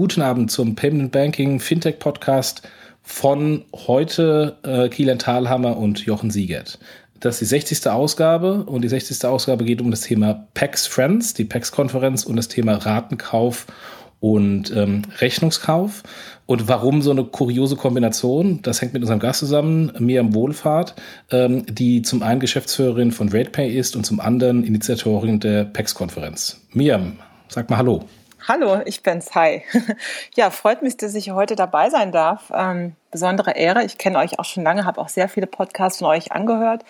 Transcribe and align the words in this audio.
guten 0.00 0.22
Abend 0.22 0.50
zum 0.50 0.76
Payment 0.76 1.12
Banking 1.12 1.60
Fintech 1.60 1.98
Podcast 1.98 2.62
von 3.02 3.66
heute 3.86 4.56
äh, 4.62 4.88
Kielan 4.88 5.18
Thalhammer 5.18 5.76
und 5.76 6.06
Jochen 6.06 6.30
Siegert. 6.30 6.78
Das 7.20 7.34
ist 7.34 7.40
die 7.42 7.60
60. 7.60 7.86
Ausgabe 7.90 8.64
und 8.64 8.80
die 8.80 8.88
60. 8.88 9.22
Ausgabe 9.26 9.66
geht 9.66 9.82
um 9.82 9.90
das 9.90 10.00
Thema 10.00 10.46
PAX 10.54 10.86
Friends, 10.86 11.34
die 11.34 11.44
PAX-Konferenz 11.44 12.24
und 12.24 12.36
das 12.36 12.48
Thema 12.48 12.76
Ratenkauf 12.76 13.66
und 14.20 14.74
ähm, 14.74 15.02
Rechnungskauf. 15.18 16.02
Und 16.46 16.66
warum 16.66 17.02
so 17.02 17.10
eine 17.10 17.24
kuriose 17.24 17.76
Kombination? 17.76 18.62
Das 18.62 18.80
hängt 18.80 18.94
mit 18.94 19.02
unserem 19.02 19.20
Gast 19.20 19.40
zusammen, 19.40 19.92
Miriam 19.98 20.32
Wohlfahrt, 20.32 20.94
ähm, 21.30 21.66
die 21.66 22.00
zum 22.00 22.22
einen 22.22 22.40
Geschäftsführerin 22.40 23.12
von 23.12 23.28
RatePay 23.28 23.70
ist 23.70 23.96
und 23.96 24.06
zum 24.06 24.18
anderen 24.18 24.64
Initiatorin 24.64 25.40
der 25.40 25.64
PAX-Konferenz. 25.64 26.58
Miriam, 26.72 27.18
sag 27.48 27.68
mal 27.68 27.76
Hallo. 27.76 28.06
Hallo, 28.52 28.80
ich 28.84 29.04
bin's. 29.04 29.36
Hi. 29.36 29.62
Ja, 30.34 30.50
freut 30.50 30.82
mich, 30.82 30.96
dass 30.96 31.14
ich 31.14 31.30
heute 31.30 31.54
dabei 31.54 31.88
sein 31.88 32.10
darf. 32.10 32.50
Ähm, 32.52 32.96
besondere 33.12 33.52
Ehre. 33.52 33.84
Ich 33.84 33.96
kenne 33.96 34.18
euch 34.18 34.40
auch 34.40 34.44
schon 34.44 34.64
lange, 34.64 34.84
habe 34.84 35.00
auch 35.00 35.08
sehr 35.08 35.28
viele 35.28 35.46
Podcasts 35.46 36.00
von 36.00 36.08
euch 36.08 36.32
angehört. 36.32 36.84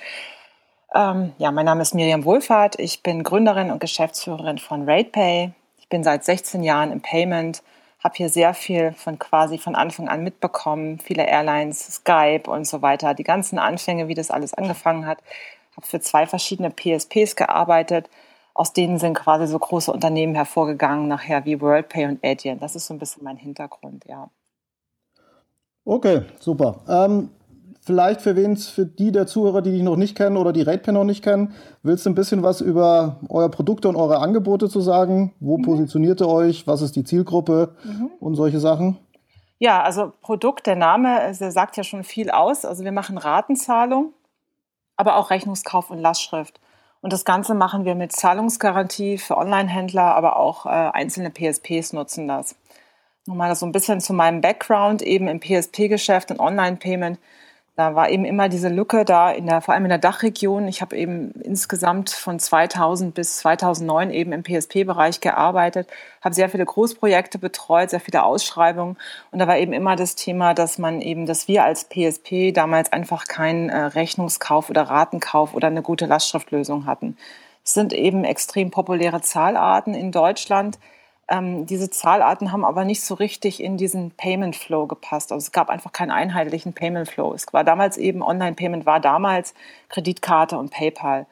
Ähm, 0.94 1.34
ja, 1.36 1.50
mein 1.50 1.66
Name 1.66 1.82
ist 1.82 1.92
Miriam 1.92 2.24
Wohlfahrt. 2.24 2.78
Ich 2.78 3.02
bin 3.02 3.22
Gründerin 3.24 3.70
und 3.70 3.78
Geschäftsführerin 3.78 4.56
von 4.56 4.88
RatePay. 4.88 5.52
Ich 5.76 5.88
bin 5.90 6.02
seit 6.02 6.24
16 6.24 6.62
Jahren 6.62 6.92
im 6.92 7.02
Payment, 7.02 7.62
habe 8.02 8.14
hier 8.16 8.30
sehr 8.30 8.54
viel 8.54 8.94
von 8.94 9.18
quasi 9.18 9.58
von 9.58 9.74
Anfang 9.74 10.08
an 10.08 10.24
mitbekommen. 10.24 10.98
Viele 10.98 11.26
Airlines, 11.26 11.96
Skype 11.96 12.50
und 12.50 12.66
so 12.66 12.80
weiter. 12.80 13.12
Die 13.12 13.22
ganzen 13.22 13.58
Anfänge, 13.58 14.08
wie 14.08 14.14
das 14.14 14.30
alles 14.30 14.54
angefangen 14.54 15.04
hat. 15.04 15.18
Habe 15.76 15.86
für 15.86 16.00
zwei 16.00 16.26
verschiedene 16.26 16.70
PSPs 16.70 17.36
gearbeitet 17.36 18.08
aus 18.54 18.72
denen 18.72 18.98
sind 18.98 19.14
quasi 19.14 19.46
so 19.46 19.58
große 19.58 19.92
Unternehmen 19.92 20.34
hervorgegangen, 20.34 21.08
nachher 21.08 21.44
wie 21.44 21.60
WorldPay 21.60 22.06
und 22.06 22.24
Adyen. 22.24 22.58
Das 22.58 22.74
ist 22.76 22.86
so 22.86 22.94
ein 22.94 22.98
bisschen 22.98 23.24
mein 23.24 23.36
Hintergrund, 23.36 24.04
ja. 24.06 24.30
Okay, 25.84 26.22
super. 26.38 26.80
Ähm, 26.88 27.30
vielleicht 27.80 28.20
für 28.20 28.36
wen 28.36 28.56
für 28.56 28.86
die 28.86 29.12
der 29.12 29.26
Zuhörer, 29.26 29.62
die 29.62 29.72
dich 29.72 29.82
noch 29.82 29.96
nicht 29.96 30.16
kennen 30.16 30.36
oder 30.36 30.52
die 30.52 30.62
RatePay 30.62 30.92
noch 30.92 31.04
nicht 31.04 31.24
kennen, 31.24 31.54
willst 31.82 32.06
du 32.06 32.10
ein 32.10 32.14
bisschen 32.14 32.42
was 32.42 32.60
über 32.60 33.16
euer 33.28 33.50
Produkte 33.50 33.88
und 33.88 33.96
eure 33.96 34.18
Angebote 34.18 34.68
zu 34.68 34.80
sagen? 34.80 35.34
Wo 35.40 35.58
mhm. 35.58 35.62
positioniert 35.62 36.20
ihr 36.20 36.28
euch? 36.28 36.66
Was 36.66 36.82
ist 36.82 36.96
die 36.96 37.04
Zielgruppe 37.04 37.74
mhm. 37.84 38.10
und 38.20 38.34
solche 38.34 38.60
Sachen? 38.60 38.98
Ja, 39.58 39.82
also 39.82 40.12
Produkt, 40.22 40.66
der 40.66 40.76
Name, 40.76 41.34
der 41.38 41.52
sagt 41.52 41.76
ja 41.76 41.84
schon 41.84 42.04
viel 42.04 42.30
aus. 42.30 42.64
Also 42.64 42.84
wir 42.84 42.92
machen 42.92 43.18
Ratenzahlung, 43.18 44.12
aber 44.96 45.16
auch 45.16 45.30
Rechnungskauf 45.30 45.90
und 45.90 45.98
Lastschrift. 45.98 46.60
Und 47.02 47.12
das 47.12 47.24
Ganze 47.24 47.54
machen 47.54 47.84
wir 47.84 47.94
mit 47.94 48.12
Zahlungsgarantie 48.12 49.18
für 49.18 49.36
Online-Händler, 49.36 50.14
aber 50.14 50.36
auch 50.36 50.66
äh, 50.66 50.68
einzelne 50.68 51.30
PSPs 51.30 51.92
nutzen 51.92 52.28
das. 52.28 52.56
Nochmal 53.26 53.54
so 53.56 53.64
ein 53.64 53.72
bisschen 53.72 54.00
zu 54.00 54.12
meinem 54.12 54.40
Background 54.40 55.02
eben 55.02 55.28
im 55.28 55.40
PSP-Geschäft 55.40 56.30
und 56.30 56.40
Online-Payment 56.40 57.18
da 57.80 57.94
war 57.94 58.10
eben 58.10 58.26
immer 58.26 58.50
diese 58.50 58.68
Lücke 58.68 59.06
da, 59.06 59.30
in 59.30 59.46
der, 59.46 59.62
vor 59.62 59.72
allem 59.72 59.86
in 59.86 59.88
der 59.88 59.96
Dachregion. 59.96 60.68
Ich 60.68 60.82
habe 60.82 60.94
eben 60.98 61.30
insgesamt 61.40 62.10
von 62.10 62.38
2000 62.38 63.14
bis 63.14 63.38
2009 63.38 64.10
eben 64.10 64.32
im 64.32 64.42
PSP-Bereich 64.42 65.22
gearbeitet, 65.22 65.88
habe 66.20 66.34
sehr 66.34 66.50
viele 66.50 66.66
Großprojekte 66.66 67.38
betreut, 67.38 67.88
sehr 67.88 68.00
viele 68.00 68.22
Ausschreibungen. 68.22 68.98
Und 69.30 69.38
da 69.38 69.48
war 69.48 69.56
eben 69.56 69.72
immer 69.72 69.96
das 69.96 70.14
Thema, 70.14 70.52
dass 70.52 70.76
man 70.76 71.00
eben, 71.00 71.24
dass 71.24 71.48
wir 71.48 71.64
als 71.64 71.88
PSP 71.88 72.52
damals 72.52 72.92
einfach 72.92 73.24
keinen 73.24 73.70
äh, 73.70 73.78
Rechnungskauf 73.78 74.68
oder 74.68 74.82
Ratenkauf 74.82 75.54
oder 75.54 75.68
eine 75.68 75.80
gute 75.80 76.04
Lastschriftlösung 76.04 76.84
hatten. 76.84 77.16
Es 77.64 77.72
sind 77.72 77.94
eben 77.94 78.24
extrem 78.24 78.70
populäre 78.70 79.22
Zahlarten 79.22 79.94
in 79.94 80.12
Deutschland 80.12 80.78
ähm, 81.30 81.64
diese 81.66 81.90
Zahlarten 81.90 82.52
haben 82.52 82.64
aber 82.64 82.84
nicht 82.84 83.02
so 83.02 83.14
richtig 83.14 83.62
in 83.62 83.76
diesen 83.76 84.10
Payment 84.10 84.56
Flow 84.56 84.86
gepasst. 84.86 85.32
Also 85.32 85.44
es 85.44 85.52
gab 85.52 85.70
einfach 85.70 85.92
keinen 85.92 86.10
einheitlichen 86.10 86.72
Payment 86.72 87.08
Flow. 87.08 87.32
Es 87.32 87.52
war 87.52 87.64
damals 87.64 87.96
eben 87.96 88.22
Online-Payment 88.22 88.84
war 88.84 89.00
damals 89.00 89.54
Kreditkarte 89.88 90.58
und 90.58 90.70
PayPal. 90.70 91.26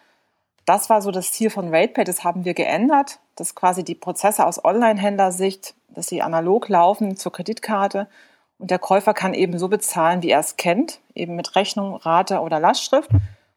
Das 0.65 0.89
war 0.89 1.03
so 1.03 1.11
das 1.11 1.33
Ziel 1.33 1.51
von 1.51 1.75
RatePay. 1.75 2.05
Das 2.05 2.25
haben 2.25 2.45
wir 2.45 2.55
geändert, 2.55 3.19
dass 3.37 3.55
quasi 3.55 3.85
die 3.85 3.95
Prozesse 3.95 4.47
aus 4.47 4.65
Online-Händlersicht, 4.65 5.75
dass 5.89 6.07
sie 6.07 6.23
analog 6.23 6.69
laufen 6.69 7.17
zur 7.17 7.33
Kreditkarte 7.33 8.07
und 8.59 8.71
der 8.71 8.79
Käufer 8.79 9.15
kann 9.15 9.35
eben 9.35 9.59
so 9.59 9.69
bezahlen, 9.69 10.23
wie 10.23 10.31
er 10.31 10.41
es 10.41 10.57
kennt, 10.57 11.01
eben 11.15 11.37
mit 11.37 11.55
Rechnung, 11.55 11.95
Rate 11.95 12.41
oder 12.41 12.59
Lastschrift. 12.59 13.11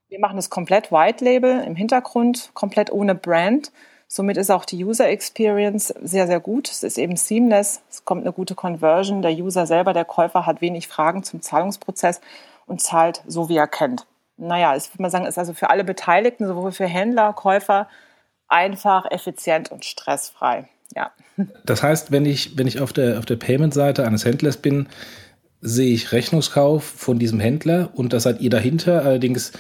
Wir 0.10 0.20
machen 0.20 0.38
es 0.38 0.50
komplett 0.50 0.92
White 0.92 1.24
Label 1.24 1.64
im 1.64 1.76
Hintergrund, 1.76 2.52
komplett 2.54 2.92
ohne 2.92 3.16
Brand 3.16 3.72
Somit 4.14 4.36
ist 4.36 4.52
auch 4.52 4.66
die 4.66 4.84
User 4.84 5.08
Experience 5.08 5.94
sehr, 6.04 6.28
sehr 6.28 6.42
gut. 6.42 6.70
Es 6.70 6.84
ist 6.84 6.98
eben 6.98 7.16
seamless. 7.16 7.80
Es 7.90 8.04
kommt 8.04 8.24
eine 8.24 8.34
gute 8.34 8.56
Conversion. 8.56 9.22
Der 9.22 9.32
User 9.32 9.66
selber, 9.66 9.94
der 9.94 10.04
Käufer, 10.04 10.46
hat 10.46 10.60
wenig 10.60 10.90
Fragen 10.90 11.24
zum 11.24 11.42
Zahlungsprozess 11.42 12.20
und 12.66 12.82
zahlt 12.82 13.24
so, 13.26 13.48
wie 13.48 13.56
er 13.56 13.68
kennt. 13.68 14.06
Naja, 14.36 14.76
ich 14.76 14.92
würde 14.92 15.04
mal 15.04 15.10
sagen, 15.10 15.26
ist 15.26 15.38
also 15.38 15.54
für 15.54 15.70
alle 15.70 15.86
Beteiligten, 15.86 16.46
sowohl 16.46 16.74
für 16.74 16.88
Händler, 16.88 17.32
Käufer, 17.32 17.88
einfach, 18.50 19.10
effizient 19.10 19.72
und 19.72 19.86
stressfrei. 19.86 20.68
Ja. 20.94 21.12
Das 21.64 21.82
heißt, 21.82 22.12
wenn 22.12 22.26
ich, 22.26 22.58
wenn 22.58 22.68
ich 22.68 22.82
auf 22.82 22.92
der, 22.92 23.18
auf 23.18 23.26
der 23.26 23.38
Payment-Seite 23.38 24.06
eines 24.06 24.26
Händlers 24.26 24.58
bin, 24.58 24.90
sehe 25.62 25.94
ich 25.94 26.12
Rechnungskauf 26.12 26.84
von 26.84 27.18
diesem 27.18 27.40
Händler 27.40 27.92
und 27.94 28.12
da 28.12 28.20
seid 28.20 28.42
ihr 28.42 28.50
dahinter. 28.50 29.06
Allerdings 29.06 29.54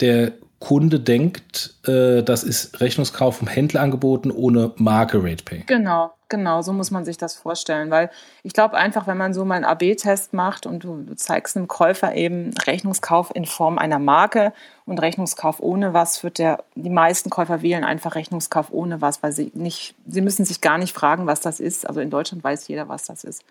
der 0.00 0.32
Kunde 0.60 1.00
denkt, 1.00 1.74
äh, 1.86 2.22
das 2.22 2.44
ist 2.44 2.80
Rechnungskauf 2.82 3.38
vom 3.38 3.48
Händler 3.48 3.80
angeboten 3.80 4.30
ohne 4.30 4.72
Marke 4.76 5.24
RatePay. 5.24 5.64
Genau, 5.66 6.12
genau, 6.28 6.60
so 6.60 6.74
muss 6.74 6.90
man 6.90 7.06
sich 7.06 7.16
das 7.16 7.34
vorstellen, 7.34 7.90
weil 7.90 8.10
ich 8.42 8.52
glaube 8.52 8.76
einfach, 8.76 9.06
wenn 9.06 9.16
man 9.16 9.32
so 9.32 9.46
mal 9.46 9.54
einen 9.54 9.64
AB-Test 9.64 10.34
macht 10.34 10.66
und 10.66 10.84
du, 10.84 11.02
du, 11.02 11.16
zeigst 11.16 11.56
einem 11.56 11.66
Käufer 11.66 12.14
eben 12.14 12.52
Rechnungskauf 12.66 13.34
in 13.34 13.46
Form 13.46 13.78
einer 13.78 13.98
Marke 13.98 14.52
und 14.84 15.00
Rechnungskauf 15.00 15.60
ohne 15.60 15.94
was, 15.94 16.22
wird 16.22 16.36
der, 16.38 16.62
die 16.74 16.90
meisten 16.90 17.30
Käufer 17.30 17.62
wählen 17.62 17.82
einfach 17.82 18.14
Rechnungskauf 18.14 18.66
ohne 18.70 19.00
was, 19.00 19.22
weil 19.22 19.32
sie 19.32 19.50
nicht, 19.54 19.94
sie 20.06 20.20
müssen 20.20 20.44
sich 20.44 20.60
gar 20.60 20.76
nicht 20.76 20.94
fragen, 20.94 21.26
was 21.26 21.40
das 21.40 21.58
ist. 21.58 21.88
Also 21.88 22.00
in 22.00 22.10
Deutschland 22.10 22.44
weiß 22.44 22.68
jeder, 22.68 22.86
was 22.86 23.04
das 23.04 23.24
ist. 23.24 23.44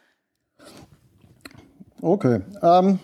Okay. 2.01 2.41
Ähm, 2.61 2.99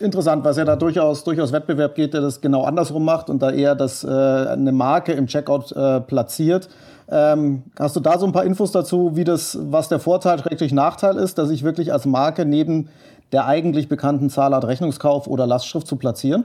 interessant, 0.00 0.44
was 0.44 0.56
ja 0.56 0.64
da 0.64 0.76
durchaus, 0.76 1.24
durchaus 1.24 1.52
Wettbewerb 1.52 1.94
geht, 1.94 2.14
der 2.14 2.20
das 2.20 2.40
genau 2.40 2.64
andersrum 2.64 3.04
macht 3.04 3.30
und 3.30 3.40
da 3.40 3.50
eher 3.50 3.74
das, 3.74 4.04
äh, 4.04 4.08
eine 4.08 4.72
Marke 4.72 5.12
im 5.12 5.26
Checkout 5.26 5.72
äh, 5.72 6.00
platziert. 6.00 6.68
Ähm, 7.10 7.62
hast 7.78 7.96
du 7.96 8.00
da 8.00 8.18
so 8.18 8.26
ein 8.26 8.32
paar 8.32 8.44
Infos 8.44 8.72
dazu, 8.72 9.16
wie 9.16 9.24
das, 9.24 9.58
was 9.60 9.88
der 9.88 9.98
Vorteil, 9.98 10.38
schrägstrich 10.38 10.72
Nachteil 10.72 11.16
ist, 11.16 11.38
dass 11.38 11.50
ich 11.50 11.62
wirklich 11.62 11.92
als 11.92 12.06
Marke 12.06 12.44
neben 12.44 12.88
der 13.32 13.46
eigentlich 13.46 13.88
bekannten 13.88 14.30
Zahlart 14.30 14.66
Rechnungskauf 14.66 15.26
oder 15.26 15.46
Lastschrift 15.46 15.86
zu 15.86 15.96
platzieren? 15.96 16.44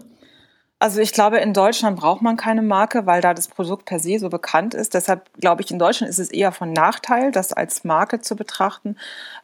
Also 0.84 1.00
ich 1.00 1.14
glaube, 1.14 1.38
in 1.38 1.54
Deutschland 1.54 1.98
braucht 1.98 2.22
man 2.22 2.36
keine 2.36 2.62
Marke, 2.62 3.06
weil 3.06 3.22
da 3.22 3.34
das 3.34 3.48
Produkt 3.48 3.86
per 3.86 4.00
se 4.00 4.20
so 4.20 4.28
bekannt 4.28 4.74
ist. 4.74 4.94
Deshalb 4.94 5.30
glaube 5.40 5.62
ich, 5.62 5.72
in 5.72 5.80
Deutschland 5.80 6.10
ist 6.10 6.20
es 6.20 6.30
eher 6.30 6.52
von 6.52 6.74
Nachteil, 6.74 7.32
das 7.32 7.54
als 7.54 7.86
Marke 7.86 8.20
zu 8.20 8.36
betrachten. 8.36 8.98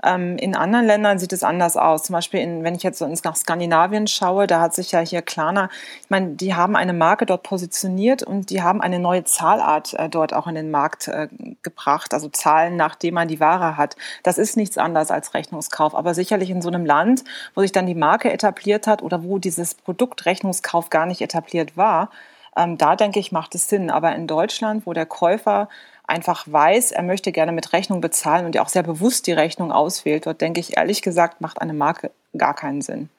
Ähm, 0.04 0.36
in 0.36 0.54
anderen 0.54 0.86
Ländern 0.86 1.18
sieht 1.18 1.32
es 1.32 1.44
anders 1.44 1.78
aus. 1.78 2.04
Zum 2.04 2.12
Beispiel, 2.12 2.42
in, 2.42 2.66
wenn 2.66 2.76
ich 2.76 2.84
jetzt 2.84 3.00
so 3.00 3.08
nach 3.24 3.38
Skandinavien 3.38 4.08
schaue, 4.08 4.48
da 4.48 4.60
hat 4.60 4.76
sich 4.76 4.92
ja 4.92 5.00
hier 5.00 5.22
Klarna, 5.22 5.70
ich 6.02 6.10
meine, 6.10 6.32
die 6.32 6.56
haben 6.56 6.76
eine 6.76 6.92
Marke 6.92 7.26
dort 7.26 7.44
positioniert 7.44 8.22
und 8.22 8.50
die 8.50 8.62
haben 8.62 8.82
eine 8.82 9.00
neue 9.00 9.24
Zahlart 9.24 9.94
äh, 9.94 10.10
dort 10.10 10.34
auch 10.34 10.48
in 10.48 10.56
den 10.56 10.72
Markt 10.72 11.08
äh, 11.08 11.30
gebracht. 11.64 12.14
Also 12.14 12.28
Zahlen, 12.28 12.76
nachdem 12.76 13.14
man 13.14 13.30
die 13.30 13.40
Ware 13.40 13.78
hat. 13.78 13.96
Das 14.24 14.40
ist 14.40 14.58
nichts 14.58 14.78
anderes 14.78 15.10
als 15.10 15.34
Rechnungskauf. 15.34 15.96
Aber 15.96 16.14
sicherlich 16.14 16.50
in 16.50 16.62
so 16.62 16.68
einem 16.68 16.86
Land, 16.86 17.24
wo 17.56 17.62
sich 17.62 17.72
dann 17.72 17.86
die 17.86 17.96
Marke 17.96 18.30
etabliert 18.30 18.88
hat 18.88 19.02
oder 19.02 19.24
wo 19.24 19.38
dieses 19.38 19.74
Produkt 19.74 20.26
Rechnungskauf 20.26 20.90
gar 20.90 21.06
nicht 21.06 21.22
etabliert 21.22 21.29
war, 21.78 22.10
ähm, 22.56 22.78
da 22.78 22.96
denke 22.96 23.20
ich, 23.20 23.32
macht 23.32 23.56
es 23.56 23.70
Sinn. 23.70 23.90
Aber 23.90 24.16
in 24.16 24.28
Deutschland, 24.28 24.86
wo 24.86 24.94
der 24.94 25.06
Käufer 25.06 25.70
einfach 26.06 26.46
weiß, 26.48 26.92
er 26.92 27.04
möchte 27.04 27.32
gerne 27.32 27.52
mit 27.52 27.72
Rechnung 27.74 28.02
bezahlen 28.02 28.46
und 28.46 28.56
ja 28.56 28.64
auch 28.64 28.70
sehr 28.70 28.84
bewusst 28.84 29.28
die 29.28 29.34
Rechnung 29.34 29.72
auswählt, 29.72 30.26
dort 30.26 30.42
denke 30.42 30.60
ich, 30.60 30.78
ehrlich 30.78 31.02
gesagt, 31.02 31.42
macht 31.42 31.62
eine 31.62 31.74
Marke 31.74 32.12
gar 32.38 32.56
keinen 32.56 32.82
Sinn. 32.82 33.10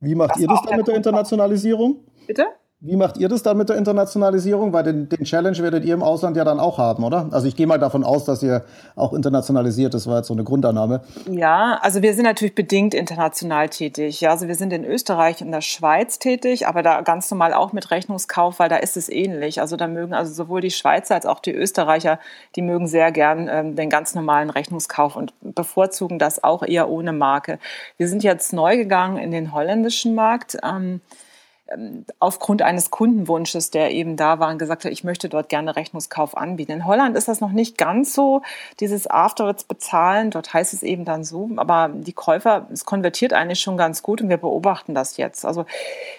Wie 0.00 0.14
macht 0.14 0.30
das 0.30 0.38
ihr 0.38 0.48
das 0.48 0.62
dann 0.62 0.76
mit 0.76 0.86
der 0.86 0.94
Internationalisierung? 0.94 1.96
Bitte? 2.26 2.46
Wie 2.80 2.96
macht 2.96 3.16
ihr 3.16 3.30
das 3.30 3.42
dann 3.42 3.56
mit 3.56 3.70
der 3.70 3.76
Internationalisierung? 3.76 4.74
Weil 4.74 4.84
den, 4.84 5.08
den, 5.08 5.24
Challenge 5.24 5.56
werdet 5.60 5.86
ihr 5.86 5.94
im 5.94 6.02
Ausland 6.02 6.36
ja 6.36 6.44
dann 6.44 6.60
auch 6.60 6.76
haben, 6.76 7.04
oder? 7.04 7.26
Also 7.32 7.48
ich 7.48 7.56
gehe 7.56 7.66
mal 7.66 7.78
davon 7.78 8.04
aus, 8.04 8.26
dass 8.26 8.42
ihr 8.42 8.66
auch 8.96 9.14
internationalisiert. 9.14 9.94
Das 9.94 10.06
war 10.06 10.18
jetzt 10.18 10.26
so 10.26 10.34
eine 10.34 10.44
Grundannahme. 10.44 11.00
Ja, 11.30 11.78
also 11.80 12.02
wir 12.02 12.12
sind 12.12 12.24
natürlich 12.24 12.54
bedingt 12.54 12.92
international 12.92 13.70
tätig. 13.70 14.20
Ja, 14.20 14.32
also 14.32 14.46
wir 14.46 14.56
sind 14.56 14.74
in 14.74 14.84
Österreich 14.84 15.42
und 15.42 15.52
der 15.52 15.62
Schweiz 15.62 16.18
tätig, 16.18 16.68
aber 16.68 16.82
da 16.82 17.00
ganz 17.00 17.30
normal 17.30 17.54
auch 17.54 17.72
mit 17.72 17.90
Rechnungskauf, 17.90 18.58
weil 18.58 18.68
da 18.68 18.76
ist 18.76 18.98
es 18.98 19.08
ähnlich. 19.08 19.62
Also 19.62 19.76
da 19.76 19.86
mögen 19.86 20.12
also 20.12 20.34
sowohl 20.34 20.60
die 20.60 20.70
Schweizer 20.70 21.14
als 21.14 21.24
auch 21.24 21.40
die 21.40 21.54
Österreicher, 21.54 22.18
die 22.56 22.62
mögen 22.62 22.88
sehr 22.88 23.10
gern 23.10 23.48
ähm, 23.50 23.74
den 23.74 23.88
ganz 23.88 24.14
normalen 24.14 24.50
Rechnungskauf 24.50 25.16
und 25.16 25.32
bevorzugen 25.40 26.18
das 26.18 26.44
auch 26.44 26.62
eher 26.62 26.90
ohne 26.90 27.14
Marke. 27.14 27.58
Wir 27.96 28.06
sind 28.06 28.22
jetzt 28.22 28.52
neu 28.52 28.76
gegangen 28.76 29.16
in 29.16 29.30
den 29.30 29.54
holländischen 29.54 30.14
Markt. 30.14 30.58
Ähm, 30.62 31.00
aufgrund 32.20 32.62
eines 32.62 32.90
Kundenwunsches, 32.90 33.70
der 33.70 33.90
eben 33.90 34.16
da 34.16 34.38
war 34.38 34.50
und 34.50 34.58
gesagt 34.58 34.84
hat, 34.84 34.92
ich 34.92 35.02
möchte 35.02 35.28
dort 35.28 35.48
gerne 35.48 35.74
Rechnungskauf 35.74 36.36
anbieten. 36.36 36.70
In 36.70 36.86
Holland 36.86 37.16
ist 37.16 37.26
das 37.26 37.40
noch 37.40 37.50
nicht 37.50 37.76
ganz 37.76 38.14
so, 38.14 38.42
dieses 38.78 39.08
Afterwards 39.08 39.64
bezahlen, 39.64 40.30
dort 40.30 40.54
heißt 40.54 40.72
es 40.72 40.84
eben 40.84 41.04
dann 41.04 41.24
so, 41.24 41.50
aber 41.56 41.90
die 41.92 42.12
Käufer, 42.12 42.68
es 42.72 42.84
konvertiert 42.84 43.32
eigentlich 43.32 43.60
schon 43.60 43.76
ganz 43.76 44.02
gut 44.02 44.22
und 44.22 44.28
wir 44.28 44.36
beobachten 44.36 44.94
das 44.94 45.16
jetzt. 45.16 45.44
Also 45.44 45.66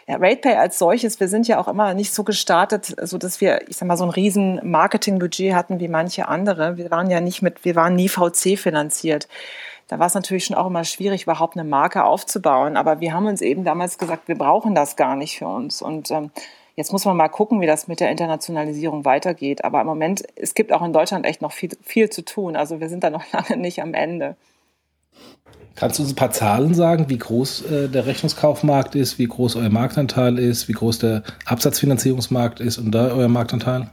ja, 0.05 0.17
RatePay 0.17 0.55
als 0.55 0.79
solches, 0.79 1.19
wir 1.21 1.29
sind 1.29 1.47
ja 1.47 1.59
auch 1.59 1.69
immer 1.69 1.93
nicht 1.93 2.13
so 2.13 2.25
gestartet, 2.25 2.95
so 3.01 3.17
dass 3.17 3.39
wir, 3.39 3.69
ich 3.69 3.77
sag 3.77 3.87
mal, 3.87 3.97
so 3.97 4.03
ein 4.03 4.09
riesen 4.09 4.59
Marketingbudget 4.69 5.53
hatten 5.53 5.79
wie 5.79 5.87
manche 5.87 6.27
andere. 6.27 6.75
Wir 6.75 6.91
waren 6.91 7.09
ja 7.09 7.21
nicht 7.21 7.41
mit, 7.41 7.63
wir 7.63 7.75
waren 7.75 7.95
nie 7.95 8.09
VC 8.09 8.59
finanziert 8.59 9.29
da 9.87 9.99
war 9.99 10.07
es 10.07 10.13
natürlich 10.13 10.45
schon 10.45 10.55
auch 10.55 10.67
immer 10.67 10.83
schwierig, 10.83 11.23
überhaupt 11.23 11.57
eine 11.57 11.67
Marke 11.67 12.03
aufzubauen. 12.03 12.75
Aber 12.75 12.99
wir 12.99 13.13
haben 13.13 13.25
uns 13.25 13.41
eben 13.41 13.63
damals 13.63 13.97
gesagt, 13.97 14.27
wir 14.27 14.37
brauchen 14.37 14.75
das 14.75 14.95
gar 14.95 15.15
nicht 15.15 15.37
für 15.37 15.47
uns. 15.47 15.81
Und 15.81 16.11
ähm, 16.11 16.31
jetzt 16.75 16.91
muss 16.91 17.05
man 17.05 17.15
mal 17.15 17.29
gucken, 17.29 17.61
wie 17.61 17.67
das 17.67 17.87
mit 17.87 18.01
der 18.01 18.11
Internationalisierung 18.11 19.05
weitergeht. 19.05 19.63
Aber 19.63 19.79
im 19.79 19.87
Moment, 19.87 20.23
es 20.35 20.53
gibt 20.55 20.73
auch 20.73 20.83
in 20.83 20.91
Deutschland 20.91 21.25
echt 21.25 21.41
noch 21.41 21.53
viel, 21.53 21.69
viel 21.83 22.09
zu 22.09 22.25
tun. 22.25 22.57
Also 22.57 22.81
wir 22.81 22.89
sind 22.89 23.03
da 23.03 23.09
noch 23.09 23.23
lange 23.31 23.57
nicht 23.57 23.81
am 23.81 23.93
Ende. 23.93 24.35
Kannst 25.75 25.99
du 25.99 26.03
uns 26.03 26.11
ein 26.11 26.15
paar 26.15 26.31
Zahlen 26.31 26.73
sagen, 26.73 27.07
wie 27.07 27.19
groß 27.19 27.61
äh, 27.61 27.87
der 27.87 28.07
Rechnungskaufmarkt 28.07 28.95
ist, 28.95 29.19
wie 29.19 29.27
groß 29.27 29.55
euer 29.55 29.69
Marktanteil 29.69 30.37
ist, 30.37 30.67
wie 30.67 30.73
groß 30.73 30.99
der 30.99 31.23
Absatzfinanzierungsmarkt 31.45 32.59
ist 32.59 32.77
und 32.77 32.91
da 32.91 33.09
euer 33.09 33.27
Marktanteil? 33.27 33.89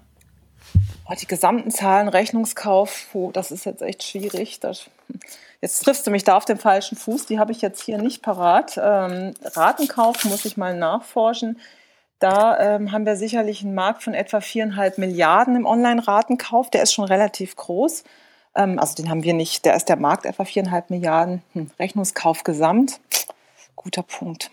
Oh, 1.06 1.14
die 1.20 1.26
gesamten 1.26 1.70
Zahlen, 1.70 2.08
Rechnungskauf, 2.08 3.08
oh, 3.12 3.30
das 3.32 3.50
ist 3.50 3.66
jetzt 3.66 3.82
echt 3.82 4.02
schwierig. 4.02 4.60
Das, 4.60 4.86
Jetzt 5.64 5.82
triffst 5.82 6.06
du 6.06 6.10
mich 6.10 6.24
da 6.24 6.36
auf 6.36 6.44
dem 6.44 6.58
falschen 6.58 6.94
Fuß, 6.94 7.24
die 7.24 7.38
habe 7.38 7.50
ich 7.50 7.62
jetzt 7.62 7.82
hier 7.82 7.96
nicht 7.96 8.20
parat. 8.20 8.76
Ähm, 8.76 9.32
Ratenkauf 9.42 10.22
muss 10.26 10.44
ich 10.44 10.58
mal 10.58 10.76
nachforschen. 10.76 11.58
Da 12.18 12.58
ähm, 12.58 12.92
haben 12.92 13.06
wir 13.06 13.16
sicherlich 13.16 13.62
einen 13.62 13.74
Markt 13.74 14.02
von 14.02 14.12
etwa 14.12 14.42
viereinhalb 14.42 14.98
Milliarden 14.98 15.56
im 15.56 15.64
Online-Ratenkauf. 15.64 16.68
Der 16.68 16.82
ist 16.82 16.92
schon 16.92 17.06
relativ 17.06 17.56
groß. 17.56 18.04
Ähm, 18.54 18.78
also 18.78 18.94
den 18.94 19.08
haben 19.08 19.24
wir 19.24 19.32
nicht. 19.32 19.64
Der 19.64 19.74
ist 19.74 19.88
der 19.88 19.96
Markt 19.96 20.26
etwa 20.26 20.44
viereinhalb 20.44 20.90
Milliarden. 20.90 21.42
Hm, 21.54 21.70
Rechnungskauf 21.78 22.44
gesamt. 22.44 23.00
Guter 23.74 24.02
Punkt. 24.02 24.50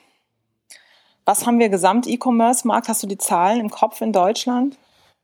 Was 1.25 1.45
haben 1.45 1.59
wir 1.59 1.67
gesamt 1.67 2.07
E-Commerce-Markt? 2.07 2.87
Hast 2.87 3.03
du 3.03 3.07
die 3.07 3.17
Zahlen 3.17 3.59
im 3.59 3.69
Kopf 3.69 3.99
in 3.99 4.13
Deutschland? 4.13 4.77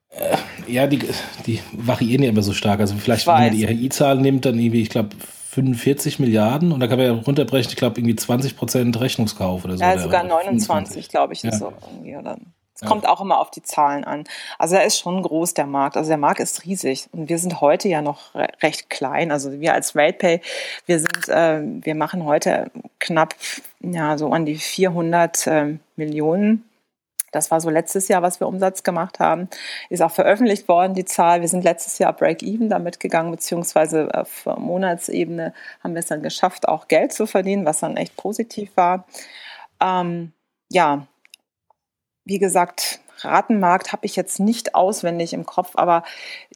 Äh, 0.10 0.36
ja, 0.68 0.86
die, 0.86 1.00
die 1.45 1.62
variieren 1.72 2.24
ja 2.24 2.30
immer 2.30 2.44
so 2.44 2.51
stark. 2.51 2.81
Also 2.81 2.95
vielleicht, 2.98 3.25
wenn 3.25 3.36
man 3.36 3.51
die 3.51 3.63
RI-Zahlen 3.63 4.22
nimmt, 4.22 4.44
dann 4.44 4.60
irgendwie, 4.60 4.81
ich 4.81 4.89
glaube, 4.89 5.16
45 5.57 6.19
Milliarden 6.19 6.71
und 6.71 6.80
da 6.80 6.88
kann 6.88 7.00
man 7.00 7.07
ja 7.07 7.13
runterbrechen, 7.13 7.71
ich 7.71 7.77
glaube, 7.77 8.00
irgendwie 8.00 8.15
20 8.15 8.56
Prozent 8.56 9.00
Rechnungskauf 9.00 9.65
oder 9.65 9.75
so. 9.75 9.83
Ja, 9.83 9.98
sogar 9.98 10.24
29, 10.24 11.09
glaube 11.09 11.33
ich, 11.33 11.42
ja. 11.42 11.51
so 11.51 11.74
irgendwie. 11.81 12.15
Oder 12.15 12.38
es 12.75 12.81
ja. 12.81 12.88
kommt 12.88 13.07
auch 13.07 13.21
immer 13.21 13.39
auf 13.39 13.50
die 13.50 13.63
Zahlen 13.63 14.04
an. 14.04 14.25
Also 14.59 14.75
er 14.75 14.86
ist 14.86 15.00
schon 15.00 15.24
groß, 15.24 15.56
der 15.56 15.65
Markt. 15.65 15.98
Also 15.98 16.09
der 16.09 16.19
Markt 16.19 16.39
ist 16.42 16.63
riesig. 16.63 17.07
Und 17.12 17.27
wir 17.27 17.39
sind 17.39 17.59
heute 17.59 17.89
ja 17.89 18.04
noch 18.04 18.36
recht 18.62 18.92
klein. 18.92 19.31
Also 19.31 19.59
wir 19.59 19.74
als 19.74 19.95
RatePay, 19.95 20.42
wir 20.86 21.00
sind, 21.00 21.27
äh, 21.27 21.63
wir 21.63 21.95
machen 21.95 22.24
heute 22.24 22.69
knapp, 23.00 23.33
ja, 23.80 24.15
so 24.19 24.30
an 24.30 24.45
die 24.45 24.57
400 24.57 25.48
äh, 25.48 25.77
Millionen 25.95 26.65
das 27.31 27.51
war 27.51 27.62
so 27.62 27.69
letztes 27.69 28.07
Jahr, 28.07 28.21
was 28.21 28.39
wir 28.39 28.47
Umsatz 28.47 28.83
gemacht 28.83 29.19
haben. 29.19 29.50
Ist 29.89 30.01
auch 30.01 30.12
veröffentlicht 30.12 30.68
worden, 30.68 30.94
die 30.94 31.06
Zahl. 31.06 31.41
Wir 31.41 31.47
sind 31.47 31.63
letztes 31.63 32.00
Jahr 32.00 32.13
Break-Even 32.13 32.69
damit 32.69 33.00
gegangen, 33.00 33.31
beziehungsweise 33.31 34.09
auf 34.13 34.45
Monatsebene 34.45 35.53
haben 35.83 35.94
wir 35.94 36.00
es 36.00 36.07
dann 36.07 36.24
geschafft, 36.24 36.68
auch 36.68 36.88
Geld 36.88 37.13
zu 37.13 37.27
verdienen, 37.27 37.65
was 37.65 37.79
dann 37.79 37.97
echt 37.97 38.15
positiv 38.15 38.71
war. 38.75 39.06
Ähm, 39.81 40.31
ja, 40.69 41.07
wie 42.25 42.39
gesagt, 42.39 43.00
Ratenmarkt 43.19 43.94
habe 43.94 44.06
ich 44.06 44.15
jetzt 44.15 44.39
nicht 44.39 44.75
auswendig 44.75 45.33
im 45.33 45.45
Kopf, 45.45 45.71
aber 45.75 46.03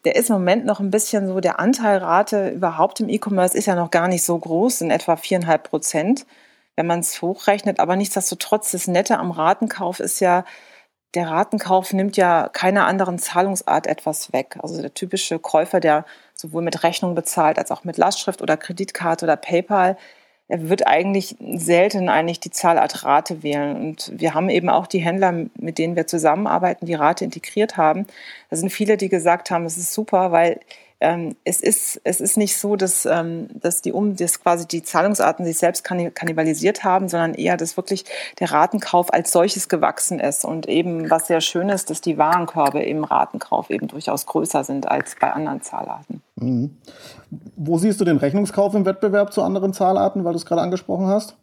der 0.06 0.16
ist 0.16 0.30
im 0.30 0.36
Moment 0.36 0.66
noch 0.66 0.80
ein 0.80 0.92
bisschen 0.92 1.28
so, 1.28 1.40
der 1.40 1.60
Anteilrate 1.60 2.50
überhaupt 2.50 3.00
im 3.00 3.10
E-Commerce 3.10 3.58
ist 3.58 3.66
ja 3.66 3.76
noch 3.76 3.92
gar 3.92 4.08
nicht 4.08 4.24
so 4.24 4.38
groß, 4.38 4.80
sind 4.80 4.92
etwa 4.92 5.16
viereinhalb 5.16 5.64
Prozent 5.64 6.26
wenn 6.76 6.88
man 6.88 7.00
es 7.00 7.22
hochrechnet. 7.22 7.80
Aber 7.80 7.96
nichtsdestotrotz, 7.96 8.72
das 8.72 8.88
Nette 8.88 9.20
am 9.20 9.32
Ratenkauf 9.32 10.00
ist 10.00 10.20
ja, 10.20 10.46
der 11.14 11.30
Ratenkauf 11.30 11.92
nimmt 11.94 12.16
ja 12.18 12.50
keiner 12.50 12.88
anderen 12.88 13.20
Zahlungsart 13.20 13.88
etwas 13.88 14.32
weg. 14.32 14.58
Also 14.62 14.82
der 14.82 14.94
typische 14.94 15.40
Käufer, 15.40 15.80
der 15.80 16.06
sowohl 16.34 16.62
mit 16.62 16.84
Rechnung 16.84 17.16
bezahlt 17.16 17.58
als 17.58 17.72
auch 17.72 17.84
mit 17.84 17.98
Lastschrift 17.98 18.42
oder 18.42 18.58
Kreditkarte 18.58 19.26
oder 19.26 19.36
PayPal, 19.36 19.98
er 20.52 20.68
wird 20.68 20.86
eigentlich 20.86 21.38
selten 21.40 22.10
eigentlich 22.10 22.42
die 22.42 22.52
Zahlart 22.52 23.06
Rate 23.06 23.42
wählen. 23.42 23.76
Und 23.78 24.12
wir 24.14 24.34
haben 24.34 24.50
eben 24.50 24.70
auch 24.70 24.86
die 24.86 25.00
Händler, 25.00 25.32
mit 25.56 25.78
denen 25.78 25.96
wir 25.96 26.08
zusammenarbeiten, 26.08 26.86
die 26.86 26.94
Rate 26.94 27.24
integriert 27.24 27.78
haben. 27.78 28.06
Da 28.50 28.58
sind 28.58 28.70
viele, 28.70 28.98
die 28.98 29.08
gesagt 29.08 29.50
haben, 29.50 29.66
es 29.66 29.78
ist 29.78 29.94
super, 29.94 30.34
weil 30.34 30.60
ähm, 31.02 31.36
es, 31.44 31.62
ist, 31.62 32.00
es 32.04 32.22
ist 32.22 32.38
nicht 32.38 32.58
so, 32.58 32.76
dass, 32.76 33.06
ähm, 33.06 33.48
dass, 33.54 33.82
die, 33.82 33.92
um, 33.92 34.16
dass 34.16 34.40
quasi 34.40 34.68
die 34.68 34.84
Zahlungsarten 34.84 35.44
sich 35.44 35.58
selbst 35.58 35.84
kannibalisiert 35.84 36.84
haben, 36.84 37.10
sondern 37.10 37.34
eher, 37.34 37.58
dass 37.58 37.76
wirklich 37.76 38.06
der 38.40 38.52
Ratenkauf 38.52 39.12
als 39.12 39.32
solches 39.32 39.68
gewachsen 39.68 40.20
ist. 40.20 40.46
Und 40.46 40.70
eben, 40.70 41.10
was 41.10 41.28
sehr 41.28 41.42
schön 41.42 41.70
ist, 41.70 41.90
dass 41.90 42.02
die 42.02 42.18
Warenkörbe 42.18 42.84
im 42.84 43.04
Ratenkauf 43.04 43.72
eben 43.72 43.88
durchaus 43.88 44.28
größer 44.28 44.64
sind 44.64 44.90
als 44.90 45.16
bei 45.20 45.34
anderen 45.34 45.62
Zahlarten. 45.64 46.22
Mhm. 46.36 46.78
Wo 47.56 47.80
siehst 47.80 48.00
du 48.00 48.06
den 48.06 48.18
Rechnungskauf 48.18 48.76
im 48.76 48.86
Wettbewerb 48.86 49.34
zu 49.34 49.42
anderen 49.42 49.74
Zahlarten, 49.74 50.24
weil 50.24 50.34
du 50.34 50.38
es 50.38 50.46
gerade 50.46 50.62
angesprochen 50.62 51.08
hast? 51.08 51.36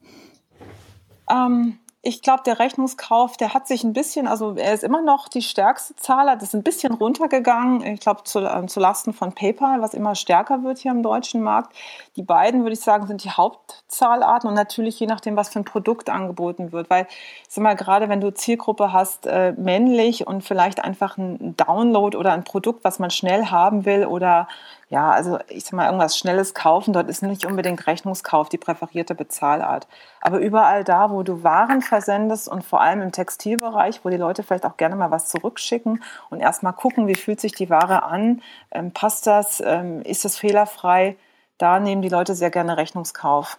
Ähm, 1.30 1.78
ich 2.00 2.22
glaube, 2.22 2.44
der 2.46 2.60
Rechnungskauf, 2.60 3.36
der 3.36 3.54
hat 3.54 3.66
sich 3.66 3.82
ein 3.82 3.92
bisschen, 3.92 4.28
also 4.28 4.54
er 4.54 4.72
ist 4.72 4.84
immer 4.84 5.02
noch 5.02 5.26
die 5.26 5.42
stärkste 5.42 5.96
Zahler, 5.96 6.36
das 6.36 6.50
ist 6.50 6.54
ein 6.54 6.62
bisschen 6.62 6.94
runtergegangen, 6.94 7.84
ich 7.84 7.98
glaube, 7.98 8.22
zu, 8.22 8.38
äh, 8.38 8.66
zu 8.66 8.78
Lasten 8.78 9.12
von 9.12 9.34
PayPal, 9.34 9.80
was 9.80 9.94
immer 9.94 10.14
stärker 10.14 10.62
wird 10.62 10.78
hier 10.78 10.92
im 10.92 11.02
deutschen 11.02 11.42
Markt. 11.42 11.74
Die 12.14 12.22
beiden, 12.22 12.62
würde 12.62 12.74
ich 12.74 12.80
sagen, 12.80 13.08
sind 13.08 13.24
die 13.24 13.30
Hauptzahlarten 13.30 14.48
und 14.48 14.54
natürlich 14.54 15.00
je 15.00 15.08
nachdem, 15.08 15.34
was 15.34 15.48
für 15.48 15.58
ein 15.58 15.64
Produkt 15.64 16.08
angeboten 16.08 16.70
wird. 16.70 16.88
Weil, 16.88 17.08
ich 17.10 17.54
sag 17.54 17.64
mal, 17.64 17.74
gerade 17.74 18.08
wenn 18.08 18.20
du 18.20 18.32
Zielgruppe 18.32 18.92
hast, 18.92 19.26
äh, 19.26 19.52
männlich 19.56 20.24
und 20.24 20.44
vielleicht 20.44 20.84
einfach 20.84 21.18
ein 21.18 21.56
Download 21.56 22.16
oder 22.16 22.32
ein 22.32 22.44
Produkt, 22.44 22.84
was 22.84 23.00
man 23.00 23.10
schnell 23.10 23.46
haben 23.46 23.84
will 23.84 24.06
oder 24.06 24.46
ja, 24.90 25.10
also 25.10 25.38
ich 25.48 25.64
sag 25.64 25.74
mal, 25.74 25.86
irgendwas 25.86 26.16
Schnelles 26.16 26.54
kaufen, 26.54 26.94
dort 26.94 27.10
ist 27.10 27.22
nicht 27.22 27.44
unbedingt 27.44 27.86
Rechnungskauf 27.86 28.48
die 28.48 28.56
präferierte 28.56 29.14
Bezahlart. 29.14 29.86
Aber 30.22 30.38
überall 30.38 30.82
da, 30.82 31.10
wo 31.10 31.22
du 31.22 31.42
Waren 31.42 31.82
versendest 31.82 32.48
und 32.48 32.64
vor 32.64 32.80
allem 32.80 33.02
im 33.02 33.12
Textilbereich, 33.12 34.00
wo 34.04 34.08
die 34.08 34.16
Leute 34.16 34.42
vielleicht 34.42 34.64
auch 34.64 34.78
gerne 34.78 34.96
mal 34.96 35.10
was 35.10 35.28
zurückschicken 35.28 36.02
und 36.30 36.40
erstmal 36.40 36.72
gucken, 36.72 37.06
wie 37.06 37.16
fühlt 37.16 37.40
sich 37.40 37.52
die 37.52 37.68
Ware 37.68 38.02
an, 38.02 38.40
ähm, 38.70 38.92
passt 38.92 39.26
das, 39.26 39.62
ähm, 39.64 40.00
ist 40.02 40.24
es 40.24 40.38
fehlerfrei, 40.38 41.16
da 41.58 41.80
nehmen 41.80 42.00
die 42.00 42.08
Leute 42.08 42.34
sehr 42.34 42.50
gerne 42.50 42.78
Rechnungskauf. 42.78 43.58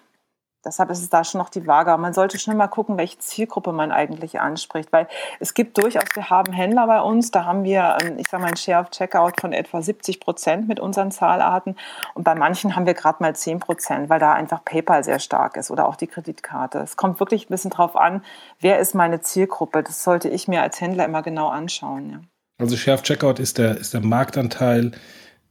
Deshalb 0.65 0.89
ist 0.89 0.99
es 0.99 1.09
da 1.09 1.23
schon 1.23 1.39
noch 1.39 1.49
die 1.49 1.65
Waage. 1.67 1.95
Man 1.97 2.13
sollte 2.13 2.37
schon 2.37 2.57
mal 2.57 2.67
gucken, 2.67 2.97
welche 2.97 3.17
Zielgruppe 3.19 3.71
man 3.71 3.93
eigentlich 3.93 4.41
anspricht. 4.41 4.91
Weil 4.91 5.07
es 5.39 5.53
gibt 5.53 5.77
durchaus, 5.77 6.03
wir 6.13 6.29
haben 6.29 6.51
Händler 6.51 6.85
bei 6.85 7.01
uns, 7.01 7.31
da 7.31 7.45
haben 7.45 7.63
wir, 7.63 7.97
ähm, 8.01 8.17
ich 8.17 8.27
sage 8.27 8.43
mal, 8.43 8.49
ein 8.49 8.57
Share 8.57 8.81
of 8.81 8.89
Checkout 8.89 9.39
von 9.39 9.53
etwa 9.53 9.81
70 9.81 10.19
Prozent 10.19 10.67
mit 10.67 10.81
unseren 10.81 11.11
Zahlarten. 11.11 11.77
Und 12.13 12.23
bei 12.23 12.35
manchen 12.35 12.75
haben 12.75 12.85
wir 12.85 12.93
gerade 12.93 13.23
mal 13.23 13.33
10 13.33 13.59
Prozent, 13.59 14.09
weil 14.09 14.19
da 14.19 14.33
einfach 14.33 14.65
PayPal 14.65 15.03
sehr 15.03 15.19
stark 15.19 15.55
ist 15.55 15.71
oder 15.71 15.87
auch 15.87 15.95
die 15.95 16.07
Kreditkarte. 16.07 16.79
Es 16.79 16.97
kommt 16.97 17.21
wirklich 17.21 17.45
ein 17.45 17.49
bisschen 17.49 17.71
drauf 17.71 17.95
an, 17.95 18.21
wer 18.59 18.79
ist 18.79 18.95
meine 18.95 19.21
Zielgruppe. 19.21 19.81
Das 19.81 20.03
sollte 20.03 20.27
ich 20.27 20.49
mir 20.49 20.61
als 20.61 20.81
Händler 20.81 21.05
immer 21.05 21.21
genau 21.21 21.47
anschauen. 21.47 22.09
Ja. 22.09 22.19
Also 22.57 22.75
Share 22.75 22.95
of 22.95 23.03
Checkout 23.03 23.39
ist 23.39 23.57
der, 23.57 23.77
ist 23.77 23.93
der 23.93 24.01
Marktanteil 24.01 24.91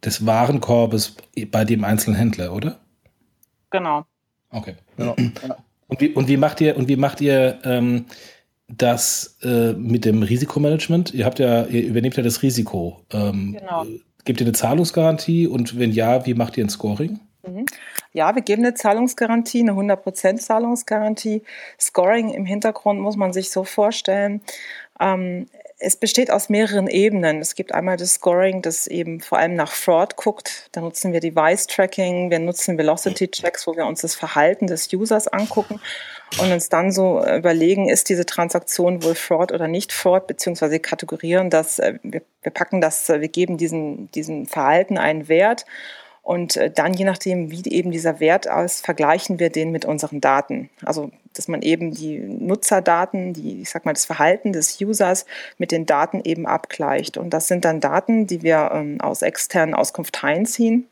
des 0.04 0.26
Warenkorbes 0.26 1.16
bei 1.50 1.64
dem 1.64 1.84
einzelnen 1.84 2.16
Händler, 2.16 2.52
oder? 2.52 2.78
Genau. 3.70 4.04
Okay. 4.50 4.74
Ja. 4.96 5.14
Und, 5.88 6.00
wie, 6.00 6.08
und 6.08 6.28
wie 6.28 6.36
macht 6.36 6.60
ihr, 6.60 6.76
und 6.76 6.88
wie 6.88 6.96
macht 6.96 7.20
ihr 7.20 7.58
ähm, 7.64 8.06
das 8.68 9.38
äh, 9.42 9.72
mit 9.72 10.04
dem 10.04 10.22
Risikomanagement? 10.22 11.14
Ihr 11.14 11.24
habt 11.24 11.38
ja, 11.38 11.64
ihr 11.64 11.84
übernehmt 11.84 12.16
ja 12.16 12.22
das 12.22 12.42
Risiko. 12.42 13.00
Ähm, 13.12 13.56
genau. 13.58 13.86
Gebt 14.24 14.40
ihr 14.40 14.46
eine 14.46 14.52
Zahlungsgarantie 14.52 15.46
und 15.46 15.78
wenn 15.78 15.92
ja, 15.92 16.26
wie 16.26 16.34
macht 16.34 16.58
ihr 16.58 16.64
ein 16.64 16.68
Scoring? 16.68 17.20
Mhm. 17.46 17.64
Ja, 18.12 18.34
wir 18.34 18.42
geben 18.42 18.64
eine 18.64 18.74
Zahlungsgarantie, 18.74 19.60
eine 19.60 19.72
100% 19.72 20.36
Zahlungsgarantie. 20.36 21.42
Scoring 21.80 22.30
im 22.30 22.44
Hintergrund 22.44 23.00
muss 23.00 23.16
man 23.16 23.32
sich 23.32 23.50
so 23.50 23.64
vorstellen. 23.64 24.42
Ähm, 25.00 25.46
es 25.80 25.96
besteht 25.96 26.30
aus 26.30 26.48
mehreren 26.48 26.88
Ebenen. 26.88 27.40
Es 27.40 27.54
gibt 27.54 27.72
einmal 27.72 27.96
das 27.96 28.14
Scoring, 28.14 28.62
das 28.62 28.88
eben 28.88 29.20
vor 29.20 29.38
allem 29.38 29.54
nach 29.54 29.70
Fraud 29.70 30.16
guckt. 30.16 30.68
Da 30.72 30.80
nutzen 30.80 31.12
wir 31.12 31.20
Device 31.20 31.68
Tracking, 31.68 32.30
wir 32.30 32.40
nutzen 32.40 32.76
Velocity 32.76 33.28
Checks, 33.28 33.66
wo 33.66 33.76
wir 33.76 33.86
uns 33.86 34.00
das 34.00 34.16
Verhalten 34.16 34.66
des 34.66 34.92
Users 34.92 35.28
angucken 35.28 35.80
und 36.40 36.50
uns 36.50 36.68
dann 36.68 36.90
so 36.90 37.24
überlegen, 37.24 37.88
ist 37.88 38.08
diese 38.08 38.26
Transaktion 38.26 39.04
wohl 39.04 39.14
Fraud 39.14 39.52
oder 39.52 39.68
nicht 39.68 39.92
Fraud, 39.92 40.26
beziehungsweise 40.26 40.80
kategorieren 40.80 41.48
das, 41.48 41.78
äh, 41.78 41.94
wir, 42.02 42.22
wir 42.42 42.52
packen 42.52 42.80
das, 42.80 43.08
äh, 43.08 43.20
wir 43.20 43.28
geben 43.28 43.56
diesen, 43.56 44.10
diesen 44.10 44.46
Verhalten 44.46 44.98
einen 44.98 45.28
Wert 45.28 45.64
Und 46.28 46.58
äh, 46.58 46.70
dann, 46.70 46.92
je 46.92 47.06
nachdem, 47.06 47.50
wie 47.50 47.62
eben 47.70 47.90
dieser 47.90 48.20
Wert 48.20 48.44
ist, 48.44 48.84
vergleichen 48.84 49.38
wir 49.38 49.48
den 49.48 49.70
mit 49.70 49.86
unseren 49.86 50.20
Daten. 50.20 50.68
Also, 50.84 51.10
dass 51.32 51.48
man 51.48 51.62
eben 51.62 51.92
die 51.94 52.18
Nutzerdaten, 52.18 53.32
die, 53.32 53.62
ich 53.62 53.70
sag 53.70 53.86
mal, 53.86 53.94
das 53.94 54.04
Verhalten 54.04 54.52
des 54.52 54.78
Users 54.78 55.24
mit 55.56 55.72
den 55.72 55.86
Daten 55.86 56.20
eben 56.22 56.44
abgleicht. 56.46 57.16
Und 57.16 57.30
das 57.30 57.48
sind 57.48 57.64
dann 57.64 57.80
Daten, 57.80 58.26
die 58.26 58.42
wir 58.42 58.72
ähm, 58.74 59.00
aus 59.00 59.22
externen 59.22 59.74
Auskunfteien 59.74 60.44
ziehen 60.44 60.86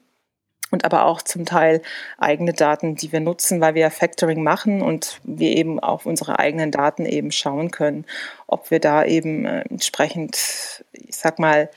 und 0.71 0.87
aber 0.87 1.05
auch 1.05 1.21
zum 1.21 1.45
Teil 1.45 1.83
eigene 2.16 2.55
Daten, 2.55 2.95
die 2.95 3.12
wir 3.12 3.21
nutzen, 3.21 3.61
weil 3.61 3.75
wir 3.75 3.90
Factoring 3.90 4.43
machen 4.43 4.81
und 4.81 5.21
wir 5.23 5.50
eben 5.50 5.78
auf 5.81 6.07
unsere 6.07 6.38
eigenen 6.38 6.71
Daten 6.71 7.05
eben 7.05 7.31
schauen 7.31 7.71
können, 7.71 8.07
ob 8.47 8.71
wir 8.71 8.81
da 8.81 9.05
eben 9.05 9.45
äh, 9.45 9.64
entsprechend, 9.69 10.83
ich 10.93 11.16
sag 11.19 11.38
mal, 11.38 11.69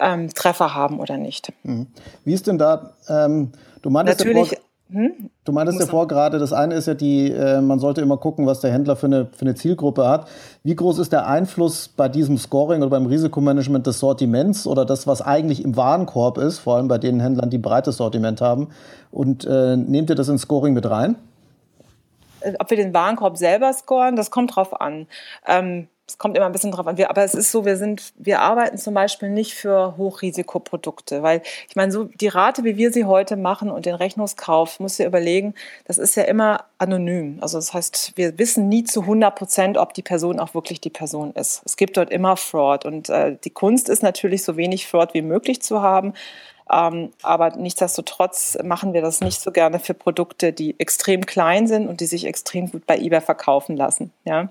ähm, 0.00 0.28
Treffer 0.34 0.74
haben 0.74 1.00
oder 1.00 1.16
nicht. 1.16 1.52
Mhm. 1.62 1.88
Wie 2.24 2.32
ist 2.32 2.46
denn 2.46 2.58
da, 2.58 2.94
ähm, 3.08 3.52
du 3.82 3.90
meintest 3.90 4.20
Natürlich, 4.20 4.52
ja 4.52 4.58
hm? 4.90 5.30
Du 5.44 5.50
meintest 5.50 5.80
ja 5.80 5.86
vor 5.86 6.06
gerade, 6.06 6.38
das 6.38 6.52
eine 6.52 6.74
ist 6.74 6.86
ja 6.86 6.94
die, 6.94 7.32
äh, 7.32 7.60
man 7.60 7.80
sollte 7.80 8.02
immer 8.02 8.18
gucken, 8.18 8.46
was 8.46 8.60
der 8.60 8.72
Händler 8.72 8.94
für 8.94 9.06
eine, 9.06 9.26
für 9.26 9.42
eine 9.42 9.56
Zielgruppe 9.56 10.08
hat. 10.08 10.28
Wie 10.62 10.76
groß 10.76 11.00
ist 11.00 11.12
der 11.12 11.26
Einfluss 11.26 11.88
bei 11.88 12.08
diesem 12.08 12.38
Scoring 12.38 12.82
oder 12.82 12.90
beim 12.90 13.06
Risikomanagement 13.06 13.84
des 13.86 13.98
Sortiments 13.98 14.66
oder 14.66 14.84
das, 14.84 15.08
was 15.08 15.22
eigentlich 15.22 15.64
im 15.64 15.76
Warenkorb 15.76 16.38
ist, 16.38 16.60
vor 16.60 16.76
allem 16.76 16.86
bei 16.86 16.98
den 16.98 17.18
Händlern, 17.18 17.50
die 17.50 17.58
breites 17.58 17.96
Sortiment 17.96 18.40
haben? 18.40 18.68
Und 19.10 19.44
äh, 19.44 19.76
nehmt 19.76 20.08
ihr 20.08 20.16
das 20.16 20.28
ins 20.28 20.42
Scoring 20.42 20.72
mit 20.72 20.88
rein? 20.88 21.16
Äh, 22.40 22.52
ob 22.60 22.70
wir 22.70 22.76
den 22.76 22.94
Warenkorb 22.94 23.38
selber 23.38 23.72
scoren, 23.72 24.14
das 24.14 24.30
kommt 24.30 24.54
drauf 24.54 24.80
an. 24.80 25.08
Ähm, 25.48 25.88
es 26.08 26.18
kommt 26.18 26.36
immer 26.36 26.46
ein 26.46 26.52
bisschen 26.52 26.70
drauf 26.70 26.86
an. 26.86 26.96
Wir, 26.96 27.10
aber 27.10 27.24
es 27.24 27.34
ist 27.34 27.50
so, 27.50 27.64
wir 27.64 27.76
sind, 27.76 28.12
wir 28.16 28.40
arbeiten 28.40 28.78
zum 28.78 28.94
Beispiel 28.94 29.28
nicht 29.28 29.54
für 29.54 29.96
Hochrisikoprodukte, 29.96 31.22
weil 31.22 31.42
ich 31.68 31.74
meine, 31.74 31.90
so 31.90 32.04
die 32.04 32.28
Rate, 32.28 32.62
wie 32.62 32.76
wir 32.76 32.92
sie 32.92 33.04
heute 33.04 33.36
machen 33.36 33.70
und 33.70 33.86
den 33.86 33.96
Rechnungskauf, 33.96 34.78
muss 34.78 35.00
ihr 35.00 35.06
überlegen, 35.06 35.54
das 35.84 35.98
ist 35.98 36.14
ja 36.14 36.22
immer 36.22 36.64
anonym. 36.78 37.38
Also 37.40 37.58
das 37.58 37.74
heißt, 37.74 38.12
wir 38.14 38.38
wissen 38.38 38.68
nie 38.68 38.84
zu 38.84 39.00
100 39.02 39.34
Prozent, 39.34 39.78
ob 39.78 39.94
die 39.94 40.02
Person 40.02 40.38
auch 40.38 40.54
wirklich 40.54 40.80
die 40.80 40.90
Person 40.90 41.32
ist. 41.32 41.62
Es 41.64 41.76
gibt 41.76 41.96
dort 41.96 42.10
immer 42.10 42.36
Fraud 42.36 42.84
und 42.84 43.08
äh, 43.08 43.36
die 43.42 43.50
Kunst 43.50 43.88
ist 43.88 44.02
natürlich, 44.02 44.44
so 44.44 44.56
wenig 44.56 44.86
Fraud 44.86 45.12
wie 45.12 45.22
möglich 45.22 45.60
zu 45.60 45.82
haben. 45.82 46.14
Ähm, 46.70 47.12
aber 47.22 47.56
nichtsdestotrotz 47.56 48.58
machen 48.62 48.92
wir 48.92 49.00
das 49.00 49.20
nicht 49.20 49.40
so 49.40 49.52
gerne 49.52 49.78
für 49.78 49.94
Produkte, 49.94 50.52
die 50.52 50.78
extrem 50.78 51.24
klein 51.24 51.66
sind 51.66 51.88
und 51.88 52.00
die 52.00 52.06
sich 52.06 52.26
extrem 52.26 52.70
gut 52.70 52.86
bei 52.86 52.98
eBay 52.98 53.20
verkaufen 53.20 53.76
lassen. 53.76 54.12
Ja. 54.24 54.50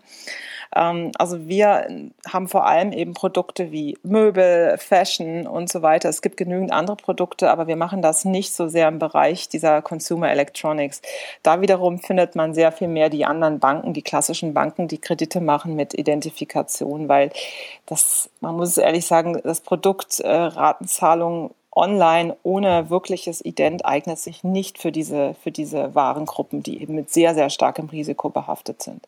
Ähm, 0.74 1.12
also 1.18 1.48
wir 1.48 1.88
haben 2.28 2.48
vor 2.48 2.66
allem 2.66 2.92
eben 2.92 3.14
Produkte 3.14 3.72
wie 3.72 3.98
Möbel, 4.04 4.78
Fashion 4.78 5.48
und 5.48 5.70
so 5.70 5.82
weiter. 5.82 6.10
Es 6.10 6.22
gibt 6.22 6.38
genügend 6.38 6.72
andere 6.72 6.96
Produkte, 6.96 7.52
aber 7.52 7.68
wir 7.68 7.76
machen 7.76 8.02
das 8.02 8.26
nicht 8.26 8.54
so 8.54 8.68
sehr 8.68 8.88
im 8.88 9.00
Bereich 9.00 9.50
dieser 9.50 9.82
Consumer 9.82 10.32
Electronics. 10.32 11.02
Da 11.44 11.62
wiederum 11.62 12.00
findet 12.00 12.36
man 12.36 12.54
sehr 12.54 12.72
viel 12.72 12.88
mehr 12.88 13.10
die 13.10 13.26
anderen 13.26 13.60
Banken, 13.60 13.94
die 13.94 14.02
klassischen 14.02 14.54
Banken, 14.54 14.88
die 14.88 15.00
Kredite 15.00 15.42
machen 15.42 15.76
mit 15.76 15.94
Identifikation, 15.94 17.10
weil 17.10 17.32
das, 17.86 18.30
man 18.42 18.56
muss 18.56 18.78
ehrlich 18.78 19.06
sagen, 19.06 19.40
das 19.44 19.62
Produkt 19.62 20.20
äh, 20.20 20.30
Ratenzahlung 20.30 21.52
online 21.76 22.38
ohne 22.44 22.90
wirkliches 22.90 23.44
Ident 23.44 23.86
eignet 23.86 24.18
sich 24.18 24.44
nicht 24.44 24.80
für 24.80 24.92
diese, 24.92 25.36
für 25.44 25.52
diese 25.52 25.94
Warengruppen, 25.94 26.64
die 26.64 26.82
eben 26.82 26.96
mit 26.96 27.12
sehr, 27.12 27.36
sehr 27.36 27.50
starkem 27.50 27.88
Risiko 27.88 28.30
behaftet 28.30 28.82
sind. 28.82 29.06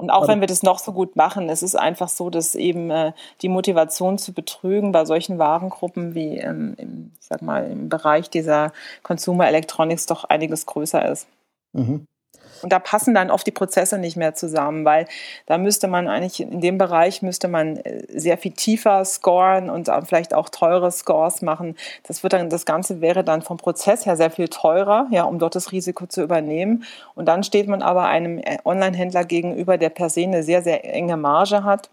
Und 0.00 0.10
auch 0.10 0.28
wenn 0.28 0.38
wir 0.40 0.46
das 0.46 0.62
noch 0.62 0.78
so 0.78 0.92
gut 0.92 1.16
machen, 1.16 1.48
es 1.48 1.62
ist 1.62 1.74
einfach 1.74 2.08
so, 2.08 2.30
dass 2.30 2.54
eben 2.54 2.88
äh, 2.90 3.12
die 3.42 3.48
Motivation 3.48 4.16
zu 4.16 4.32
betrügen 4.32 4.92
bei 4.92 5.04
solchen 5.04 5.38
Warengruppen 5.38 6.14
wie 6.14 6.38
ähm, 6.38 6.74
im, 6.78 7.10
sag 7.18 7.42
mal, 7.42 7.68
im 7.68 7.88
Bereich 7.88 8.30
dieser 8.30 8.72
Consumer 9.02 9.48
Electronics 9.48 10.06
doch 10.06 10.22
einiges 10.22 10.66
größer 10.66 11.10
ist. 11.10 11.26
Mhm. 11.72 12.06
Und 12.62 12.72
da 12.72 12.78
passen 12.78 13.14
dann 13.14 13.30
oft 13.30 13.46
die 13.46 13.52
Prozesse 13.52 13.98
nicht 13.98 14.16
mehr 14.16 14.34
zusammen, 14.34 14.84
weil 14.84 15.06
da 15.46 15.58
müsste 15.58 15.88
man 15.88 16.08
eigentlich, 16.08 16.40
in 16.40 16.60
dem 16.60 16.78
Bereich 16.78 17.22
müsste 17.22 17.48
man 17.48 17.76
äh, 17.76 18.02
sehr 18.08 18.38
viel 18.38 18.52
tiefer 18.52 19.04
scoren 19.04 19.70
und 19.70 19.90
vielleicht 20.06 20.34
auch 20.34 20.48
teure 20.48 20.90
Scores 20.92 21.42
machen. 21.42 21.76
Das 22.06 22.22
wird 22.22 22.32
dann, 22.32 22.50
das 22.50 22.66
Ganze 22.66 23.00
wäre 23.00 23.24
dann 23.24 23.42
vom 23.42 23.56
Prozess 23.56 24.06
her 24.06 24.16
sehr 24.16 24.30
viel 24.30 24.48
teurer, 24.48 25.06
ja, 25.10 25.24
um 25.24 25.38
dort 25.38 25.54
das 25.54 25.72
Risiko 25.72 26.06
zu 26.06 26.22
übernehmen. 26.22 26.84
Und 27.14 27.26
dann 27.26 27.42
steht 27.42 27.68
man 27.68 27.82
aber 27.82 28.04
einem 28.04 28.38
äh, 28.38 28.58
Online-Händler 28.64 29.24
gegenüber, 29.24 29.78
der 29.78 29.90
per 29.90 30.10
se 30.10 30.22
eine 30.22 30.42
sehr, 30.42 30.62
sehr 30.62 30.84
enge 30.84 31.16
Marge 31.16 31.64
hat. 31.64 31.90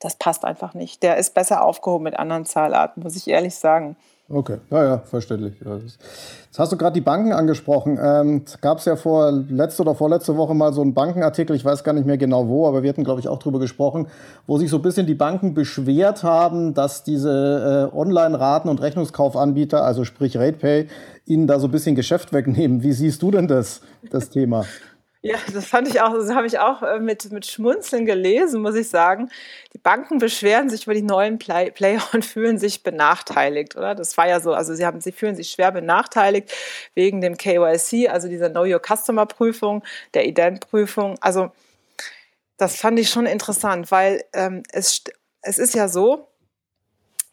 Das 0.00 0.16
passt 0.16 0.44
einfach 0.44 0.74
nicht. 0.74 1.02
Der 1.02 1.16
ist 1.16 1.34
besser 1.34 1.62
aufgehoben 1.62 2.04
mit 2.04 2.18
anderen 2.18 2.44
Zahlarten, 2.44 3.02
muss 3.02 3.16
ich 3.16 3.28
ehrlich 3.28 3.54
sagen. 3.54 3.96
Okay, 4.26 4.56
ja, 4.70 4.84
ja, 4.84 4.98
verständlich. 5.00 5.54
Jetzt 5.60 6.58
hast 6.58 6.72
du 6.72 6.78
gerade 6.78 6.94
die 6.94 7.02
Banken 7.02 7.34
angesprochen. 7.34 7.98
Ähm, 8.02 8.42
Gab 8.62 8.78
es 8.78 8.86
ja 8.86 8.96
vor 8.96 9.30
letzte 9.30 9.82
oder 9.82 9.94
vorletzte 9.94 10.38
Woche 10.38 10.54
mal 10.54 10.72
so 10.72 10.80
einen 10.80 10.94
Bankenartikel, 10.94 11.54
ich 11.54 11.64
weiß 11.64 11.84
gar 11.84 11.92
nicht 11.92 12.06
mehr 12.06 12.16
genau 12.16 12.48
wo, 12.48 12.66
aber 12.66 12.82
wir 12.82 12.88
hatten, 12.88 13.04
glaube 13.04 13.20
ich, 13.20 13.28
auch 13.28 13.38
drüber 13.38 13.58
gesprochen, 13.58 14.08
wo 14.46 14.56
sich 14.56 14.70
so 14.70 14.76
ein 14.76 14.82
bisschen 14.82 15.06
die 15.06 15.14
Banken 15.14 15.52
beschwert 15.52 16.22
haben, 16.22 16.72
dass 16.72 17.04
diese 17.04 17.90
äh, 17.92 17.96
Online-Raten- 17.96 18.70
und 18.70 18.80
Rechnungskaufanbieter, 18.80 19.84
also 19.84 20.04
sprich 20.04 20.38
RatePay, 20.38 20.88
ihnen 21.26 21.46
da 21.46 21.58
so 21.58 21.68
ein 21.68 21.70
bisschen 21.70 21.94
Geschäft 21.94 22.32
wegnehmen. 22.32 22.82
Wie 22.82 22.92
siehst 22.92 23.20
du 23.20 23.30
denn 23.30 23.46
das, 23.46 23.82
das 24.10 24.30
Thema? 24.30 24.64
Ja, 25.26 25.38
das 25.54 25.64
fand 25.64 25.88
ich 25.88 26.02
auch, 26.02 26.12
das 26.12 26.28
habe 26.34 26.46
ich 26.46 26.58
auch 26.58 26.82
äh, 26.82 26.98
mit, 27.00 27.32
mit 27.32 27.46
Schmunzeln 27.46 28.04
gelesen, 28.04 28.60
muss 28.60 28.74
ich 28.74 28.90
sagen. 28.90 29.30
Die 29.72 29.78
Banken 29.78 30.18
beschweren 30.18 30.68
sich 30.68 30.84
über 30.84 30.92
die 30.92 31.00
neuen 31.00 31.38
Play 31.38 31.70
Player 31.70 32.02
und 32.12 32.26
fühlen 32.26 32.58
sich 32.58 32.82
benachteiligt, 32.82 33.74
oder? 33.74 33.94
Das 33.94 34.18
war 34.18 34.28
ja 34.28 34.40
so, 34.40 34.52
also 34.52 34.74
sie 34.74 34.84
haben, 34.84 35.00
sie 35.00 35.12
fühlen 35.12 35.34
sich 35.34 35.50
schwer 35.50 35.72
benachteiligt 35.72 36.52
wegen 36.94 37.22
dem 37.22 37.38
KYC, 37.38 38.08
also 38.10 38.28
dieser 38.28 38.50
Know 38.50 38.64
Your 38.64 38.82
Customer 38.86 39.24
Prüfung, 39.24 39.82
der 40.12 40.26
Ident-Prüfung. 40.26 41.16
Also, 41.22 41.52
das 42.58 42.76
fand 42.76 42.98
ich 42.98 43.08
schon 43.08 43.24
interessant, 43.24 43.90
weil 43.90 44.24
ähm, 44.34 44.62
es, 44.72 45.04
es 45.40 45.58
ist 45.58 45.74
ja 45.74 45.88
so, 45.88 46.28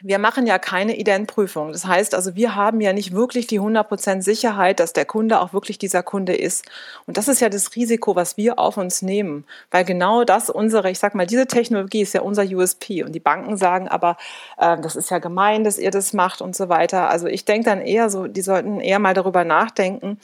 wir 0.04 0.20
machen 0.20 0.48
ja 0.48 0.60
keine 0.60 0.98
Identprüfung. 0.98 1.72
Das 1.72 1.86
heißt 1.86 2.16
also, 2.16 2.36
wir 2.36 2.56
haben 2.56 2.82
ja 2.82 2.94
nicht 2.94 3.14
wirklich 3.14 3.48
die 3.48 3.60
100% 3.60 4.22
Sicherheit, 4.22 4.80
dass 4.80 4.94
der 4.94 5.06
Kunde 5.06 5.42
auch 5.42 5.54
wirklich 5.54 5.78
dieser 5.78 6.04
Kunde 6.04 6.36
ist. 6.36 6.66
Und 7.06 7.18
das 7.18 7.28
ist 7.28 7.42
ja 7.42 7.50
das 7.50 7.76
Risiko, 7.76 8.16
was 8.16 8.38
wir 8.38 8.60
auf 8.60 8.78
uns 8.78 9.02
nehmen. 9.02 9.46
Weil 9.70 9.86
genau 9.86 10.24
das 10.24 10.50
unsere, 10.50 10.90
ich 10.90 11.00
sag 11.00 11.16
mal, 11.16 11.26
diese 11.28 11.48
Technologie 11.48 12.02
ist 12.02 12.14
ja 12.14 12.22
unser 12.22 12.44
USP. 12.44 13.04
Und 13.04 13.14
die 13.14 13.20
Banken 13.20 13.58
sagen 13.58 13.88
aber, 13.88 14.18
äh, 14.58 14.80
das 14.82 14.96
ist 14.96 15.12
ja 15.12 15.20
gemein, 15.20 15.64
dass 15.64 15.78
ihr 15.78 15.92
das 15.92 16.14
macht 16.14 16.42
und 16.42 16.56
so 16.56 16.70
weiter. 16.70 17.10
Also 17.10 17.28
ich 17.28 17.46
denke 17.46 17.66
dann 17.66 17.82
eher 17.82 18.10
so, 18.10 18.28
die 18.28 18.42
sollten 18.42 18.80
eher 18.80 19.00
mal 19.00 19.14
darüber 19.14 19.44
nachdenken, 19.44 20.20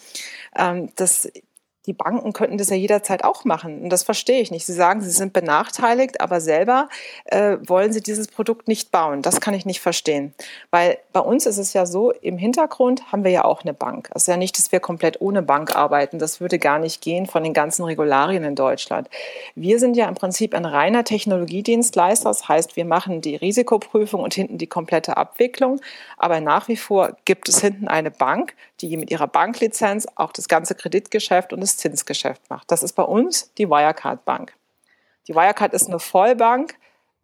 ähm, 0.56 0.90
dass 0.96 1.30
die 1.88 1.94
Banken 1.94 2.34
könnten 2.34 2.58
das 2.58 2.70
ja 2.70 2.76
jederzeit 2.76 3.24
auch 3.24 3.46
machen. 3.46 3.82
Und 3.82 3.90
das 3.90 4.04
verstehe 4.04 4.42
ich 4.42 4.52
nicht. 4.52 4.66
Sie 4.66 4.74
sagen, 4.74 5.02
sie 5.02 5.10
sind 5.10 5.32
benachteiligt, 5.32 6.20
aber 6.20 6.42
selber 6.42 6.90
äh, 7.26 7.58
wollen 7.66 7.94
sie 7.94 8.02
dieses 8.02 8.28
Produkt 8.28 8.68
nicht 8.68 8.92
bauen. 8.92 9.22
Das 9.22 9.40
kann 9.40 9.54
ich 9.54 9.66
nicht 9.66 9.80
verstehen. 9.80 10.34
Weil 10.70 10.98
bei 11.14 11.22
uns 11.22 11.46
ist 11.46 11.58
es 11.58 11.72
ja 11.72 11.86
so, 11.86 12.12
im 12.12 12.38
Hintergrund 12.38 13.12
haben 13.12 13.24
wir 13.24 13.32
ja 13.32 13.46
auch 13.46 13.62
eine 13.62 13.74
Bank. 13.74 14.10
Es 14.14 14.24
ist 14.24 14.28
ja 14.28 14.36
nicht, 14.36 14.58
dass 14.58 14.74
wir 14.74 14.82
komplett 14.82 15.22
ohne 15.22 15.42
Bank 15.42 15.78
arbeiten. 15.78 16.20
Das 16.20 16.42
würde 16.42 16.60
gar 16.60 16.78
nicht 16.78 17.02
gehen 17.02 17.26
von 17.26 17.42
den 17.42 17.54
ganzen 17.54 17.86
Regularien 17.86 18.44
in 18.44 18.56
Deutschland. 18.56 19.10
Wir 19.56 19.80
sind 19.80 19.96
ja 19.96 20.10
im 20.10 20.16
Prinzip 20.16 20.54
ein 20.54 20.66
reiner 20.66 21.06
Technologiedienstleister. 21.06 22.30
Das 22.30 22.50
heißt, 22.50 22.76
wir 22.76 22.86
machen 22.86 23.22
die 23.22 23.38
Risikoprüfung 23.38 24.22
und 24.22 24.34
hinten 24.34 24.58
die 24.58 24.68
komplette 24.68 25.16
Abwicklung. 25.16 25.80
Aber 26.18 26.42
nach 26.42 26.68
wie 26.68 26.76
vor 26.76 27.16
gibt 27.24 27.48
es 27.48 27.62
hinten 27.62 27.88
eine 27.88 28.12
Bank, 28.12 28.56
die 28.82 28.98
mit 28.98 29.10
ihrer 29.10 29.28
Banklizenz 29.28 30.06
auch 30.16 30.34
das 30.34 30.50
ganze 30.50 30.76
Kreditgeschäft 30.76 31.54
und 31.54 31.62
das 31.62 31.77
Zinsgeschäft 31.78 32.42
macht. 32.50 32.72
Das 32.72 32.84
ist 32.84 32.94
bei 32.94 33.04
uns 33.04 33.54
die 33.58 33.70
Wirecard 33.70 34.26
Bank. 34.26 34.54
Die 35.28 35.36
Wirecard 35.36 35.74
ist 35.74 35.88
eine 35.88 36.00
Vollbank. 36.00 36.76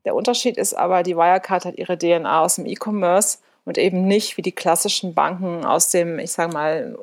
Der 0.06 0.16
Unterschied 0.16 0.58
ist 0.58 0.74
aber, 0.74 1.04
die 1.04 1.16
Wirecard 1.16 1.66
hat 1.66 1.78
ihre 1.78 1.98
DNA 1.98 2.42
aus 2.42 2.56
dem 2.56 2.66
E-Commerce 2.66 3.40
und 3.66 3.78
eben 3.78 4.06
nicht 4.06 4.38
wie 4.38 4.42
die 4.42 4.52
klassischen 4.52 5.14
Banken 5.14 5.66
aus 5.66 5.90
dem, 5.90 6.20
ich 6.20 6.32
sage 6.32 6.54
mal, 6.54 6.98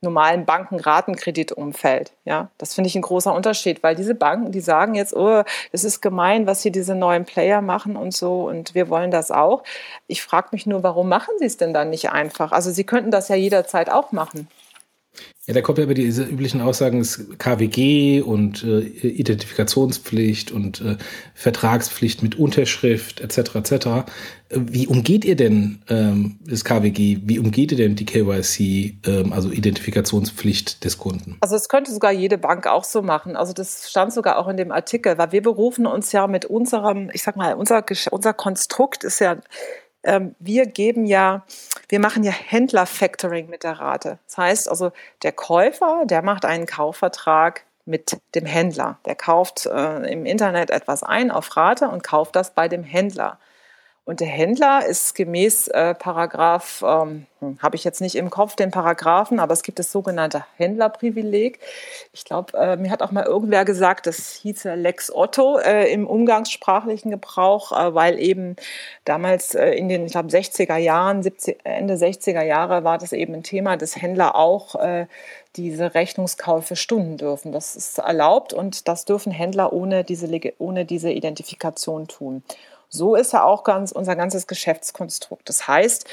normalen 0.00 0.46
Bankenratenkreditumfeld. 0.46 2.12
Ja, 2.24 2.50
das 2.56 2.74
finde 2.74 2.88
ich 2.88 2.96
ein 2.96 3.02
großer 3.02 3.34
Unterschied, 3.34 3.82
weil 3.82 3.94
diese 3.94 4.14
Banken, 4.14 4.50
die 4.50 4.60
sagen 4.60 4.94
jetzt, 4.94 5.14
oh, 5.14 5.42
das 5.72 5.84
ist 5.84 6.00
gemein, 6.00 6.46
was 6.46 6.62
hier 6.62 6.72
diese 6.72 6.94
neuen 6.94 7.26
Player 7.26 7.60
machen 7.60 7.96
und 7.96 8.14
so 8.14 8.48
und 8.48 8.74
wir 8.74 8.88
wollen 8.88 9.10
das 9.10 9.30
auch. 9.30 9.62
Ich 10.06 10.22
frage 10.22 10.48
mich 10.52 10.66
nur, 10.66 10.82
warum 10.82 11.08
machen 11.08 11.34
sie 11.38 11.44
es 11.44 11.58
denn 11.58 11.74
dann 11.74 11.90
nicht 11.90 12.10
einfach? 12.10 12.52
Also 12.52 12.70
sie 12.70 12.84
könnten 12.84 13.10
das 13.10 13.28
ja 13.28 13.36
jederzeit 13.36 13.90
auch 13.90 14.12
machen. 14.12 14.48
Ja, 15.46 15.54
da 15.54 15.62
kommt 15.62 15.78
ja 15.78 15.84
über 15.84 15.94
diese 15.94 16.22
üblichen 16.22 16.60
Aussagen 16.60 17.04
KWG 17.38 18.20
und 18.20 18.62
äh, 18.62 18.80
Identifikationspflicht 18.80 20.52
und 20.52 20.80
äh, 20.80 20.96
Vertragspflicht 21.34 22.22
mit 22.22 22.38
Unterschrift 22.38 23.20
etc. 23.20 23.56
etc. 23.56 23.88
Wie 24.50 24.86
umgeht 24.86 25.24
ihr 25.24 25.34
denn 25.34 25.82
ähm, 25.88 26.38
das 26.44 26.64
KWG? 26.64 27.18
Wie 27.24 27.40
umgeht 27.40 27.72
ihr 27.72 27.78
denn 27.78 27.96
die 27.96 28.04
KYC, 28.04 28.98
ähm, 29.06 29.32
also 29.32 29.50
Identifikationspflicht 29.50 30.84
des 30.84 30.98
Kunden? 30.98 31.38
Also 31.40 31.56
es 31.56 31.68
könnte 31.68 31.92
sogar 31.92 32.12
jede 32.12 32.38
Bank 32.38 32.68
auch 32.68 32.84
so 32.84 33.02
machen. 33.02 33.34
Also 33.34 33.52
das 33.52 33.90
stand 33.90 34.12
sogar 34.12 34.38
auch 34.38 34.46
in 34.46 34.56
dem 34.56 34.70
Artikel, 34.70 35.18
weil 35.18 35.32
wir 35.32 35.42
berufen 35.42 35.86
uns 35.86 36.12
ja 36.12 36.28
mit 36.28 36.44
unserem, 36.44 37.10
ich 37.12 37.22
sag 37.22 37.34
mal, 37.36 37.54
unser, 37.54 37.84
unser 38.12 38.34
Konstrukt 38.34 39.02
ist 39.02 39.18
ja 39.18 39.38
ähm, 40.02 40.34
wir 40.38 40.66
geben 40.66 41.06
ja, 41.06 41.44
wir 41.88 42.00
machen 42.00 42.22
ja 42.22 42.32
Händler-Factoring 42.32 43.48
mit 43.48 43.64
der 43.64 43.78
Rate. 43.78 44.18
Das 44.26 44.38
heißt 44.38 44.68
also, 44.68 44.92
der 45.22 45.32
Käufer, 45.32 46.04
der 46.04 46.22
macht 46.22 46.44
einen 46.44 46.66
Kaufvertrag 46.66 47.64
mit 47.84 48.18
dem 48.34 48.46
Händler. 48.46 48.98
Der 49.04 49.14
kauft 49.14 49.66
äh, 49.66 50.12
im 50.12 50.26
Internet 50.26 50.70
etwas 50.70 51.02
ein 51.02 51.30
auf 51.30 51.56
Rate 51.56 51.88
und 51.88 52.02
kauft 52.02 52.36
das 52.36 52.54
bei 52.54 52.68
dem 52.68 52.84
Händler. 52.84 53.38
Und 54.04 54.20
der 54.20 54.28
Händler 54.28 54.86
ist 54.86 55.14
gemäß 55.14 55.68
äh, 55.68 55.94
Paragraph, 55.94 56.82
ähm, 56.84 57.26
hm, 57.38 57.58
habe 57.62 57.76
ich 57.76 57.84
jetzt 57.84 58.00
nicht 58.00 58.16
im 58.16 58.30
Kopf 58.30 58.56
den 58.56 58.70
Paragraphen, 58.70 59.38
aber 59.38 59.52
es 59.52 59.62
gibt 59.62 59.78
das 59.78 59.92
sogenannte 59.92 60.44
Händlerprivileg. 60.56 61.60
Ich 62.12 62.24
glaube, 62.24 62.56
äh, 62.58 62.76
mir 62.76 62.90
hat 62.90 63.02
auch 63.02 63.12
mal 63.12 63.24
irgendwer 63.24 63.64
gesagt, 63.64 64.06
das 64.06 64.32
hieße 64.32 64.74
Lex 64.74 65.14
Otto 65.14 65.58
äh, 65.58 65.92
im 65.92 66.06
umgangssprachlichen 66.06 67.10
Gebrauch, 67.10 67.72
äh, 67.72 67.94
weil 67.94 68.18
eben 68.18 68.56
damals 69.04 69.54
äh, 69.54 69.70
in 69.72 69.88
den, 69.90 70.06
ich 70.06 70.12
glaube, 70.12 70.28
60er 70.28 70.76
Jahren, 70.76 71.22
70, 71.22 71.58
Ende 71.64 71.94
60er 71.94 72.42
Jahre 72.42 72.84
war 72.84 72.96
das 72.96 73.12
eben 73.12 73.34
ein 73.34 73.42
Thema, 73.42 73.76
dass 73.76 73.96
Händler 73.96 74.34
auch 74.34 74.76
äh, 74.76 75.06
diese 75.56 75.94
Rechnungskäufe 75.94 76.74
stunden 76.74 77.16
dürfen. 77.16 77.52
Das 77.52 77.76
ist 77.76 77.98
erlaubt 77.98 78.54
und 78.54 78.88
das 78.88 79.04
dürfen 79.04 79.30
Händler 79.30 79.72
ohne 79.72 80.04
diese, 80.04 80.28
ohne 80.58 80.84
diese 80.84 81.10
Identifikation 81.10 82.08
tun. 82.08 82.42
So 82.90 83.14
ist 83.14 83.32
ja 83.32 83.44
auch 83.44 83.64
ganz 83.64 83.92
unser 83.92 84.16
ganzes 84.16 84.46
Geschäftskonstrukt. 84.46 85.48
Das 85.48 85.66
heißt, 85.66 86.06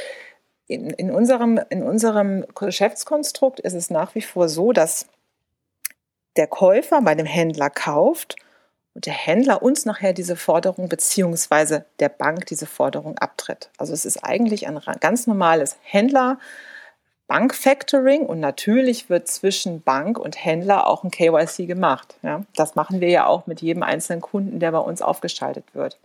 in, 0.67 0.91
in, 0.91 1.11
unserem, 1.11 1.59
in 1.69 1.83
unserem 1.83 2.45
Geschäftskonstrukt 2.53 3.59
ist 3.59 3.73
es 3.73 3.89
nach 3.89 4.15
wie 4.15 4.21
vor 4.21 4.47
so, 4.47 4.71
dass 4.71 5.07
der 6.35 6.47
Käufer 6.47 7.01
bei 7.01 7.15
dem 7.15 7.25
Händler 7.25 7.69
kauft 7.69 8.35
und 8.93 9.05
der 9.05 9.13
Händler 9.13 9.63
uns 9.63 9.85
nachher 9.85 10.13
diese 10.13 10.35
Forderung 10.35 10.87
beziehungsweise 10.87 11.85
der 11.99 12.09
Bank 12.09 12.45
diese 12.45 12.67
Forderung 12.67 13.17
abtritt. 13.17 13.71
Also 13.77 13.93
es 13.93 14.05
ist 14.05 14.23
eigentlich 14.23 14.67
ein 14.67 14.79
ganz 14.99 15.25
normales 15.25 15.77
Händler- 15.81 16.37
Bankfactoring 17.27 18.25
und 18.25 18.39
natürlich 18.39 19.09
wird 19.09 19.27
zwischen 19.27 19.81
Bank 19.81 20.17
und 20.17 20.43
Händler 20.43 20.87
auch 20.87 21.03
ein 21.03 21.11
KYC 21.11 21.67
gemacht. 21.67 22.15
Ja, 22.23 22.43
das 22.55 22.75
machen 22.75 23.01
wir 23.01 23.09
ja 23.09 23.25
auch 23.25 23.47
mit 23.47 23.61
jedem 23.61 23.83
einzelnen 23.83 24.21
Kunden, 24.21 24.59
der 24.59 24.71
bei 24.71 24.79
uns 24.79 25.01
aufgeschaltet 25.01 25.65
wird. 25.73 25.99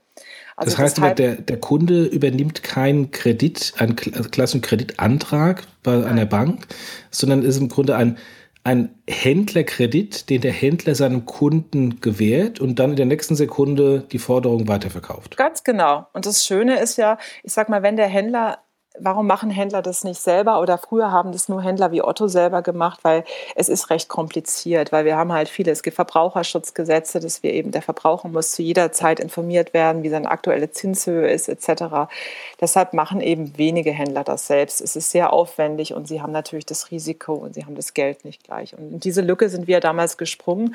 Also 0.57 0.71
das 0.71 0.79
heißt, 0.79 0.97
deshalb, 0.99 1.17
der, 1.17 1.37
der 1.37 1.59
Kunde 1.59 2.05
übernimmt 2.05 2.62
keinen 2.62 3.12
Kredit, 3.12 3.75
einen 3.79 3.97
also 4.14 4.29
klassischen 4.29 4.62
Kreditantrag 4.62 5.62
bei 5.83 6.05
einer 6.05 6.26
Bank, 6.26 6.67
sondern 7.11 7.43
ist 7.43 7.57
im 7.57 7.69
Grunde 7.69 7.97
ein, 7.97 8.19
ein 8.64 8.95
Händlerkredit, 9.09 10.29
den 10.29 10.41
der 10.41 10.52
Händler 10.52 10.95
seinem 10.95 11.25
Kunden 11.25 12.00
gewährt 12.00 12.61
und 12.61 12.79
dann 12.79 12.91
in 12.91 12.97
der 12.97 13.07
nächsten 13.07 13.35
Sekunde 13.35 14.05
die 14.12 14.19
Forderung 14.19 14.69
weiterverkauft. 14.69 15.37
Ganz 15.37 15.64
genau. 15.64 16.07
Und 16.12 16.26
das 16.26 16.45
Schöne 16.45 16.79
ist 16.81 16.99
ja, 16.99 17.19
ich 17.43 17.52
sag 17.52 17.69
mal, 17.69 17.83
wenn 17.83 17.97
der 17.97 18.09
Händler 18.09 18.59
warum 18.99 19.26
machen 19.26 19.50
Händler 19.50 19.82
das 19.82 20.04
nicht 20.04 20.20
selber 20.20 20.61
oder 20.61 20.78
früher 20.78 21.11
haben 21.11 21.32
das 21.32 21.49
nur 21.49 21.62
Händler 21.62 21.92
wie 21.92 22.02
Otto 22.02 22.28
selber 22.28 22.62
gemacht, 22.62 23.00
weil 23.02 23.25
es 23.54 23.68
ist 23.68 23.90
recht 23.90 24.08
kompliziert, 24.08 24.92
weil 24.92 25.04
wir 25.04 25.16
haben 25.16 25.32
halt 25.32 25.49
viele, 25.49 25.72
es 25.72 25.82
gibt 25.82 25.96
Verbraucherschutzgesetze, 25.96 27.20
dass 27.20 27.42
wir 27.42 27.52
eben, 27.52 27.70
der 27.70 27.82
Verbraucher 27.82 28.28
muss 28.28 28.52
zu 28.52 28.62
jeder 28.62 28.92
Zeit 28.92 29.20
informiert 29.20 29.75
werden, 29.75 30.02
wie 30.02 30.08
seine 30.08 30.30
aktuelle 30.30 30.70
Zinshöhe 30.70 31.30
ist 31.30 31.49
etc. 31.49 32.12
Deshalb 32.61 32.92
machen 32.92 33.20
eben 33.20 33.56
wenige 33.56 33.92
Händler 33.92 34.25
das 34.25 34.46
selbst. 34.46 34.80
Es 34.80 34.96
ist 34.96 35.11
sehr 35.11 35.32
aufwendig 35.32 35.94
und 35.94 36.08
sie 36.08 36.20
haben 36.20 36.32
natürlich 36.32 36.66
das 36.66 36.90
Risiko 36.90 37.34
und 37.34 37.54
sie 37.54 37.64
haben 37.64 37.75
das 37.75 37.94
Geld 37.94 38.25
nicht 38.25 38.44
gleich. 38.44 38.76
Und 38.76 38.92
in 38.92 39.00
diese 39.00 39.22
Lücke 39.22 39.49
sind 39.49 39.66
wir 39.66 39.80
damals 39.80 40.16
gesprungen, 40.16 40.75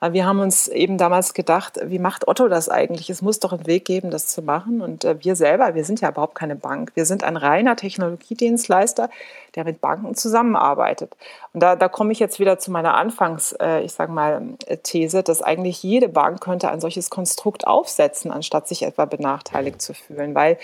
weil 0.00 0.12
wir 0.12 0.26
haben 0.26 0.38
uns 0.38 0.68
eben 0.68 0.96
damals 0.96 1.34
gedacht, 1.34 1.80
wie 1.82 1.98
macht 1.98 2.28
Otto 2.28 2.46
das 2.48 2.68
eigentlich? 2.68 3.10
Es 3.10 3.20
muss 3.20 3.40
doch 3.40 3.52
einen 3.52 3.66
Weg 3.66 3.84
geben, 3.84 4.10
das 4.10 4.28
zu 4.28 4.42
machen. 4.42 4.80
Und 4.80 5.04
äh, 5.04 5.16
wir 5.24 5.34
selber, 5.34 5.74
wir 5.74 5.84
sind 5.84 6.00
ja 6.00 6.10
überhaupt 6.10 6.36
keine 6.36 6.54
Bank. 6.54 6.92
Wir 6.94 7.04
sind 7.04 7.24
ein 7.24 7.36
reiner 7.36 7.74
Technologiedienstleister, 7.74 9.10
der 9.56 9.64
mit 9.64 9.80
Banken 9.80 10.14
zusammenarbeitet. 10.14 11.16
Und 11.52 11.62
da, 11.62 11.74
da 11.74 11.88
komme 11.88 12.12
ich 12.12 12.20
jetzt 12.20 12.38
wieder 12.38 12.60
zu 12.60 12.70
meiner 12.70 12.94
Anfangs, 12.94 13.52
äh, 13.52 13.80
ich 13.80 13.92
sage 13.92 14.12
mal, 14.12 14.40
These, 14.84 15.24
dass 15.24 15.42
eigentlich 15.42 15.82
jede 15.82 16.08
Bank 16.08 16.40
könnte 16.40 16.70
ein 16.70 16.80
solches 16.80 17.10
Konstrukt 17.10 17.66
aufsetzen, 17.66 18.30
anstatt 18.30 18.68
sich 18.68 18.82
etwa 18.82 19.04
benachteiligt 19.04 19.82
zu 19.82 19.94
fühlen. 19.94 20.34
Weil 20.36 20.58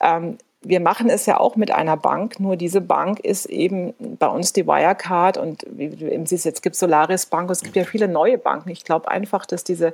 ähm, 0.00 0.38
wir 0.62 0.80
machen 0.80 1.10
es 1.10 1.26
ja 1.26 1.38
auch 1.38 1.56
mit 1.56 1.70
einer 1.70 1.96
Bank, 1.96 2.38
nur 2.40 2.56
diese 2.56 2.80
Bank 2.80 3.20
ist 3.20 3.46
eben 3.46 3.94
bei 4.18 4.28
uns 4.28 4.52
die 4.52 4.66
Wirecard 4.66 5.36
und 5.36 5.64
wie 5.68 5.88
du 5.88 6.10
eben 6.10 6.26
siehst, 6.26 6.44
jetzt 6.44 6.62
gibt 6.62 6.74
es 6.74 6.80
Solaris 6.80 7.26
Bank 7.26 7.48
und 7.48 7.52
es 7.52 7.62
gibt 7.62 7.76
ja 7.76 7.84
viele 7.84 8.08
neue 8.08 8.38
Banken. 8.38 8.70
Ich 8.70 8.84
glaube 8.84 9.10
einfach, 9.10 9.46
dass 9.46 9.64
diese, 9.64 9.92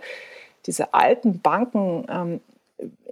diese 0.67 0.95
alten 0.95 1.41
Banken 1.41 2.07
ähm, 2.11 2.41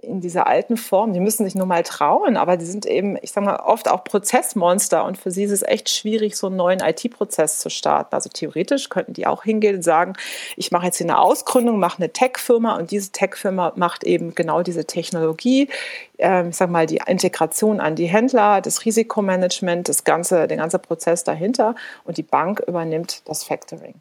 in 0.01 0.21
dieser 0.21 0.47
alten 0.47 0.77
Form. 0.77 1.13
Die 1.13 1.19
müssen 1.19 1.43
sich 1.43 1.55
nur 1.55 1.65
mal 1.65 1.83
trauen, 1.83 2.37
aber 2.37 2.55
die 2.55 2.65
sind 2.65 2.85
eben, 2.85 3.17
ich 3.21 3.31
sage 3.31 3.45
mal, 3.45 3.57
oft 3.57 3.89
auch 3.89 4.03
Prozessmonster 4.03 5.03
und 5.03 5.17
für 5.17 5.31
sie 5.31 5.43
ist 5.43 5.51
es 5.51 5.63
echt 5.63 5.89
schwierig, 5.89 6.37
so 6.37 6.47
einen 6.47 6.55
neuen 6.55 6.79
IT-Prozess 6.79 7.59
zu 7.59 7.69
starten. 7.69 8.15
Also 8.15 8.29
theoretisch 8.29 8.89
könnten 8.89 9.13
die 9.13 9.27
auch 9.27 9.43
hingehen 9.43 9.75
und 9.75 9.81
sagen, 9.81 10.13
ich 10.55 10.71
mache 10.71 10.85
jetzt 10.85 10.97
hier 10.97 11.05
eine 11.05 11.19
Ausgründung, 11.19 11.79
mache 11.79 11.97
eine 11.97 12.11
Tech-Firma 12.11 12.77
und 12.77 12.91
diese 12.91 13.11
Tech-Firma 13.11 13.73
macht 13.75 14.03
eben 14.03 14.33
genau 14.35 14.61
diese 14.61 14.85
Technologie, 14.85 15.69
äh, 16.17 16.47
ich 16.47 16.55
sage 16.55 16.71
mal, 16.71 16.85
die 16.85 17.01
Integration 17.05 17.79
an 17.79 17.95
die 17.95 18.07
Händler, 18.07 18.61
das 18.61 18.85
Risikomanagement, 18.85 19.89
das 19.89 20.03
ganze, 20.03 20.47
den 20.47 20.59
ganzen 20.59 20.81
Prozess 20.81 21.23
dahinter 21.23 21.75
und 22.05 22.17
die 22.17 22.23
Bank 22.23 22.63
übernimmt 22.65 23.21
das 23.25 23.43
Factoring. 23.43 23.95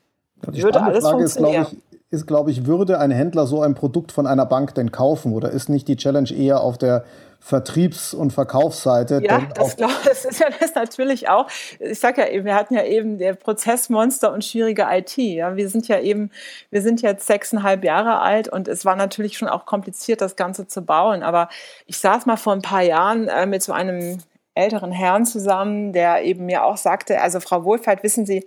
Die 0.52 0.62
Würde 0.62 0.82
alles 0.82 1.02
Frage 1.02 1.18
funktionieren. 1.18 1.62
Ist, 1.62 1.72
ich, 1.72 1.95
ist, 2.16 2.26
glaube 2.26 2.50
ich, 2.50 2.66
würde 2.66 2.98
ein 2.98 3.10
Händler 3.10 3.46
so 3.46 3.62
ein 3.62 3.74
Produkt 3.74 4.10
von 4.10 4.26
einer 4.26 4.46
Bank 4.46 4.74
denn 4.74 4.90
kaufen? 4.90 5.32
Oder 5.32 5.50
ist 5.50 5.68
nicht 5.68 5.86
die 5.86 5.96
Challenge 5.96 6.30
eher 6.30 6.60
auf 6.60 6.78
der 6.78 7.04
Vertriebs- 7.38 8.14
und 8.14 8.32
Verkaufsseite? 8.32 9.20
Ja, 9.22 9.42
das, 9.54 9.76
glaub, 9.76 9.90
das 10.04 10.24
ist 10.24 10.40
ja 10.40 10.48
das 10.58 10.74
natürlich 10.74 11.28
auch. 11.28 11.46
Ich 11.78 12.00
sage 12.00 12.22
ja 12.22 12.28
eben, 12.28 12.44
wir 12.44 12.54
hatten 12.54 12.74
ja 12.74 12.84
eben 12.84 13.18
der 13.18 13.34
Prozessmonster 13.34 14.32
und 14.32 14.44
schwierige 14.44 14.86
IT. 14.90 15.16
Ja, 15.16 15.56
wir 15.56 15.68
sind 15.68 15.86
ja 15.86 16.00
eben, 16.00 16.30
wir 16.70 16.82
sind 16.82 17.02
jetzt 17.02 17.26
sechseinhalb 17.26 17.84
Jahre 17.84 18.20
alt 18.20 18.48
und 18.48 18.66
es 18.66 18.84
war 18.84 18.96
natürlich 18.96 19.38
schon 19.38 19.48
auch 19.48 19.66
kompliziert, 19.66 20.20
das 20.20 20.34
Ganze 20.34 20.66
zu 20.66 20.82
bauen. 20.82 21.22
Aber 21.22 21.48
ich 21.86 21.98
saß 21.98 22.26
mal 22.26 22.36
vor 22.36 22.54
ein 22.54 22.62
paar 22.62 22.82
Jahren 22.82 23.28
äh, 23.28 23.46
mit 23.46 23.62
so 23.62 23.72
einem 23.72 24.18
älteren 24.56 24.90
Herrn 24.90 25.26
zusammen, 25.26 25.92
der 25.92 26.24
eben 26.24 26.46
mir 26.46 26.64
auch 26.64 26.78
sagte, 26.78 27.20
also 27.20 27.40
Frau 27.40 27.64
Wohlfahrt, 27.64 28.02
wissen 28.02 28.26
Sie, 28.26 28.46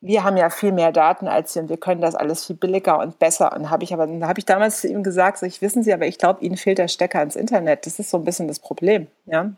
wir 0.00 0.24
haben 0.24 0.36
ja 0.36 0.50
viel 0.50 0.72
mehr 0.72 0.92
Daten 0.92 1.28
als 1.28 1.52
Sie 1.52 1.60
und 1.60 1.68
wir 1.68 1.76
können 1.76 2.00
das 2.00 2.14
alles 2.14 2.44
viel 2.44 2.56
billiger 2.56 2.98
und 2.98 3.18
besser. 3.18 3.54
Und 3.54 3.70
habe 3.70 3.84
ich 3.84 3.92
aber, 3.92 4.06
da 4.06 4.28
habe 4.28 4.38
ich 4.38 4.44
damals 4.44 4.80
zu 4.80 4.88
ihm 4.88 5.02
gesagt, 5.02 5.38
so, 5.38 5.46
ich 5.46 5.62
wissen 5.62 5.82
Sie, 5.82 5.92
aber 5.92 6.06
ich 6.06 6.18
glaube, 6.18 6.44
Ihnen 6.44 6.56
fehlt 6.56 6.78
der 6.78 6.88
Stecker 6.88 7.22
ins 7.22 7.36
Internet. 7.36 7.86
Das 7.86 7.98
ist 7.98 8.10
so 8.10 8.18
ein 8.18 8.24
bisschen 8.24 8.48
das 8.48 8.60
Problem, 8.60 9.06
ja. 9.24 9.52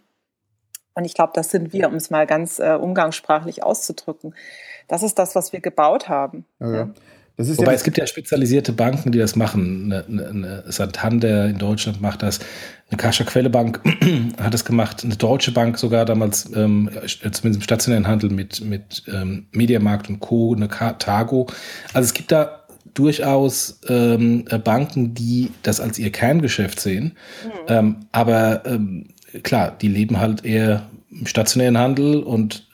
Und 0.94 1.04
ich 1.04 1.14
glaube, 1.14 1.32
das 1.34 1.50
sind 1.50 1.72
wir, 1.72 1.88
um 1.88 1.94
es 1.94 2.10
mal 2.10 2.26
ganz 2.26 2.58
äh, 2.58 2.74
umgangssprachlich 2.74 3.62
auszudrücken. 3.62 4.34
Das 4.88 5.04
ist 5.04 5.18
das, 5.18 5.36
was 5.36 5.52
wir 5.52 5.60
gebaut 5.60 6.08
haben. 6.08 6.44
Ja, 6.58 6.74
ja. 6.74 6.88
Wobei 7.38 7.70
ja 7.70 7.76
es 7.76 7.84
gibt 7.84 7.98
ja 7.98 8.06
spezialisierte 8.06 8.72
Banken, 8.72 9.12
die 9.12 9.18
das 9.18 9.36
machen. 9.36 9.92
Eine, 9.92 10.04
eine, 10.06 10.28
eine 10.28 10.72
Santander 10.72 11.46
in 11.46 11.58
Deutschland 11.58 12.00
macht 12.00 12.24
das. 12.24 12.40
Eine 12.90 12.96
Kascha 12.96 13.22
Quelle 13.22 13.48
Bank 13.48 13.80
hat 14.40 14.52
das 14.52 14.64
gemacht. 14.64 15.04
Eine 15.04 15.14
Deutsche 15.14 15.52
Bank 15.52 15.78
sogar 15.78 16.04
damals, 16.04 16.50
ähm, 16.56 16.90
zumindest 17.06 17.44
im 17.44 17.62
stationären 17.62 18.08
Handel 18.08 18.30
mit, 18.30 18.60
mit 18.60 19.04
ähm, 19.06 19.46
Mediamarkt 19.52 20.08
und 20.08 20.18
Co., 20.18 20.54
eine 20.54 20.68
Targo. 20.68 21.46
Also 21.92 22.06
es 22.06 22.14
gibt 22.14 22.32
da 22.32 22.64
durchaus 22.94 23.80
ähm, 23.88 24.44
Banken, 24.64 25.14
die 25.14 25.52
das 25.62 25.80
als 25.80 25.98
ihr 25.98 26.10
Kerngeschäft 26.10 26.80
sehen. 26.80 27.16
Mhm. 27.44 27.50
Ähm, 27.68 27.96
aber 28.10 28.66
ähm, 28.66 29.08
klar, 29.44 29.76
die 29.80 29.88
leben 29.88 30.18
halt 30.18 30.44
eher 30.44 30.88
im 31.10 31.26
stationären 31.26 31.78
Handel 31.78 32.22
und 32.22 32.67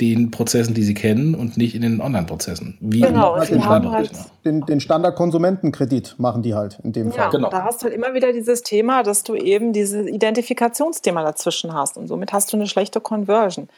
den 0.00 0.30
Prozessen, 0.30 0.74
die 0.74 0.82
sie 0.82 0.94
kennen 0.94 1.34
und 1.34 1.56
nicht 1.56 1.74
in 1.74 1.82
den 1.82 2.00
Online-Prozessen. 2.00 2.78
Wie 2.80 3.00
genau, 3.00 3.36
halt 3.36 3.50
den, 3.50 3.68
halt 3.68 4.10
den, 4.44 4.60
den 4.62 4.80
Standard-Konsumentenkredit 4.80 6.14
machen 6.18 6.42
die 6.42 6.54
halt 6.54 6.78
in 6.84 6.92
dem 6.92 7.08
ja, 7.08 7.12
Fall. 7.12 7.30
Genau. 7.30 7.50
Da 7.50 7.64
hast 7.64 7.82
du 7.82 7.84
halt 7.84 7.94
immer 7.94 8.14
wieder 8.14 8.32
dieses 8.32 8.62
Thema, 8.62 9.02
dass 9.02 9.24
du 9.24 9.34
eben 9.34 9.72
dieses 9.72 10.06
Identifikationsthema 10.06 11.22
dazwischen 11.22 11.74
hast 11.74 11.96
und 11.96 12.06
somit 12.06 12.32
hast 12.32 12.52
du 12.52 12.56
eine 12.56 12.66
schlechte 12.66 13.00
Conversion. 13.00 13.68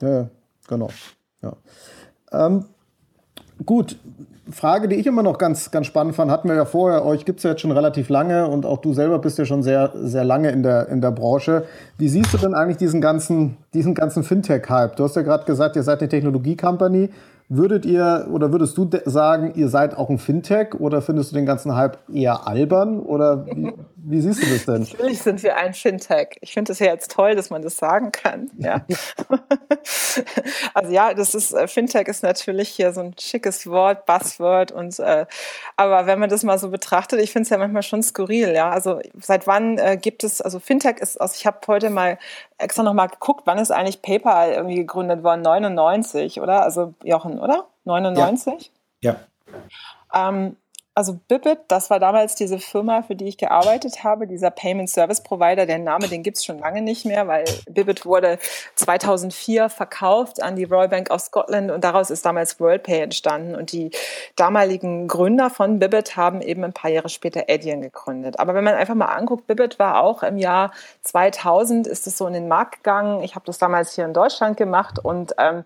Ja, 0.00 0.28
genau. 0.66 0.90
Ja. 1.42 1.52
Ähm, 2.32 2.64
gut, 3.64 3.96
Frage, 4.50 4.88
die 4.88 4.96
ich 4.96 5.06
immer 5.06 5.22
noch 5.22 5.38
ganz, 5.38 5.70
ganz 5.70 5.86
spannend 5.86 6.14
fand, 6.14 6.30
hatten 6.30 6.48
wir 6.48 6.56
ja 6.56 6.64
vorher, 6.64 7.04
euch 7.04 7.24
gibt 7.24 7.38
es 7.38 7.44
ja 7.44 7.50
jetzt 7.50 7.60
schon 7.60 7.70
relativ 7.70 8.08
lange 8.08 8.48
und 8.48 8.64
auch 8.64 8.78
du 8.78 8.94
selber 8.94 9.18
bist 9.18 9.38
ja 9.38 9.44
schon 9.44 9.62
sehr, 9.62 9.92
sehr 9.94 10.24
lange 10.24 10.50
in 10.50 10.62
der, 10.62 10.88
in 10.88 11.00
der 11.00 11.10
Branche. 11.10 11.64
Wie 11.98 12.08
siehst 12.08 12.32
du 12.32 12.38
denn 12.38 12.54
eigentlich 12.54 12.78
diesen 12.78 13.00
ganzen, 13.00 13.56
diesen 13.74 13.94
ganzen 13.94 14.22
Fintech-Hype? 14.22 14.96
Du 14.96 15.04
hast 15.04 15.16
ja 15.16 15.22
gerade 15.22 15.44
gesagt, 15.44 15.76
ihr 15.76 15.82
seid 15.82 16.00
eine 16.00 16.08
Technologie-Company. 16.08 17.10
Würdet 17.50 17.86
ihr 17.86 18.26
oder 18.30 18.52
würdest 18.52 18.76
du 18.76 18.90
sagen, 19.06 19.52
ihr 19.54 19.68
seid 19.68 19.96
auch 19.96 20.10
ein 20.10 20.18
Fintech 20.18 20.74
oder 20.78 21.00
findest 21.00 21.32
du 21.32 21.36
den 21.36 21.46
ganzen 21.46 21.74
Hype 21.74 21.96
eher 22.12 22.46
albern? 22.46 23.00
Oder 23.00 23.46
Wie 24.10 24.20
siehst 24.22 24.42
du 24.42 24.46
das 24.46 24.64
denn? 24.64 24.80
Natürlich 24.80 25.20
sind 25.20 25.42
wir 25.42 25.56
ein 25.56 25.74
Fintech. 25.74 26.38
Ich 26.40 26.54
finde 26.54 26.72
es 26.72 26.78
ja 26.78 26.86
jetzt 26.86 27.10
toll, 27.10 27.34
dass 27.34 27.50
man 27.50 27.60
das 27.60 27.76
sagen 27.76 28.10
kann. 28.10 28.50
Ja. 28.56 28.86
also 30.74 30.90
ja, 30.90 31.12
das 31.12 31.34
ist 31.34 31.52
äh, 31.52 31.68
Fintech 31.68 32.08
ist 32.08 32.22
natürlich 32.22 32.70
hier 32.70 32.92
so 32.92 33.00
ein 33.00 33.14
schickes 33.18 33.66
Wort, 33.66 34.06
Buzzword 34.06 34.72
und 34.72 34.98
äh, 34.98 35.26
aber 35.76 36.06
wenn 36.06 36.18
man 36.18 36.30
das 36.30 36.42
mal 36.42 36.58
so 36.58 36.70
betrachtet, 36.70 37.20
ich 37.20 37.32
finde 37.32 37.42
es 37.42 37.50
ja 37.50 37.58
manchmal 37.58 37.82
schon 37.82 38.02
skurril. 38.02 38.54
Ja, 38.54 38.70
also 38.70 39.00
seit 39.20 39.46
wann 39.46 39.76
äh, 39.76 39.98
gibt 40.00 40.24
es? 40.24 40.40
Also 40.40 40.58
Fintech 40.58 40.98
ist, 40.98 41.20
also 41.20 41.34
ich 41.36 41.46
habe 41.46 41.58
heute 41.66 41.90
mal 41.90 42.18
extra 42.56 42.82
noch 42.82 42.94
mal 42.94 43.08
geguckt, 43.08 43.42
wann 43.44 43.58
ist 43.58 43.70
eigentlich 43.70 44.00
PayPal 44.00 44.52
irgendwie 44.52 44.76
gegründet 44.76 45.22
worden? 45.22 45.42
99, 45.42 46.40
oder? 46.40 46.62
Also 46.62 46.94
Jochen, 47.04 47.38
oder? 47.38 47.66
99? 47.84 48.72
Ja. 49.02 49.16
ja. 50.12 50.28
Ähm, 50.28 50.56
also 50.98 51.20
Bibit, 51.28 51.60
das 51.68 51.90
war 51.90 52.00
damals 52.00 52.34
diese 52.34 52.58
Firma, 52.58 53.02
für 53.02 53.14
die 53.14 53.28
ich 53.28 53.38
gearbeitet 53.38 54.02
habe, 54.02 54.26
dieser 54.26 54.50
Payment 54.50 54.90
Service 54.90 55.22
Provider. 55.22 55.64
Der 55.64 55.78
Name, 55.78 56.08
den 56.08 56.24
gibt 56.24 56.38
es 56.38 56.44
schon 56.44 56.58
lange 56.58 56.82
nicht 56.82 57.04
mehr, 57.04 57.28
weil 57.28 57.44
Bibit 57.70 58.04
wurde 58.04 58.40
2004 58.74 59.68
verkauft 59.68 60.42
an 60.42 60.56
die 60.56 60.64
Royal 60.64 60.88
Bank 60.88 61.12
of 61.12 61.20
Scotland 61.20 61.70
und 61.70 61.84
daraus 61.84 62.10
ist 62.10 62.26
damals 62.26 62.58
WorldPay 62.58 63.02
entstanden. 63.02 63.54
Und 63.54 63.70
die 63.70 63.92
damaligen 64.34 65.06
Gründer 65.06 65.50
von 65.50 65.78
Bibit 65.78 66.16
haben 66.16 66.40
eben 66.40 66.64
ein 66.64 66.72
paar 66.72 66.90
Jahre 66.90 67.10
später 67.10 67.44
Adyen 67.48 67.80
gegründet. 67.80 68.40
Aber 68.40 68.54
wenn 68.54 68.64
man 68.64 68.74
einfach 68.74 68.96
mal 68.96 69.06
anguckt, 69.06 69.46
Bibit 69.46 69.78
war 69.78 70.00
auch 70.00 70.24
im 70.24 70.36
Jahr 70.36 70.72
2000, 71.02 71.86
ist 71.86 72.08
es 72.08 72.18
so 72.18 72.26
in 72.26 72.32
den 72.32 72.48
Markt 72.48 72.78
gegangen. 72.78 73.22
Ich 73.22 73.36
habe 73.36 73.46
das 73.46 73.58
damals 73.58 73.94
hier 73.94 74.04
in 74.04 74.14
Deutschland 74.14 74.56
gemacht 74.56 74.98
und 74.98 75.32
ähm, 75.38 75.58
äh, 75.58 75.62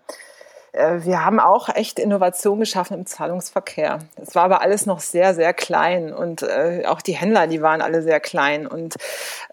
wir 0.73 1.23
haben 1.23 1.39
auch 1.39 1.69
echt 1.69 1.99
Innovation 1.99 2.59
geschaffen 2.59 2.97
im 2.97 3.05
Zahlungsverkehr. 3.05 3.99
Es 4.15 4.33
war 4.33 4.43
aber 4.43 4.61
alles 4.61 4.85
noch 4.85 4.99
sehr, 4.99 5.35
sehr 5.35 5.53
klein 5.53 6.11
und 6.11 6.41
äh, 6.41 6.83
auch 6.87 7.01
die 7.01 7.13
Händler, 7.13 7.47
die 7.47 7.61
waren 7.61 7.81
alle 7.81 8.01
sehr 8.01 8.19
klein 8.19 8.65
und 8.65 8.95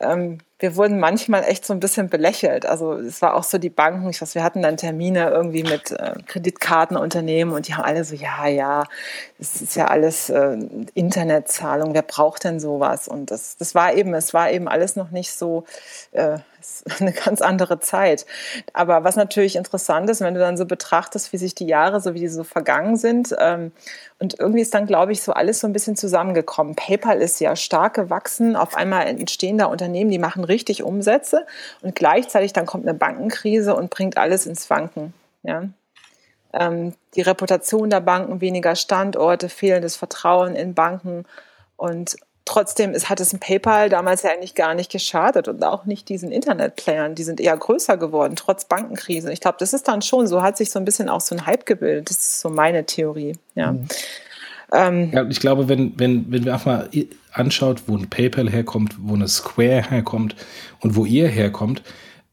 ähm, 0.00 0.38
wir 0.61 0.77
wurden 0.77 1.01
manchmal 1.01 1.42
echt 1.44 1.66
so 1.66 1.73
ein 1.73 1.81
bisschen 1.81 2.09
belächelt. 2.09 2.66
Also 2.66 2.92
es 2.94 3.20
war 3.23 3.35
auch 3.35 3.44
so 3.44 3.59
die 3.59 3.70
Banken, 3.70 4.09
ich 4.11 4.20
weiß, 4.20 4.35
wir 4.35 4.44
hatten 4.44 4.62
dann 4.62 4.77
Termine 4.77 5.31
irgendwie 5.31 5.62
mit 5.62 5.90
äh, 5.90 6.14
Kreditkartenunternehmen 6.27 7.55
und 7.55 7.66
die 7.66 7.75
haben 7.75 7.85
alle 7.85 8.05
so, 8.05 8.14
ja, 8.14 8.46
ja, 8.46 8.85
es 9.38 9.62
ist 9.62 9.75
ja 9.75 9.87
alles 9.87 10.31
äh, 10.31 10.59
Internetzahlung, 10.94 11.94
wer 11.94 12.03
braucht 12.03 12.44
denn 12.44 12.61
sowas? 12.61 13.09
Und 13.09 13.31
das, 13.31 13.57
das 13.57 13.75
war 13.75 13.94
eben, 13.94 14.14
es 14.14 14.35
war 14.35 14.51
eben 14.51 14.68
alles 14.68 14.96
noch 14.96 15.11
nicht 15.11 15.33
so, 15.33 15.64
äh, 16.12 16.38
eine 17.01 17.12
ganz 17.12 17.42
andere 17.42 17.81
Zeit. 17.81 18.27
Aber 18.73 19.05
was 19.05 19.16
natürlich 19.16 19.57
interessant 19.57 20.11
ist, 20.11 20.20
wenn 20.20 20.35
du 20.35 20.40
dann 20.40 20.57
so 20.57 20.66
betrachtest, 20.66 21.33
wie 21.33 21.38
sich 21.38 21.55
die 21.55 21.66
Jahre, 21.66 22.01
so 22.01 22.14
wie 22.14 22.20
die 22.20 22.29
so 22.29 22.44
vergangen 22.44 22.96
sind, 22.96 23.35
ähm, 23.38 23.73
und 24.20 24.38
irgendwie 24.38 24.61
ist 24.61 24.74
dann, 24.74 24.87
glaube 24.87 25.12
ich, 25.12 25.22
so 25.22 25.33
alles 25.33 25.61
so 25.61 25.66
ein 25.66 25.72
bisschen 25.72 25.96
zusammengekommen. 25.96 26.76
PayPal 26.76 27.22
ist 27.22 27.40
ja 27.40 27.56
stark 27.56 27.94
gewachsen. 27.94 28.54
Auf 28.54 28.76
einmal 28.76 29.06
entstehen 29.06 29.56
da 29.56 29.64
Unternehmen, 29.64 30.11
die 30.11 30.18
machen 30.18 30.44
richtig 30.44 30.83
Umsätze. 30.83 31.46
Und 31.80 31.94
gleichzeitig 31.94 32.52
dann 32.52 32.66
kommt 32.66 32.87
eine 32.87 32.96
Bankenkrise 32.96 33.74
und 33.74 33.88
bringt 33.88 34.18
alles 34.18 34.44
ins 34.44 34.68
Wanken. 34.68 35.14
Ja. 35.42 35.64
Ähm, 36.52 36.92
die 37.14 37.22
Reputation 37.22 37.88
der 37.88 38.00
Banken, 38.00 38.42
weniger 38.42 38.76
Standorte, 38.76 39.48
fehlendes 39.48 39.96
Vertrauen 39.96 40.54
in 40.54 40.74
Banken. 40.74 41.24
Und 41.76 42.16
trotzdem 42.50 42.92
ist, 42.92 43.08
hat 43.08 43.20
es 43.20 43.32
ein 43.32 43.38
PayPal 43.38 43.88
damals 43.88 44.22
ja 44.22 44.30
eigentlich 44.30 44.56
gar 44.56 44.74
nicht 44.74 44.90
geschadet 44.90 45.46
und 45.46 45.62
auch 45.62 45.84
nicht 45.84 46.08
diesen 46.08 46.32
Internetplayern. 46.32 47.14
Die 47.14 47.22
sind 47.22 47.40
eher 47.40 47.56
größer 47.56 47.96
geworden, 47.96 48.34
trotz 48.34 48.64
Bankenkrise. 48.64 49.32
Ich 49.32 49.40
glaube, 49.40 49.56
das 49.60 49.72
ist 49.72 49.86
dann 49.86 50.02
schon 50.02 50.26
so, 50.26 50.42
hat 50.42 50.56
sich 50.56 50.70
so 50.70 50.78
ein 50.80 50.84
bisschen 50.84 51.08
auch 51.08 51.20
so 51.20 51.36
ein 51.36 51.46
Hype 51.46 51.64
gebildet. 51.64 52.10
Das 52.10 52.18
ist 52.18 52.40
so 52.40 52.50
meine 52.50 52.84
Theorie. 52.84 53.36
Ja. 53.54 53.72
Mhm. 53.72 53.86
Ähm, 54.72 55.10
ja, 55.12 55.24
ich 55.28 55.40
glaube, 55.40 55.68
wenn, 55.68 55.98
wenn, 55.98 56.30
wenn 56.30 56.44
wir 56.44 56.52
einfach 56.52 56.66
mal 56.66 56.88
anschaut, 57.32 57.82
wo 57.86 57.96
ein 57.96 58.10
PayPal 58.10 58.50
herkommt, 58.50 58.96
wo 58.98 59.14
eine 59.14 59.28
Square 59.28 59.88
herkommt 59.88 60.34
und 60.80 60.96
wo 60.96 61.04
ihr 61.04 61.28
herkommt, 61.28 61.82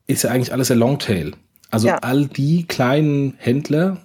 ist 0.08 0.24
ja 0.24 0.32
eigentlich 0.32 0.52
alles 0.52 0.72
ein 0.72 0.80
Longtail. 0.80 1.34
Also 1.70 1.88
ja. 1.90 1.98
all 1.98 2.26
die 2.26 2.66
kleinen 2.66 3.36
Händler, 3.38 3.98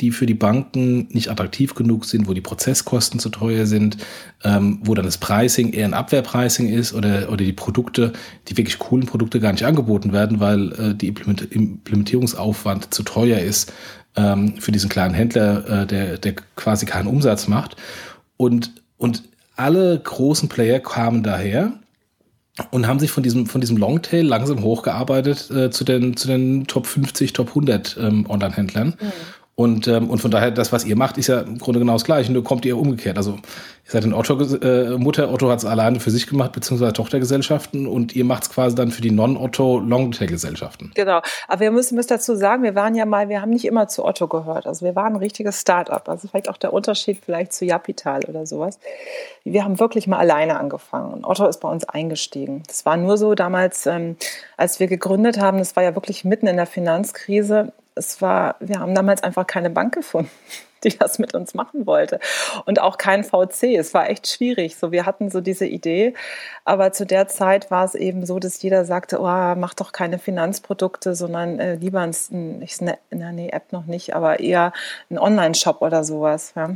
die 0.00 0.10
für 0.10 0.26
die 0.26 0.34
Banken 0.34 1.08
nicht 1.10 1.30
attraktiv 1.30 1.74
genug 1.74 2.04
sind, 2.04 2.26
wo 2.26 2.32
die 2.32 2.40
Prozesskosten 2.40 3.20
zu 3.20 3.28
teuer 3.28 3.66
sind, 3.66 3.98
ähm, 4.44 4.80
wo 4.82 4.94
dann 4.94 5.04
das 5.04 5.18
Pricing 5.18 5.72
eher 5.72 5.84
ein 5.84 5.94
Abwehrpricing 5.94 6.68
ist 6.68 6.94
oder, 6.94 7.28
oder 7.28 7.44
die 7.44 7.52
Produkte, 7.52 8.12
die 8.48 8.56
wirklich 8.56 8.78
coolen 8.78 9.06
Produkte 9.06 9.40
gar 9.40 9.52
nicht 9.52 9.64
angeboten 9.64 10.12
werden, 10.12 10.40
weil 10.40 10.72
äh, 10.72 10.94
die 10.94 11.08
Implementierungsaufwand 11.08 12.92
zu 12.94 13.02
teuer 13.02 13.38
ist 13.38 13.72
ähm, 14.16 14.54
für 14.58 14.72
diesen 14.72 14.88
kleinen 14.88 15.14
Händler, 15.14 15.82
äh, 15.82 15.86
der, 15.86 16.18
der 16.18 16.34
quasi 16.56 16.86
keinen 16.86 17.06
Umsatz 17.06 17.48
macht. 17.48 17.76
Und, 18.36 18.72
und 18.96 19.22
alle 19.56 19.98
großen 19.98 20.48
Player 20.48 20.80
kamen 20.80 21.22
daher 21.22 21.72
und 22.70 22.86
haben 22.86 22.98
sich 22.98 23.10
von 23.10 23.22
diesem, 23.22 23.46
von 23.46 23.60
diesem 23.60 23.76
Longtail 23.76 24.22
langsam 24.22 24.62
hochgearbeitet 24.62 25.50
äh, 25.50 25.70
zu, 25.70 25.84
den, 25.84 26.16
zu 26.16 26.28
den 26.28 26.66
Top 26.66 26.86
50, 26.86 27.32
Top 27.32 27.48
100 27.48 27.96
ähm, 28.00 28.28
Online-Händlern. 28.28 28.88
Mhm. 28.88 29.12
Und, 29.60 29.88
ähm, 29.88 30.08
und 30.08 30.22
von 30.22 30.30
daher, 30.30 30.50
das, 30.50 30.72
was 30.72 30.86
ihr 30.86 30.96
macht, 30.96 31.18
ist 31.18 31.26
ja 31.26 31.40
im 31.40 31.58
Grunde 31.58 31.80
genau 31.80 31.92
das 31.92 32.04
Gleiche, 32.04 32.32
nur 32.32 32.42
kommt 32.42 32.64
ihr 32.64 32.78
umgekehrt. 32.78 33.18
Also 33.18 33.32
ihr 33.32 33.40
seid 33.84 34.04
eine 34.04 34.16
Otto-Mutter, 34.16 35.24
äh, 35.24 35.26
Otto 35.26 35.50
hat 35.50 35.58
es 35.58 35.66
alleine 35.66 36.00
für 36.00 36.10
sich 36.10 36.26
gemacht, 36.26 36.52
beziehungsweise 36.52 36.94
Tochtergesellschaften 36.94 37.86
und 37.86 38.16
ihr 38.16 38.24
macht 38.24 38.44
es 38.44 38.50
quasi 38.50 38.74
dann 38.74 38.90
für 38.90 39.02
die 39.02 39.10
Non-Otto-Longtail-Gesellschaften. 39.10 40.92
Genau, 40.94 41.20
aber 41.46 41.60
wir 41.60 41.72
müssen, 41.72 41.94
müssen 41.96 42.08
dazu 42.08 42.36
sagen, 42.36 42.62
wir 42.62 42.74
waren 42.74 42.94
ja 42.94 43.04
mal, 43.04 43.28
wir 43.28 43.42
haben 43.42 43.50
nicht 43.50 43.66
immer 43.66 43.86
zu 43.86 44.02
Otto 44.02 44.28
gehört. 44.28 44.66
Also 44.66 44.82
wir 44.86 44.96
waren 44.96 45.12
ein 45.12 45.18
richtiges 45.18 45.60
Start-up. 45.60 46.08
Also 46.08 46.28
vielleicht 46.28 46.48
auch 46.48 46.56
der 46.56 46.72
Unterschied 46.72 47.18
vielleicht 47.22 47.52
zu 47.52 47.66
Japital 47.66 48.20
oder 48.28 48.46
sowas. 48.46 48.78
Wir 49.44 49.62
haben 49.64 49.78
wirklich 49.78 50.06
mal 50.06 50.20
alleine 50.20 50.58
angefangen 50.58 51.12
und 51.12 51.26
Otto 51.26 51.46
ist 51.46 51.60
bei 51.60 51.68
uns 51.68 51.86
eingestiegen. 51.86 52.62
Das 52.66 52.86
war 52.86 52.96
nur 52.96 53.18
so 53.18 53.34
damals, 53.34 53.84
ähm, 53.84 54.16
als 54.56 54.80
wir 54.80 54.86
gegründet 54.86 55.38
haben, 55.38 55.58
das 55.58 55.76
war 55.76 55.82
ja 55.82 55.94
wirklich 55.94 56.24
mitten 56.24 56.46
in 56.46 56.56
der 56.56 56.64
Finanzkrise 56.64 57.74
es 57.94 58.20
war, 58.22 58.56
wir 58.60 58.80
haben 58.80 58.94
damals 58.94 59.22
einfach 59.22 59.46
keine 59.46 59.70
Bank 59.70 59.94
gefunden, 59.94 60.30
die 60.84 60.96
das 60.96 61.18
mit 61.18 61.34
uns 61.34 61.54
machen 61.54 61.86
wollte. 61.86 62.20
Und 62.64 62.80
auch 62.80 62.98
kein 62.98 63.24
VC. 63.24 63.76
Es 63.78 63.92
war 63.92 64.08
echt 64.08 64.28
schwierig. 64.28 64.76
So, 64.76 64.92
wir 64.92 65.06
hatten 65.06 65.30
so 65.30 65.40
diese 65.40 65.66
Idee. 65.66 66.14
Aber 66.64 66.92
zu 66.92 67.04
der 67.04 67.28
Zeit 67.28 67.70
war 67.70 67.84
es 67.84 67.94
eben 67.94 68.24
so, 68.24 68.38
dass 68.38 68.62
jeder 68.62 68.84
sagte, 68.84 69.20
oh, 69.20 69.54
mach 69.56 69.74
doch 69.74 69.92
keine 69.92 70.18
Finanzprodukte, 70.18 71.14
sondern 71.14 71.58
äh, 71.58 71.74
lieber 71.74 72.00
ein, 72.00 72.62
ich, 72.62 72.80
ne, 72.80 72.98
nee, 73.10 73.50
App 73.50 73.72
noch 73.72 73.86
nicht, 73.86 74.14
aber 74.14 74.40
eher 74.40 74.72
ein 75.10 75.18
Online-Shop 75.18 75.82
oder 75.82 76.04
sowas. 76.04 76.52
Ja. 76.56 76.70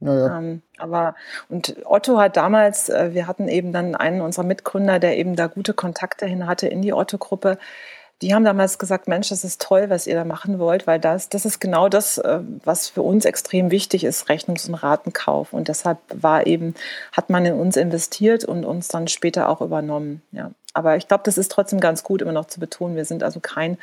Ja, 0.00 0.14
ja. 0.14 0.38
Ähm, 0.38 0.62
aber 0.78 1.14
und 1.50 1.76
Otto 1.84 2.18
hat 2.18 2.36
damals, 2.36 2.88
äh, 2.88 3.12
wir 3.12 3.26
hatten 3.26 3.48
eben 3.48 3.72
dann 3.72 3.94
einen 3.94 4.22
unserer 4.22 4.46
Mitgründer, 4.46 4.98
der 4.98 5.18
eben 5.18 5.36
da 5.36 5.46
gute 5.46 5.74
Kontakte 5.74 6.24
hin 6.24 6.46
hatte 6.46 6.68
in 6.68 6.80
die 6.80 6.94
Otto-Gruppe 6.94 7.58
die 8.22 8.34
haben 8.34 8.44
damals 8.44 8.78
gesagt, 8.78 9.08
Mensch, 9.08 9.30
das 9.30 9.44
ist 9.44 9.62
toll, 9.62 9.88
was 9.88 10.06
ihr 10.06 10.14
da 10.14 10.24
machen 10.24 10.58
wollt, 10.58 10.86
weil 10.86 11.00
das, 11.00 11.30
das 11.30 11.46
ist 11.46 11.58
genau 11.58 11.88
das, 11.88 12.18
äh, 12.18 12.40
was 12.64 12.88
für 12.88 13.02
uns 13.02 13.24
extrem 13.24 13.70
wichtig 13.70 14.04
ist, 14.04 14.28
Rechnungs- 14.28 14.68
und 14.68 14.74
Ratenkauf. 14.74 15.52
Und 15.52 15.68
deshalb 15.68 15.98
war 16.12 16.46
eben, 16.46 16.74
hat 17.12 17.30
man 17.30 17.46
in 17.46 17.54
uns 17.54 17.76
investiert 17.76 18.44
und 18.44 18.64
uns 18.64 18.88
dann 18.88 19.08
später 19.08 19.48
auch 19.48 19.62
übernommen. 19.62 20.22
Ja. 20.32 20.50
Aber 20.74 20.96
ich 20.96 21.08
glaube, 21.08 21.22
das 21.24 21.38
ist 21.38 21.50
trotzdem 21.50 21.80
ganz 21.80 22.04
gut, 22.04 22.20
immer 22.20 22.32
noch 22.32 22.46
zu 22.46 22.60
betonen. 22.60 22.94
Wir 22.94 23.06
sind 23.06 23.22
also 23.22 23.40
kein 23.40 23.78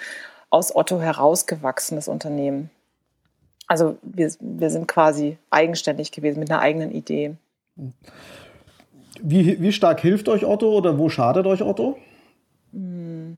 aus 0.49 0.75
Otto 0.75 1.01
herausgewachsenes 1.01 2.07
Unternehmen. 2.07 2.69
Also 3.65 3.97
wir, 4.01 4.31
wir 4.39 4.69
sind 4.69 4.87
quasi 4.87 5.37
eigenständig 5.49 6.11
gewesen 6.11 6.39
mit 6.39 6.49
einer 6.49 6.61
eigenen 6.61 6.91
Idee. 6.91 7.35
Wie, 9.19 9.59
wie 9.59 9.71
stark 9.71 9.99
hilft 9.99 10.29
euch 10.29 10.45
Otto 10.45 10.71
oder 10.71 10.97
wo 10.97 11.09
schadet 11.09 11.45
euch 11.47 11.61
Otto? 11.61 11.97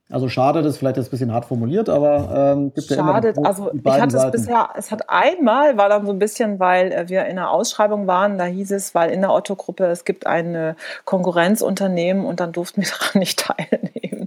Also 0.10 0.28
schade, 0.28 0.62
das 0.62 0.74
ist 0.74 0.78
vielleicht 0.80 0.98
jetzt 0.98 1.08
ein 1.08 1.12
bisschen 1.12 1.34
hart 1.34 1.46
formuliert, 1.46 1.88
aber 1.88 2.54
ähm, 2.58 2.74
gibt 2.74 2.88
Schadet, 2.88 3.36
ja 3.36 3.42
immer 3.42 3.48
also 3.48 3.72
ich 3.72 3.86
hatte 3.86 4.18
es 4.18 4.32
bisher, 4.32 4.70
es 4.76 4.92
hat 4.92 5.10
einmal, 5.10 5.78
war 5.78 5.88
dann 5.88 6.06
so 6.06 6.12
ein 6.12 6.20
bisschen, 6.20 6.60
weil 6.60 6.92
äh, 6.92 7.08
wir 7.08 7.26
in 7.26 7.38
einer 7.38 7.52
Ausschreibung 7.52 8.08
waren, 8.08 8.38
da 8.38 8.46
hieß 8.46 8.72
es, 8.72 8.94
weil 8.96 9.12
in 9.12 9.22
der 9.22 9.32
Otto-Gruppe 9.32 9.86
es 9.86 10.04
gibt 10.04 10.28
ein 10.28 10.76
Konkurrenzunternehmen 11.06 12.26
und 12.26 12.40
dann 12.40 12.52
durften 12.52 12.82
wir 12.82 12.90
daran 13.00 13.20
nicht 13.20 13.40
teilnehmen. 13.40 14.19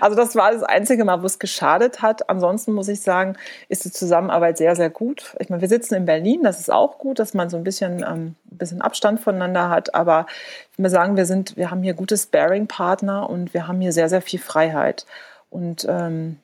Also 0.00 0.16
das 0.16 0.36
war 0.36 0.52
das 0.52 0.62
einzige 0.62 1.04
Mal, 1.04 1.22
wo 1.22 1.26
es 1.26 1.38
geschadet 1.38 2.02
hat. 2.02 2.28
Ansonsten 2.28 2.72
muss 2.72 2.88
ich 2.88 3.00
sagen, 3.00 3.36
ist 3.68 3.84
die 3.84 3.90
Zusammenarbeit 3.90 4.58
sehr, 4.58 4.76
sehr 4.76 4.90
gut. 4.90 5.36
Ich 5.38 5.48
meine, 5.48 5.62
wir 5.62 5.68
sitzen 5.68 5.94
in 5.94 6.04
Berlin, 6.04 6.42
das 6.42 6.60
ist 6.60 6.70
auch 6.70 6.98
gut, 6.98 7.18
dass 7.18 7.34
man 7.34 7.48
so 7.48 7.56
ein 7.56 7.64
bisschen, 7.64 8.02
ähm, 8.02 8.34
ein 8.50 8.58
bisschen 8.58 8.82
Abstand 8.82 9.20
voneinander 9.20 9.70
hat. 9.70 9.94
Aber 9.94 10.26
ich 10.72 10.78
muss 10.78 10.92
sagen, 10.92 11.16
wir 11.16 11.26
sind, 11.26 11.56
wir 11.56 11.70
haben 11.70 11.82
hier 11.82 11.94
gute 11.94 12.16
Sparing-Partner 12.16 13.28
und 13.28 13.54
wir 13.54 13.66
haben 13.66 13.80
hier 13.80 13.92
sehr, 13.92 14.08
sehr 14.08 14.22
viel 14.22 14.38
Freiheit. 14.38 15.06
Und 15.50 15.86
ähm, 15.88 16.38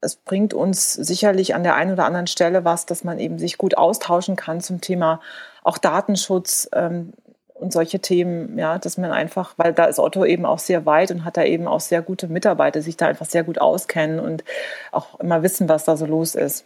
es 0.00 0.16
bringt 0.16 0.54
uns 0.54 0.94
sicherlich 0.94 1.54
an 1.54 1.62
der 1.62 1.74
einen 1.74 1.92
oder 1.92 2.04
anderen 2.04 2.26
Stelle 2.26 2.64
was, 2.64 2.86
dass 2.86 3.04
man 3.04 3.18
eben 3.18 3.38
sich 3.38 3.58
gut 3.58 3.76
austauschen 3.76 4.36
kann 4.36 4.60
zum 4.60 4.80
Thema 4.80 5.20
auch 5.62 5.78
Datenschutz. 5.78 6.68
Ähm, 6.72 7.12
und 7.60 7.72
solche 7.72 7.98
Themen, 8.00 8.58
ja, 8.58 8.78
dass 8.78 8.98
man 8.98 9.10
einfach, 9.10 9.54
weil 9.56 9.72
da 9.72 9.84
ist 9.84 9.98
Otto 9.98 10.24
eben 10.24 10.46
auch 10.46 10.58
sehr 10.58 10.86
weit 10.86 11.10
und 11.10 11.24
hat 11.24 11.36
da 11.36 11.44
eben 11.44 11.66
auch 11.66 11.80
sehr 11.80 12.02
gute 12.02 12.28
Mitarbeiter, 12.28 12.82
sich 12.82 12.96
da 12.96 13.06
einfach 13.06 13.26
sehr 13.26 13.44
gut 13.44 13.60
auskennen 13.60 14.20
und 14.20 14.44
auch 14.92 15.18
immer 15.20 15.42
wissen, 15.42 15.68
was 15.68 15.84
da 15.84 15.96
so 15.96 16.06
los 16.06 16.34
ist. 16.34 16.64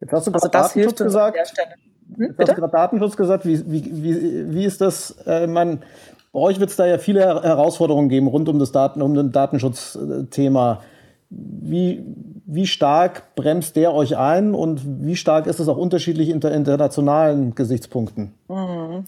Jetzt 0.00 0.12
hast 0.12 0.26
du 0.26 0.32
also 0.32 0.48
das 0.48 0.72
Datenschutz 0.72 1.02
gesagt. 1.02 1.36
Hm, 2.16 2.34
Jetzt 2.38 2.38
hast 2.38 2.48
du 2.50 2.60
gerade 2.60 2.72
Datenschutz 2.72 3.16
gesagt. 3.16 3.46
Wie, 3.46 3.70
wie, 3.70 3.84
wie, 4.02 4.54
wie 4.54 4.64
ist 4.64 4.80
das? 4.80 5.16
Äh, 5.26 5.46
man, 5.46 5.82
Bei 6.32 6.40
euch 6.40 6.60
wird 6.60 6.70
es 6.70 6.76
da 6.76 6.86
ja 6.86 6.98
viele 6.98 7.20
Herausforderungen 7.20 8.08
geben 8.08 8.26
rund 8.26 8.48
um 8.48 8.58
das 8.58 8.72
Daten, 8.72 9.02
um 9.02 9.14
das 9.14 9.30
Datenschutzthema. 9.30 10.82
Wie, 11.30 12.04
wie 12.46 12.66
stark 12.66 13.34
bremst 13.34 13.76
der 13.76 13.94
euch 13.94 14.16
ein 14.16 14.54
und 14.54 14.82
wie 14.84 15.16
stark 15.16 15.46
ist 15.46 15.60
es 15.60 15.68
auch 15.68 15.76
unterschiedlich 15.76 16.32
unter 16.32 16.52
internationalen 16.52 17.54
Gesichtspunkten? 17.54 18.34
Mhm. 18.48 19.06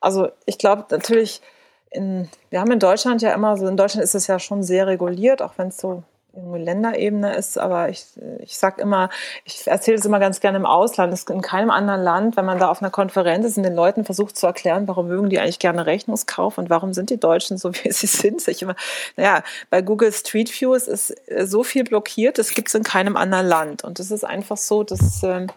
Also 0.00 0.28
ich 0.46 0.58
glaube 0.58 0.86
natürlich, 0.90 1.42
in, 1.90 2.28
wir 2.50 2.60
haben 2.60 2.72
in 2.72 2.78
Deutschland 2.78 3.22
ja 3.22 3.32
immer 3.34 3.56
so, 3.56 3.66
in 3.66 3.76
Deutschland 3.76 4.02
ist 4.02 4.14
es 4.14 4.26
ja 4.26 4.38
schon 4.38 4.62
sehr 4.62 4.86
reguliert, 4.86 5.42
auch 5.42 5.52
wenn 5.56 5.68
es 5.68 5.76
so 5.76 6.02
Länderebene 6.34 7.34
ist, 7.34 7.58
aber 7.58 7.90
ich, 7.90 8.06
ich 8.38 8.56
sage 8.56 8.80
immer, 8.80 9.10
ich 9.44 9.66
erzähle 9.66 9.98
es 9.98 10.06
immer 10.06 10.18
ganz 10.18 10.40
gerne 10.40 10.56
im 10.56 10.64
Ausland, 10.64 11.12
es 11.12 11.24
in 11.24 11.42
keinem 11.42 11.70
anderen 11.70 12.02
Land, 12.02 12.36
wenn 12.36 12.46
man 12.46 12.58
da 12.58 12.70
auf 12.70 12.80
einer 12.80 12.90
Konferenz 12.90 13.44
ist 13.44 13.58
und 13.58 13.64
den 13.64 13.74
Leuten 13.74 14.04
versucht 14.04 14.36
zu 14.36 14.46
erklären, 14.46 14.88
warum 14.88 15.08
mögen 15.08 15.28
die 15.28 15.38
eigentlich 15.40 15.58
gerne 15.58 15.84
Rechnungskauf 15.84 16.56
und 16.56 16.70
warum 16.70 16.94
sind 16.94 17.10
die 17.10 17.20
Deutschen 17.20 17.58
so, 17.58 17.72
wie 17.82 17.92
sie 17.92 18.06
sind. 18.06 18.46
Ich 18.48 18.62
immer, 18.62 18.76
naja, 19.16 19.42
bei 19.68 19.82
Google 19.82 20.12
Street 20.12 20.50
View 20.58 20.72
ist, 20.74 20.88
ist 20.88 21.14
so 21.42 21.62
viel 21.62 21.84
blockiert, 21.84 22.38
das 22.38 22.54
gibt 22.54 22.68
es 22.68 22.74
in 22.74 22.82
keinem 22.82 23.16
anderen 23.16 23.46
Land. 23.46 23.84
Und 23.84 23.98
das 23.98 24.10
ist 24.10 24.24
einfach 24.24 24.56
so, 24.56 24.84
dass, 24.84 25.22
ähm, 25.22 25.48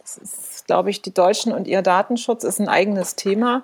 das 0.00 0.18
ist, 0.18 0.66
glaube 0.66 0.90
ich, 0.90 1.02
die 1.02 1.14
Deutschen 1.14 1.52
und 1.52 1.68
ihr 1.68 1.82
Datenschutz 1.82 2.42
ist 2.42 2.58
ein 2.58 2.68
eigenes 2.68 3.14
Thema. 3.14 3.62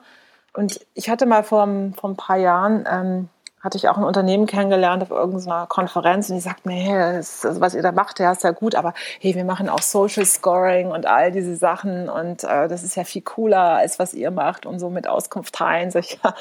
Und 0.55 0.81
ich 0.95 1.09
hatte 1.09 1.27
mal 1.27 1.43
vor, 1.43 1.67
vor 1.97 2.11
ein 2.11 2.17
paar 2.17 2.37
Jahren 2.37 2.87
ähm, 2.89 3.29
hatte 3.63 3.79
ich 3.79 3.89
auch 3.89 3.97
ein 3.97 4.05
Unternehmen 4.05 4.47
kennengelernt 4.47 5.03
auf 5.05 5.11
irgendeiner 5.11 5.67
Konferenz 5.67 6.29
und 6.29 6.37
die 6.37 6.41
sagt 6.41 6.67
mir, 6.67 6.75
hey, 6.75 7.17
das, 7.17 7.47
also 7.47 7.61
was 7.61 7.75
ihr 7.75 7.83
da 7.83 7.93
macht, 7.93 8.19
ja, 8.19 8.33
ist 8.33 8.43
ja 8.43 8.51
gut, 8.51 8.75
aber 8.75 8.93
hey, 9.21 9.35
wir 9.35 9.45
machen 9.45 9.69
auch 9.69 9.83
Social 9.83 10.27
Scoring 10.27 10.91
und 10.91 11.07
all 11.07 11.31
diese 11.31 11.55
Sachen 11.57 12.09
und 12.09 12.45
äh, 12.45 12.69
das 12.69 12.83
ist 12.83 12.97
ja 12.97 13.05
viel 13.05 13.23
cooler, 13.23 13.77
als 13.77 13.99
was 13.99 14.15
ihr 14.15 14.31
macht 14.31 14.67
und 14.67 14.81
so 14.81 14.91
mit 14.91 15.07
Auskunft 15.07 15.55
teilen. 15.55 15.91
Sag 15.91 16.05
ich, 16.05 16.19
ja, 16.23 16.35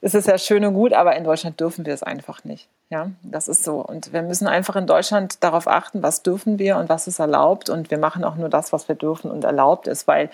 es 0.00 0.14
ist 0.14 0.28
ja 0.28 0.38
schön 0.38 0.64
und 0.64 0.74
gut, 0.74 0.92
aber 0.92 1.16
in 1.16 1.24
Deutschland 1.24 1.58
dürfen 1.60 1.84
wir 1.84 1.92
es 1.92 2.02
einfach 2.02 2.44
nicht. 2.44 2.68
Ja, 2.92 3.12
das 3.22 3.46
ist 3.46 3.62
so. 3.62 3.76
Und 3.76 4.12
wir 4.12 4.22
müssen 4.22 4.48
einfach 4.48 4.74
in 4.74 4.88
Deutschland 4.88 5.44
darauf 5.44 5.68
achten, 5.68 6.02
was 6.02 6.24
dürfen 6.24 6.58
wir 6.58 6.76
und 6.76 6.88
was 6.88 7.06
ist 7.06 7.20
erlaubt. 7.20 7.70
Und 7.70 7.92
wir 7.92 7.98
machen 7.98 8.24
auch 8.24 8.34
nur 8.34 8.48
das, 8.48 8.72
was 8.72 8.88
wir 8.88 8.96
dürfen 8.96 9.30
und 9.30 9.44
erlaubt 9.44 9.86
ist, 9.86 10.08
weil 10.08 10.28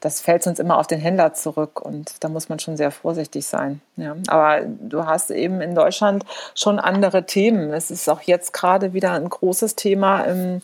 das 0.00 0.22
fällt 0.22 0.46
uns 0.46 0.58
immer 0.58 0.78
auf 0.78 0.86
den 0.86 1.00
Händler 1.00 1.34
zurück. 1.34 1.82
Und 1.82 2.24
da 2.24 2.30
muss 2.30 2.48
man 2.48 2.60
schon 2.60 2.78
sehr 2.78 2.92
vorsichtig 2.92 3.46
sein. 3.46 3.82
Ja, 3.96 4.16
aber 4.28 4.62
du 4.64 5.04
hast 5.04 5.30
eben 5.30 5.60
in 5.60 5.74
Deutschland 5.74 6.24
schon 6.54 6.78
andere 6.78 7.26
Themen. 7.26 7.74
Es 7.74 7.90
ist 7.90 8.08
auch 8.08 8.22
jetzt 8.22 8.54
gerade 8.54 8.94
wieder 8.94 9.12
ein 9.12 9.28
großes 9.28 9.76
Thema. 9.76 10.22
Im, 10.22 10.62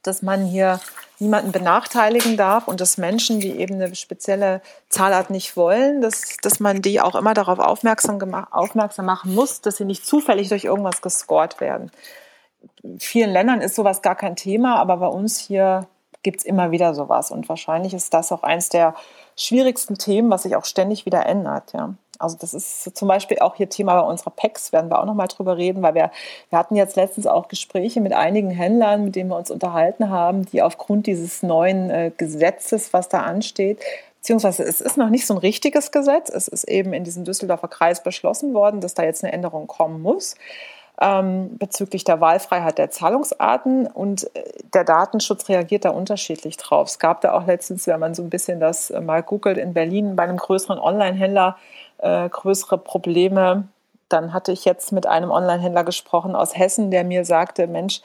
dass 0.04 0.22
man 0.22 0.46
hier 0.46 0.80
niemanden 1.20 1.52
benachteiligen 1.54 2.36
darf 2.36 2.68
und 2.68 2.82
dass 2.82 2.98
Menschen, 2.98 3.40
die 3.40 3.58
eben 3.58 3.76
eine 3.76 3.96
spezielle 3.96 4.62
Zahlart 4.90 5.30
nicht 5.30 5.56
wollen, 5.56 6.02
dass, 6.02 6.36
dass 6.42 6.60
man 6.60 6.82
die 6.82 7.00
auch 7.00 7.16
immer 7.16 7.34
darauf 7.34 7.60
aufmerksam, 7.60 8.20
aufmerksam 8.52 9.06
machen 9.06 9.34
muss, 9.34 9.62
dass 9.62 9.78
sie 9.78 9.86
nicht 9.86 10.06
zufällig 10.06 10.50
durch 10.50 10.66
irgendwas 10.66 11.02
gescored 11.02 11.62
werden. 11.62 11.90
In 12.84 13.00
vielen 13.00 13.32
Ländern 13.32 13.62
ist 13.62 13.76
sowas 13.76 14.02
gar 14.02 14.16
kein 14.16 14.36
Thema, 14.36 14.76
aber 14.76 14.98
bei 14.98 15.08
uns 15.08 15.40
hier 15.40 15.88
gibt 16.22 16.40
es 16.40 16.46
immer 16.46 16.72
wieder 16.72 16.94
sowas. 16.94 17.32
Und 17.32 17.48
wahrscheinlich 17.48 17.94
ist 17.94 18.14
das 18.14 18.34
auch 18.34 18.44
eins 18.44 18.68
der 18.70 18.96
schwierigsten 19.38 19.98
Themen, 19.98 20.30
was 20.30 20.44
sich 20.44 20.56
auch 20.56 20.66
ständig 20.66 21.06
wieder 21.06 21.26
ändert. 21.26 21.74
Ja. 21.74 21.94
Also 22.20 22.38
das 22.40 22.54
ist 22.54 22.96
zum 22.96 23.08
Beispiel 23.08 23.40
auch 23.40 23.56
hier 23.56 23.70
Thema 23.70 24.02
bei 24.02 24.08
unserer 24.08 24.32
PEX, 24.32 24.72
werden 24.72 24.90
wir 24.90 25.00
auch 25.00 25.06
nochmal 25.06 25.28
drüber 25.28 25.58
reden, 25.58 25.82
weil 25.82 25.96
wir, 25.96 26.12
wir 26.50 26.60
hatten 26.60 26.76
jetzt 26.76 26.96
letztens 26.96 27.28
auch 27.28 27.48
Gespräche 27.48 28.02
mit 28.02 28.14
einigen 28.14 28.50
Händlern, 28.50 29.04
mit 29.04 29.16
denen 29.16 29.30
wir 29.30 29.38
uns 29.38 29.52
unterhalten 29.52 30.10
haben, 30.10 30.46
die 30.46 30.62
aufgrund 30.62 31.08
dieses 31.08 31.44
neuen 31.44 31.90
äh, 31.90 32.12
Gesetzes, 32.16 32.94
was 32.94 33.10
da 33.10 33.22
ansteht, 33.24 33.80
beziehungsweise 34.22 34.64
es 34.64 34.80
ist 34.80 34.96
noch 34.96 35.10
nicht 35.10 35.26
so 35.26 35.34
ein 35.34 35.40
richtiges 35.40 35.92
Gesetz, 35.92 36.30
es 36.30 36.48
ist 36.48 36.64
eben 36.66 36.94
in 36.94 37.04
diesem 37.04 37.26
Düsseldorfer 37.26 37.68
Kreis 37.68 38.04
beschlossen 38.04 38.54
worden, 38.54 38.80
dass 38.80 38.94
da 38.94 39.04
jetzt 39.04 39.24
eine 39.24 39.34
Änderung 39.34 39.68
kommen 39.68 40.02
muss 40.02 40.36
ähm, 41.02 41.58
bezüglich 41.58 42.04
der 42.04 42.22
Wahlfreiheit 42.22 42.78
der 42.78 42.92
Zahlungsarten 42.92 43.88
und 43.88 44.24
äh, 44.36 44.44
der 44.74 44.84
Datenschutz 44.84 45.50
reagiert 45.50 45.86
da 45.86 45.90
unterschiedlich 45.90 46.58
drauf. 46.58 46.88
Es 46.88 47.00
gab 47.00 47.22
da 47.22 47.34
auch 47.34 47.48
letztens, 47.48 47.88
wenn 47.88 48.00
man 48.00 48.14
so 48.14 48.22
ein 48.22 48.30
bisschen 48.30 48.60
das 48.60 48.92
äh, 48.92 49.02
mal 49.02 49.24
googelt, 49.24 49.58
in 49.58 49.74
Berlin 49.74 50.16
bei 50.16 50.24
einem 50.24 50.38
größeren 50.38 50.80
Online-Händler 50.80 51.58
äh, 52.04 52.30
größere 52.30 52.78
Probleme. 52.78 53.68
Dann 54.10 54.34
hatte 54.34 54.52
ich 54.52 54.66
jetzt 54.66 54.92
mit 54.92 55.08
einem 55.08 55.32
Online-Händler 55.32 55.84
gesprochen 55.84 56.36
aus 56.36 56.56
Hessen, 56.56 56.92
der 56.92 57.04
mir 57.04 57.26
sagte, 57.26 57.66
Mensch, 57.66 58.02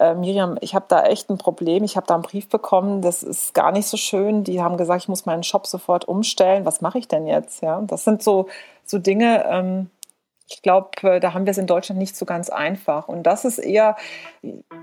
äh, 0.00 0.14
Miriam, 0.14 0.56
ich 0.60 0.74
habe 0.74 0.86
da 0.88 1.04
echt 1.04 1.30
ein 1.30 1.38
Problem. 1.38 1.84
Ich 1.84 1.96
habe 1.96 2.06
da 2.06 2.14
einen 2.14 2.24
Brief 2.24 2.48
bekommen, 2.48 3.02
das 3.02 3.22
ist 3.22 3.54
gar 3.54 3.70
nicht 3.70 3.86
so 3.86 3.96
schön. 3.96 4.42
Die 4.42 4.60
haben 4.60 4.76
gesagt, 4.76 5.02
ich 5.02 5.08
muss 5.08 5.26
meinen 5.26 5.44
Shop 5.44 5.66
sofort 5.66 6.06
umstellen. 6.06 6.64
Was 6.64 6.80
mache 6.80 6.98
ich 6.98 7.06
denn 7.06 7.26
jetzt? 7.26 7.62
Ja, 7.62 7.80
das 7.86 8.02
sind 8.02 8.22
so, 8.22 8.48
so 8.84 8.98
Dinge, 8.98 9.44
ähm, 9.48 9.90
ich 10.46 10.62
glaube, 10.62 10.90
äh, 11.02 11.20
da 11.20 11.32
haben 11.32 11.46
wir 11.46 11.50
es 11.52 11.58
in 11.58 11.66
Deutschland 11.66 11.98
nicht 11.98 12.16
so 12.16 12.26
ganz 12.26 12.50
einfach. 12.50 13.08
Und 13.08 13.22
das 13.22 13.44
ist 13.44 13.58
eher, 13.58 13.96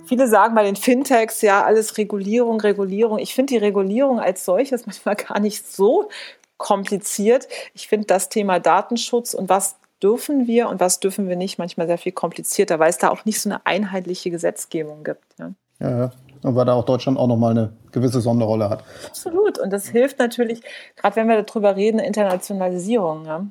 viele 0.05 0.27
sagen 0.27 0.55
bei 0.55 0.63
den 0.63 0.75
Fintechs, 0.75 1.41
ja, 1.41 1.63
alles 1.63 1.97
Regulierung, 1.97 2.59
Regulierung. 2.61 3.19
Ich 3.19 3.33
finde 3.33 3.53
die 3.53 3.59
Regulierung 3.59 4.19
als 4.19 4.45
solches 4.45 4.85
manchmal 4.85 5.15
gar 5.15 5.39
nicht 5.39 5.71
so 5.71 6.09
kompliziert. 6.57 7.47
Ich 7.73 7.87
finde 7.87 8.07
das 8.07 8.29
Thema 8.29 8.59
Datenschutz 8.59 9.33
und 9.33 9.49
was 9.49 9.77
dürfen 10.01 10.47
wir 10.47 10.67
und 10.67 10.79
was 10.79 10.99
dürfen 10.99 11.29
wir 11.29 11.35
nicht 11.35 11.59
manchmal 11.59 11.87
sehr 11.87 11.97
viel 11.97 12.11
komplizierter, 12.11 12.79
weil 12.79 12.89
es 12.89 12.97
da 12.97 13.09
auch 13.09 13.25
nicht 13.25 13.39
so 13.39 13.49
eine 13.49 13.65
einheitliche 13.65 14.31
Gesetzgebung 14.31 15.03
gibt. 15.03 15.23
Ja, 15.37 15.51
ja. 15.79 16.11
Und 16.43 16.55
weil 16.55 16.65
da 16.65 16.73
auch 16.73 16.85
Deutschland 16.85 17.19
auch 17.19 17.27
nochmal 17.27 17.51
eine 17.51 17.73
gewisse 17.91 18.19
Sonderrolle 18.19 18.67
hat. 18.67 18.83
Absolut. 19.05 19.59
Und 19.59 19.71
das 19.71 19.87
hilft 19.87 20.17
natürlich, 20.17 20.61
gerade 20.95 21.15
wenn 21.15 21.27
wir 21.27 21.43
darüber 21.43 21.75
reden, 21.75 21.99
Internationalisierung. 21.99 23.25
Ja? 23.25 23.45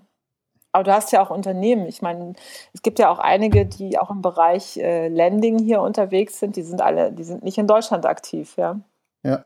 Aber 0.72 0.84
du 0.84 0.92
hast 0.92 1.12
ja 1.12 1.22
auch 1.22 1.30
Unternehmen. 1.30 1.86
Ich 1.86 2.00
meine, 2.02 2.34
es 2.72 2.82
gibt 2.82 2.98
ja 2.98 3.10
auch 3.10 3.18
einige, 3.18 3.66
die 3.66 3.98
auch 3.98 4.10
im 4.10 4.22
Bereich 4.22 4.76
äh, 4.76 5.08
Landing 5.08 5.58
hier 5.58 5.80
unterwegs 5.80 6.38
sind. 6.38 6.56
Die 6.56 6.62
sind 6.62 6.80
alle, 6.80 7.12
die 7.12 7.24
sind 7.24 7.42
nicht 7.42 7.58
in 7.58 7.66
Deutschland 7.66 8.06
aktiv, 8.06 8.56
ja. 8.56 8.78
Ja. 9.22 9.44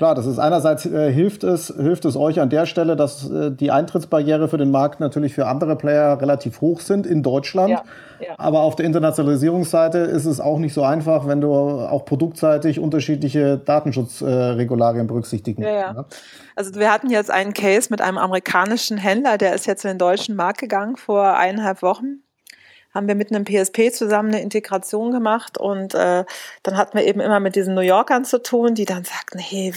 Klar, 0.00 0.14
das 0.14 0.24
ist 0.24 0.38
einerseits 0.38 0.86
äh, 0.86 1.12
hilft 1.12 1.44
es, 1.44 1.74
hilft 1.76 2.06
es 2.06 2.16
euch 2.16 2.40
an 2.40 2.48
der 2.48 2.64
Stelle, 2.64 2.96
dass 2.96 3.30
äh, 3.30 3.50
die 3.50 3.70
Eintrittsbarriere 3.70 4.48
für 4.48 4.56
den 4.56 4.70
Markt 4.70 4.98
natürlich 4.98 5.34
für 5.34 5.46
andere 5.46 5.76
Player 5.76 6.18
relativ 6.18 6.62
hoch 6.62 6.80
sind 6.80 7.04
in 7.04 7.22
Deutschland. 7.22 7.68
Ja, 7.68 7.82
ja. 8.18 8.32
Aber 8.38 8.60
auf 8.60 8.76
der 8.76 8.86
Internationalisierungsseite 8.86 9.98
ist 9.98 10.24
es 10.24 10.40
auch 10.40 10.58
nicht 10.58 10.72
so 10.72 10.84
einfach, 10.84 11.26
wenn 11.28 11.42
du 11.42 11.52
auch 11.52 12.06
produktseitig 12.06 12.80
unterschiedliche 12.80 13.58
Datenschutzregularien 13.58 15.06
berücksichtigen 15.06 15.64
ja, 15.64 15.70
ja. 15.70 16.04
Also 16.56 16.74
wir 16.76 16.90
hatten 16.90 17.10
jetzt 17.10 17.30
einen 17.30 17.52
Case 17.52 17.88
mit 17.90 18.00
einem 18.00 18.16
amerikanischen 18.16 18.96
Händler, 18.96 19.36
der 19.36 19.54
ist 19.54 19.66
jetzt 19.66 19.84
in 19.84 19.90
den 19.90 19.98
deutschen 19.98 20.34
Markt 20.34 20.60
gegangen 20.60 20.96
vor 20.96 21.36
eineinhalb 21.36 21.82
Wochen 21.82 22.22
haben 22.92 23.08
wir 23.08 23.14
mit 23.14 23.32
einem 23.32 23.44
PSP 23.44 23.92
zusammen 23.92 24.30
eine 24.30 24.42
Integration 24.42 25.12
gemacht 25.12 25.58
und 25.58 25.94
äh, 25.94 26.24
dann 26.62 26.76
hatten 26.76 26.98
wir 26.98 27.06
eben 27.06 27.20
immer 27.20 27.40
mit 27.40 27.56
diesen 27.56 27.74
New 27.74 27.80
Yorkern 27.80 28.24
zu 28.24 28.42
tun, 28.42 28.74
die 28.74 28.84
dann 28.84 29.04
sagten, 29.04 29.38
hey, 29.38 29.72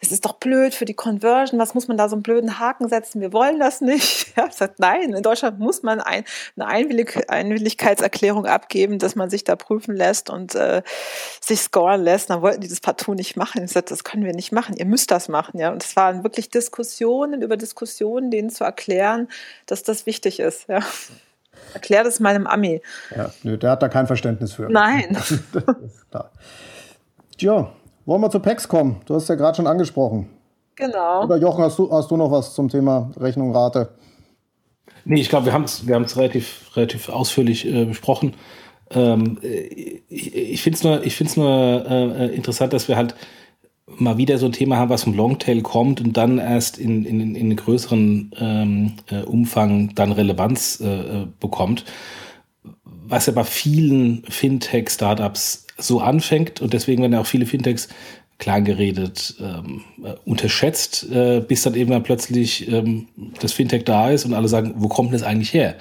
das 0.00 0.10
ist 0.10 0.24
doch 0.24 0.34
blöd 0.34 0.74
für 0.74 0.84
die 0.84 0.94
Conversion, 0.94 1.60
was 1.60 1.74
muss 1.74 1.88
man 1.88 1.96
da 1.96 2.08
so 2.08 2.16
einen 2.16 2.22
blöden 2.22 2.58
Haken 2.58 2.88
setzen, 2.88 3.20
wir 3.20 3.32
wollen 3.32 3.58
das 3.58 3.80
nicht. 3.80 4.26
Ja, 4.36 4.46
ich 4.48 4.54
sagt, 4.54 4.80
nein, 4.80 5.14
in 5.14 5.22
Deutschland 5.22 5.58
muss 5.58 5.82
man 5.82 5.98
ein, 5.98 6.24
eine 6.56 6.66
Einwillig 6.66 7.30
Einwilligkeitserklärung 7.30 8.44
abgeben, 8.44 8.98
dass 8.98 9.14
man 9.14 9.30
sich 9.30 9.44
da 9.44 9.56
prüfen 9.56 9.96
lässt 9.96 10.28
und 10.28 10.54
äh, 10.54 10.82
sich 11.40 11.60
scoren 11.60 12.02
lässt. 12.02 12.28
Dann 12.28 12.42
wollten 12.42 12.60
die 12.60 12.68
das 12.68 12.80
partout 12.80 13.14
nicht 13.14 13.36
machen. 13.36 13.64
Ich 13.64 13.72
sagte, 13.72 13.94
das 13.94 14.04
können 14.04 14.24
wir 14.24 14.34
nicht 14.34 14.52
machen, 14.52 14.76
ihr 14.76 14.84
müsst 14.84 15.10
das 15.10 15.28
machen. 15.28 15.58
Ja, 15.58 15.72
und 15.72 15.82
es 15.82 15.96
waren 15.96 16.22
wirklich 16.22 16.50
Diskussionen 16.50 17.40
über 17.40 17.56
Diskussionen, 17.56 18.30
denen 18.30 18.50
zu 18.50 18.64
erklären, 18.64 19.28
dass 19.64 19.82
das 19.82 20.04
wichtig 20.04 20.40
ist. 20.40 20.68
Ja. 20.68 20.80
Erklär 21.74 22.04
das 22.04 22.20
meinem 22.20 22.46
Ami. 22.46 22.80
Ja, 23.14 23.30
nö, 23.42 23.56
der 23.56 23.70
hat 23.72 23.82
da 23.82 23.88
kein 23.88 24.06
Verständnis 24.06 24.54
für. 24.54 24.68
Nein. 24.70 25.16
Tja, 27.38 27.72
wollen 28.04 28.20
wir 28.20 28.30
zu 28.30 28.40
PEX 28.40 28.68
kommen? 28.68 29.00
Du 29.06 29.14
hast 29.14 29.28
ja 29.28 29.34
gerade 29.34 29.56
schon 29.56 29.66
angesprochen. 29.66 30.28
Genau. 30.76 31.24
Oder 31.24 31.36
Jochen, 31.36 31.64
hast 31.64 31.78
du, 31.78 31.90
hast 31.90 32.10
du 32.10 32.16
noch 32.16 32.30
was 32.30 32.54
zum 32.54 32.68
Thema 32.68 33.10
Rechnung, 33.18 33.54
Rate? 33.54 33.90
Nee, 35.04 35.20
ich 35.20 35.28
glaube, 35.28 35.46
wir 35.46 35.52
haben 35.52 35.64
es 35.64 35.86
wir 35.86 35.96
relativ, 35.96 36.70
relativ 36.74 37.08
ausführlich 37.08 37.66
äh, 37.66 37.84
besprochen. 37.84 38.34
Ähm, 38.90 39.38
ich 39.42 40.34
ich 40.34 40.62
finde 40.62 40.76
es 40.76 40.84
nur, 40.84 41.04
ich 41.04 41.16
find's 41.16 41.36
nur 41.36 41.84
äh, 41.88 42.34
interessant, 42.34 42.72
dass 42.72 42.88
wir 42.88 42.96
halt 42.96 43.14
mal 43.86 44.18
wieder 44.18 44.38
so 44.38 44.46
ein 44.46 44.52
Thema 44.52 44.76
haben, 44.76 44.90
was 44.90 45.04
vom 45.04 45.14
Longtail 45.14 45.62
kommt 45.62 46.00
und 46.00 46.16
dann 46.16 46.38
erst 46.38 46.78
in, 46.78 47.04
in, 47.04 47.20
in 47.20 47.36
einem 47.36 47.56
größeren 47.56 48.32
ähm, 48.38 48.92
äh, 49.10 49.22
Umfang 49.22 49.94
dann 49.94 50.12
Relevanz 50.12 50.80
äh, 50.80 50.86
äh, 51.22 51.26
bekommt. 51.40 51.84
Was 52.84 53.26
ja 53.26 53.32
bei 53.32 53.44
vielen 53.44 54.24
Fintech-Startups 54.28 55.66
so 55.78 56.00
anfängt 56.00 56.60
und 56.60 56.72
deswegen 56.72 57.02
werden 57.02 57.12
ja 57.12 57.20
auch 57.20 57.26
viele 57.26 57.46
Fintechs 57.46 57.88
kleingeredet, 58.38 59.36
ähm, 59.40 59.82
äh, 60.04 60.14
unterschätzt, 60.24 61.08
äh, 61.10 61.40
bis 61.40 61.62
dann 61.62 61.74
eben 61.74 61.90
dann 61.90 62.02
plötzlich 62.02 62.70
ähm, 62.70 63.08
das 63.40 63.52
Fintech 63.52 63.84
da 63.84 64.10
ist 64.10 64.26
und 64.26 64.34
alle 64.34 64.48
sagen, 64.48 64.74
wo 64.76 64.88
kommt 64.88 65.14
das 65.14 65.22
eigentlich 65.22 65.54
her? 65.54 65.76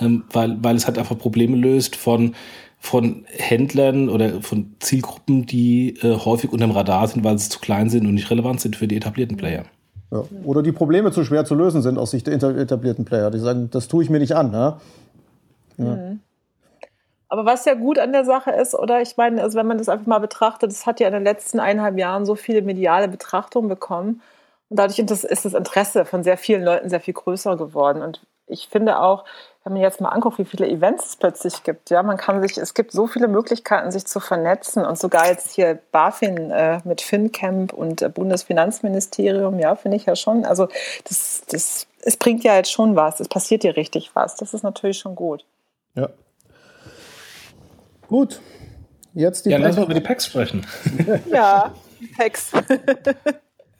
Ähm, 0.00 0.24
weil, 0.30 0.56
weil 0.62 0.76
es 0.76 0.86
halt 0.86 0.98
einfach 0.98 1.18
Probleme 1.18 1.56
löst 1.56 1.96
von 1.96 2.34
von 2.78 3.24
Händlern 3.28 4.08
oder 4.08 4.42
von 4.42 4.76
Zielgruppen, 4.80 5.46
die 5.46 5.96
äh, 6.02 6.16
häufig 6.16 6.52
unterm 6.52 6.70
Radar 6.70 7.08
sind, 7.08 7.24
weil 7.24 7.38
sie 7.38 7.48
zu 7.48 7.58
klein 7.58 7.90
sind 7.90 8.06
und 8.06 8.14
nicht 8.14 8.30
relevant 8.30 8.60
sind 8.60 8.76
für 8.76 8.86
die 8.86 8.96
etablierten 8.96 9.36
Player. 9.36 9.64
Ja. 10.12 10.22
Oder 10.44 10.62
die 10.62 10.72
Probleme 10.72 11.10
zu 11.10 11.24
schwer 11.24 11.44
zu 11.44 11.54
lösen 11.54 11.82
sind 11.82 11.98
aus 11.98 12.12
Sicht 12.12 12.26
der 12.26 12.34
etablierten 12.34 13.04
Player. 13.04 13.30
Die 13.30 13.38
sagen, 13.38 13.70
das 13.70 13.88
tue 13.88 14.04
ich 14.04 14.10
mir 14.10 14.20
nicht 14.20 14.36
an. 14.36 14.50
Ne? 14.50 14.76
Ja. 15.78 15.84
Mhm. 15.84 16.20
Aber 17.28 17.44
was 17.44 17.64
ja 17.64 17.74
gut 17.74 17.98
an 17.98 18.12
der 18.12 18.24
Sache 18.24 18.52
ist, 18.52 18.74
oder 18.74 19.02
ich 19.02 19.16
meine, 19.16 19.42
also 19.42 19.58
wenn 19.58 19.66
man 19.66 19.78
das 19.78 19.88
einfach 19.88 20.06
mal 20.06 20.20
betrachtet, 20.20 20.70
das 20.70 20.86
hat 20.86 21.00
ja 21.00 21.08
in 21.08 21.12
den 21.12 21.24
letzten 21.24 21.58
eineinhalb 21.58 21.98
Jahren 21.98 22.24
so 22.24 22.36
viele 22.36 22.62
mediale 22.62 23.08
Betrachtungen 23.08 23.68
bekommen. 23.68 24.22
Und 24.68 24.78
dadurch 24.78 24.98
ist 24.98 25.44
das 25.44 25.54
Interesse 25.54 26.04
von 26.04 26.22
sehr 26.22 26.38
vielen 26.38 26.62
Leuten 26.62 26.88
sehr 26.88 27.00
viel 27.00 27.14
größer 27.14 27.56
geworden. 27.56 28.02
Und 28.02 28.24
ich 28.46 28.68
finde 28.68 29.00
auch, 29.00 29.24
wenn 29.66 29.72
man 29.72 29.82
jetzt 29.82 30.00
mal 30.00 30.10
anguckt, 30.10 30.38
wie 30.38 30.44
viele 30.44 30.68
Events 30.68 31.06
es 31.06 31.16
plötzlich 31.16 31.64
gibt, 31.64 31.90
ja, 31.90 32.00
man 32.04 32.16
kann 32.16 32.40
sich, 32.40 32.56
es 32.56 32.72
gibt 32.72 32.92
so 32.92 33.08
viele 33.08 33.26
Möglichkeiten, 33.26 33.90
sich 33.90 34.06
zu 34.06 34.20
vernetzen 34.20 34.84
und 34.84 34.96
sogar 34.96 35.26
jetzt 35.26 35.50
hier 35.56 35.80
BaFin 35.90 36.52
äh, 36.52 36.78
mit 36.84 37.00
FinCamp 37.00 37.72
und 37.72 38.00
äh, 38.00 38.08
Bundesfinanzministerium, 38.08 39.58
ja, 39.58 39.74
finde 39.74 39.96
ich 39.96 40.06
ja 40.06 40.14
schon. 40.14 40.44
Also 40.44 40.68
das, 41.02 41.42
das, 41.48 41.88
es 42.02 42.16
bringt 42.16 42.44
ja 42.44 42.54
jetzt 42.54 42.70
schon 42.70 42.94
was, 42.94 43.18
es 43.18 43.26
passiert 43.26 43.62
hier 43.62 43.76
richtig 43.76 44.12
was. 44.14 44.36
Das 44.36 44.54
ist 44.54 44.62
natürlich 44.62 44.98
schon 44.98 45.16
gut. 45.16 45.44
Ja, 45.96 46.10
Gut. 48.06 48.40
Jetzt 49.14 49.46
die 49.46 49.50
ja, 49.50 49.58
lass 49.58 49.76
mal 49.76 49.84
über 49.84 49.94
die 49.94 50.00
Packs 50.00 50.26
sprechen. 50.26 50.64
ja, 51.32 51.74
Packs. 52.16 52.52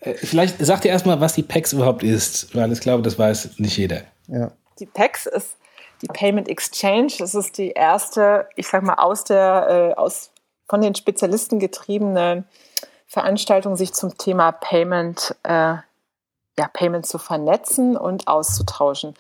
Äh, 0.01 0.15
vielleicht 0.15 0.59
sagt 0.65 0.85
ihr 0.85 0.91
erstmal, 0.91 1.21
was 1.21 1.35
die 1.35 1.43
PAX 1.43 1.73
überhaupt 1.73 2.03
ist, 2.03 2.55
weil 2.57 2.73
ich 2.73 2.81
glaube, 2.81 3.03
das 3.03 3.19
weiß 3.19 3.59
nicht 3.59 3.77
jeder. 3.77 4.03
Ja. 4.27 4.51
Die 4.81 4.87
PAX 4.87 5.27
ist 5.27 5.57
die 6.03 6.09
Payment 6.09 6.49
Exchange. 6.49 7.13
Das 7.19 7.35
ist 7.35 7.59
die 7.59 7.71
erste, 7.71 8.49
ich 8.57 8.69
sag 8.69 8.83
mal, 8.83 8.95
aus 8.95 9.25
der, 9.25 9.95
äh, 9.97 9.99
aus, 9.99 10.31
von 10.69 10.81
den 10.81 10.95
Spezialisten 10.95 11.59
getriebene 11.59 12.45
Veranstaltung, 13.07 13.77
sich 13.77 13.95
zum 13.95 14.17
Thema 14.19 14.53
Payment, 14.53 15.37
äh, 15.45 15.77
ja, 16.59 16.69
Payment 16.73 17.07
zu 17.07 17.19
vernetzen 17.19 17.97
und 17.97 18.29
auszutauschen. 18.29 19.15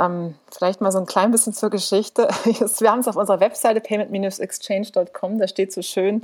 Ähm, 0.00 0.34
vielleicht 0.50 0.80
mal 0.80 0.90
so 0.90 0.98
ein 0.98 1.06
klein 1.06 1.30
bisschen 1.30 1.52
zur 1.52 1.68
Geschichte. 1.68 2.28
Wir 2.44 2.90
haben 2.90 3.00
es 3.00 3.08
auf 3.08 3.16
unserer 3.16 3.40
Webseite 3.40 3.80
payment-exchange.com, 3.80 5.38
da 5.38 5.46
steht 5.46 5.72
so 5.72 5.82
schön, 5.82 6.22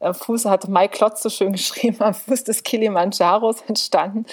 äh, 0.00 0.14
Fuß 0.14 0.46
hat 0.46 0.68
Mike 0.68 0.96
Klotz 0.96 1.22
so 1.22 1.28
schön 1.28 1.52
geschrieben, 1.52 2.00
am 2.00 2.14
Fuß 2.14 2.44
des 2.44 2.62
Kilimanjaros 2.62 3.62
entstanden. 3.68 4.24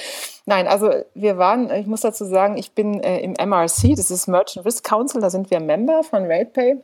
Nein, 0.46 0.68
also 0.68 0.92
wir 1.14 1.38
waren, 1.38 1.70
ich 1.72 1.88
muss 1.88 2.02
dazu 2.02 2.24
sagen, 2.24 2.58
ich 2.58 2.72
bin 2.72 3.02
äh, 3.02 3.20
im 3.20 3.34
MRC, 3.34 3.96
das 3.96 4.12
ist 4.12 4.28
Merchant 4.28 4.66
Risk 4.66 4.86
Council, 4.86 5.20
da 5.20 5.30
sind 5.30 5.52
wir 5.52 5.60
Member 5.60 6.04
von 6.04 6.26
RatePay. 6.26 6.78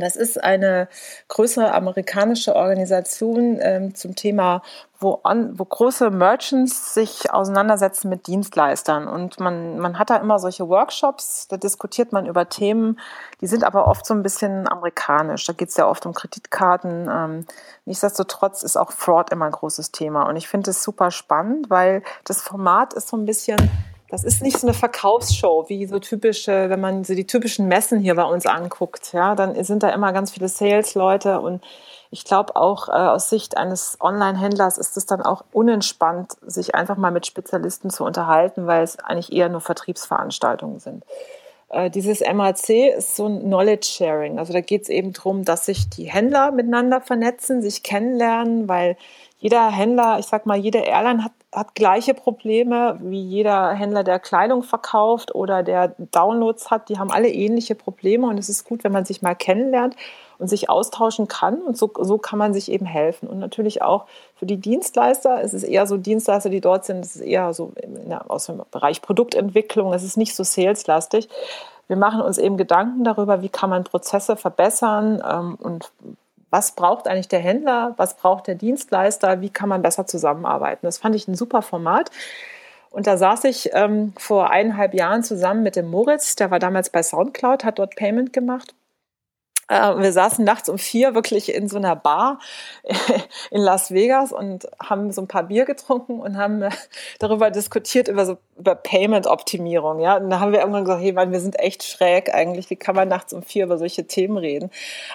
Das 0.00 0.16
ist 0.16 0.42
eine 0.42 0.88
größere 1.28 1.72
amerikanische 1.72 2.54
Organisation 2.54 3.58
ähm, 3.60 3.94
zum 3.94 4.14
Thema, 4.14 4.62
wo, 4.98 5.20
on, 5.24 5.58
wo 5.58 5.64
große 5.64 6.10
Merchants 6.10 6.94
sich 6.94 7.30
auseinandersetzen 7.32 8.08
mit 8.08 8.26
Dienstleistern. 8.26 9.08
Und 9.08 9.40
man, 9.40 9.78
man 9.78 9.98
hat 9.98 10.10
da 10.10 10.16
immer 10.16 10.38
solche 10.38 10.68
Workshops, 10.68 11.48
da 11.48 11.56
diskutiert 11.56 12.12
man 12.12 12.26
über 12.26 12.48
Themen, 12.48 12.98
die 13.40 13.46
sind 13.46 13.64
aber 13.64 13.86
oft 13.86 14.06
so 14.06 14.14
ein 14.14 14.22
bisschen 14.22 14.68
amerikanisch. 14.68 15.44
Da 15.44 15.52
geht 15.52 15.68
es 15.68 15.76
ja 15.76 15.86
oft 15.86 16.06
um 16.06 16.14
Kreditkarten. 16.14 17.08
Ähm, 17.10 17.46
nichtsdestotrotz 17.84 18.62
ist 18.62 18.76
auch 18.76 18.92
Fraud 18.92 19.30
immer 19.30 19.46
ein 19.46 19.52
großes 19.52 19.92
Thema. 19.92 20.28
Und 20.28 20.36
ich 20.36 20.48
finde 20.48 20.70
es 20.70 20.82
super 20.82 21.10
spannend, 21.10 21.70
weil 21.70 22.02
das 22.24 22.42
Format 22.42 22.94
ist 22.94 23.08
so 23.08 23.16
ein 23.16 23.26
bisschen 23.26 23.56
das 24.08 24.24
ist 24.24 24.42
nicht 24.42 24.58
so 24.58 24.66
eine 24.66 24.74
Verkaufsshow 24.74 25.64
wie 25.68 25.86
so 25.86 25.98
typische, 25.98 26.70
wenn 26.70 26.80
man 26.80 27.04
so 27.04 27.14
die 27.14 27.26
typischen 27.26 27.66
Messen 27.66 28.00
hier 28.00 28.14
bei 28.14 28.24
uns 28.24 28.46
anguckt. 28.46 29.12
Ja, 29.12 29.34
dann 29.34 29.62
sind 29.64 29.82
da 29.82 29.90
immer 29.90 30.12
ganz 30.12 30.30
viele 30.30 30.48
Sales-Leute 30.48 31.40
und 31.40 31.62
ich 32.10 32.24
glaube 32.24 32.54
auch 32.54 32.88
äh, 32.88 32.92
aus 32.92 33.30
Sicht 33.30 33.56
eines 33.56 33.98
Online-Händlers 34.00 34.78
ist 34.78 34.96
es 34.96 35.06
dann 35.06 35.22
auch 35.22 35.44
unentspannt, 35.52 36.32
sich 36.46 36.74
einfach 36.74 36.96
mal 36.96 37.10
mit 37.10 37.26
Spezialisten 37.26 37.90
zu 37.90 38.04
unterhalten, 38.04 38.66
weil 38.66 38.84
es 38.84 38.98
eigentlich 38.98 39.32
eher 39.32 39.48
nur 39.48 39.60
Vertriebsveranstaltungen 39.60 40.78
sind. 40.78 41.04
Äh, 41.68 41.90
dieses 41.90 42.20
MAC 42.20 42.70
ist 42.96 43.16
so 43.16 43.26
ein 43.26 43.40
Knowledge 43.40 43.88
Sharing. 43.88 44.38
Also 44.38 44.52
da 44.52 44.60
geht 44.60 44.82
es 44.82 44.88
eben 44.88 45.12
darum, 45.12 45.44
dass 45.44 45.66
sich 45.66 45.88
die 45.90 46.04
Händler 46.04 46.52
miteinander 46.52 47.00
vernetzen, 47.00 47.60
sich 47.60 47.82
kennenlernen, 47.82 48.68
weil 48.68 48.96
jeder 49.38 49.68
Händler, 49.70 50.18
ich 50.18 50.26
sag 50.26 50.46
mal, 50.46 50.56
jede 50.56 50.78
Airline 50.78 51.22
hat, 51.22 51.32
hat 51.52 51.74
gleiche 51.74 52.14
Probleme 52.14 52.98
wie 53.02 53.20
jeder 53.20 53.72
Händler, 53.72 54.02
der 54.02 54.18
Kleidung 54.18 54.62
verkauft 54.62 55.34
oder 55.34 55.62
der 55.62 55.94
Downloads 55.98 56.70
hat. 56.70 56.88
Die 56.88 56.98
haben 56.98 57.10
alle 57.10 57.28
ähnliche 57.28 57.74
Probleme 57.74 58.26
und 58.26 58.38
es 58.38 58.48
ist 58.48 58.66
gut, 58.66 58.82
wenn 58.82 58.92
man 58.92 59.04
sich 59.04 59.20
mal 59.20 59.34
kennenlernt 59.34 59.94
und 60.38 60.48
sich 60.48 60.70
austauschen 60.70 61.28
kann 61.28 61.60
und 61.60 61.76
so, 61.76 61.90
so 62.00 62.16
kann 62.18 62.38
man 62.38 62.54
sich 62.54 62.70
eben 62.70 62.86
helfen. 62.86 63.28
Und 63.28 63.38
natürlich 63.38 63.82
auch 63.82 64.06
für 64.34 64.46
die 64.46 64.56
Dienstleister, 64.56 65.42
es 65.42 65.52
ist 65.52 65.64
eher 65.64 65.86
so 65.86 65.98
Dienstleister, 65.98 66.48
die 66.48 66.60
dort 66.62 66.86
sind, 66.86 67.04
es 67.04 67.16
ist 67.16 67.22
eher 67.22 67.52
so 67.52 67.72
der, 67.84 68.30
aus 68.30 68.46
dem 68.46 68.62
Bereich 68.70 69.02
Produktentwicklung, 69.02 69.92
es 69.92 70.02
ist 70.02 70.16
nicht 70.16 70.34
so 70.34 70.44
saleslastig. 70.44 71.28
Wir 71.88 71.96
machen 71.96 72.20
uns 72.20 72.38
eben 72.38 72.56
Gedanken 72.56 73.04
darüber, 73.04 73.42
wie 73.42 73.48
kann 73.48 73.70
man 73.70 73.84
Prozesse 73.84 74.36
verbessern 74.36 75.22
ähm, 75.26 75.54
und 75.60 75.92
was 76.56 76.72
braucht 76.72 77.06
eigentlich 77.06 77.28
der 77.28 77.40
Händler, 77.40 77.92
was 77.98 78.16
braucht 78.16 78.46
der 78.46 78.54
Dienstleister, 78.54 79.42
wie 79.42 79.50
kann 79.50 79.68
man 79.68 79.82
besser 79.82 80.06
zusammenarbeiten. 80.06 80.86
Das 80.86 80.96
fand 80.96 81.14
ich 81.14 81.28
ein 81.28 81.34
super 81.34 81.60
Format. 81.60 82.10
Und 82.88 83.06
da 83.06 83.18
saß 83.18 83.44
ich 83.44 83.70
ähm, 83.74 84.14
vor 84.16 84.48
eineinhalb 84.50 84.94
Jahren 84.94 85.22
zusammen 85.22 85.62
mit 85.62 85.76
dem 85.76 85.90
Moritz, 85.90 86.34
der 86.34 86.50
war 86.50 86.58
damals 86.58 86.88
bei 86.88 87.02
Soundcloud, 87.02 87.62
hat 87.62 87.78
dort 87.78 87.94
Payment 87.94 88.32
gemacht. 88.32 88.74
Äh, 89.68 89.96
wir 89.96 90.12
saßen 90.12 90.44
nachts 90.44 90.68
um 90.68 90.78
vier 90.78 91.14
wirklich 91.14 91.54
in 91.54 91.68
so 91.68 91.76
einer 91.76 91.96
Bar 91.96 92.38
in 93.50 93.60
Las 93.60 93.90
Vegas 93.90 94.32
und 94.32 94.68
haben 94.82 95.12
so 95.12 95.22
ein 95.22 95.28
paar 95.28 95.44
Bier 95.44 95.64
getrunken 95.64 96.20
und 96.20 96.36
haben 96.36 96.62
äh, 96.62 96.70
darüber 97.18 97.50
diskutiert, 97.50 98.08
über 98.08 98.26
so 98.26 98.38
über 98.58 98.74
Payment-Optimierung. 98.74 100.00
Ja? 100.00 100.16
Und 100.16 100.30
da 100.30 100.40
haben 100.40 100.52
wir 100.52 100.60
irgendwann 100.60 100.84
gesagt, 100.84 101.02
hey, 101.02 101.12
Mann, 101.12 101.32
wir 101.32 101.40
sind 101.40 101.58
echt 101.58 101.82
schräg 101.82 102.32
eigentlich. 102.32 102.70
Wie 102.70 102.76
kann 102.76 102.94
man 102.94 103.08
nachts 103.08 103.32
um 103.32 103.42
vier 103.42 103.64
über 103.64 103.76
solche 103.76 104.06
Themen 104.06 104.38
reden? 104.38 104.70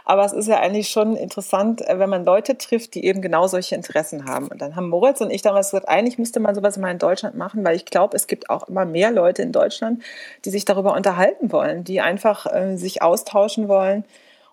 Aber 0.06 0.24
es 0.24 0.34
ist 0.34 0.48
ja 0.48 0.60
eigentlich 0.60 0.90
schon 0.90 1.16
interessant, 1.16 1.82
äh, 1.88 1.98
wenn 1.98 2.10
man 2.10 2.26
Leute 2.26 2.58
trifft, 2.58 2.94
die 2.96 3.06
eben 3.06 3.22
genau 3.22 3.48
solche 3.48 3.76
Interessen 3.76 4.26
haben. 4.26 4.48
Und 4.48 4.62
dann 4.62 4.76
haben 4.76 4.90
Moritz 4.90 5.22
und 5.22 5.32
ich 5.32 5.42
damals 5.42 5.72
gesagt, 5.72 5.90
eigentlich 5.90 6.18
müsste 6.18 6.40
man 6.40 6.56
sowas 6.56 6.78
mal 6.78 6.92
in 6.92 7.00
Deutschland 7.00 7.36
machen, 7.36 7.64
weil 7.64 7.76
ich 7.76 7.86
glaube, 7.86 8.16
es 8.16 8.28
gibt 8.28 8.50
auch 8.50 8.68
immer 8.68 8.86
mehr 8.86 9.12
Leute 9.12 9.42
in 9.42 9.52
Deutschland, 9.52 10.04
die 10.46 10.50
sich 10.50 10.66
darüber 10.66 10.94
unterhalten 10.94 11.52
wollen, 11.52 11.84
die 11.84 12.02
einfach 12.02 12.46
äh, 12.46 12.76
sich 12.76 13.02
austauschen 13.02 13.68
wollen 13.68 14.04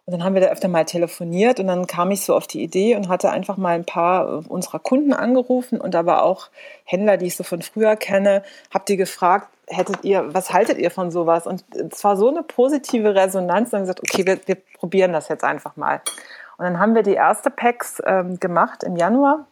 und 0.09 0.13
dann 0.13 0.25
haben 0.25 0.33
wir 0.33 0.41
da 0.41 0.47
öfter 0.47 0.69
mal 0.69 0.87
telefoniert 0.87 1.61
und 1.61 1.67
dann 1.67 1.87
kam 1.87 2.11
ich 2.11 2.23
so 2.25 2.35
auf 2.35 2.47
die 2.47 2.63
Idee 2.63 2.97
und 2.97 3.11
hatte 3.11 3.29
einfach 3.29 3.59
mal 3.59 3.75
ein 3.75 3.85
paar 3.85 4.43
unserer 4.49 4.79
Kunden 4.79 5.13
angerufen 5.13 5.79
und 5.79 5.95
aber 5.95 6.23
auch 6.23 6.49
Händler, 6.85 7.19
die 7.19 7.27
ich 7.27 7.37
so 7.37 7.45
von 7.45 7.61
früher 7.61 7.95
kenne, 7.95 8.43
habt 8.73 8.89
ihr 8.89 8.97
gefragt, 8.97 9.49
hättet 9.67 10.05
ihr, 10.05 10.33
was 10.33 10.51
haltet 10.51 10.79
ihr 10.79 10.91
von 10.91 11.11
sowas? 11.11 11.47
Und 11.47 11.63
es 11.75 12.03
war 12.05 12.17
so 12.17 12.31
eine 12.31 12.43
positive 12.43 13.15
Resonanz, 13.15 13.69
dann 13.69 13.83
gesagt, 13.83 14.01
okay, 14.01 14.25
wir, 14.25 14.41
wir 14.47 14.57
probieren 14.79 15.13
das 15.13 15.29
jetzt 15.29 15.45
einfach 15.45 15.77
mal. 15.77 16.01
Und 16.57 16.65
dann 16.65 16.79
haben 16.79 16.95
wir 16.95 17.03
die 17.03 17.13
erste 17.13 17.51
PAX 17.51 18.01
ähm, 18.07 18.41
gemacht 18.41 18.85
im 18.85 18.97
Januar. 18.97 19.47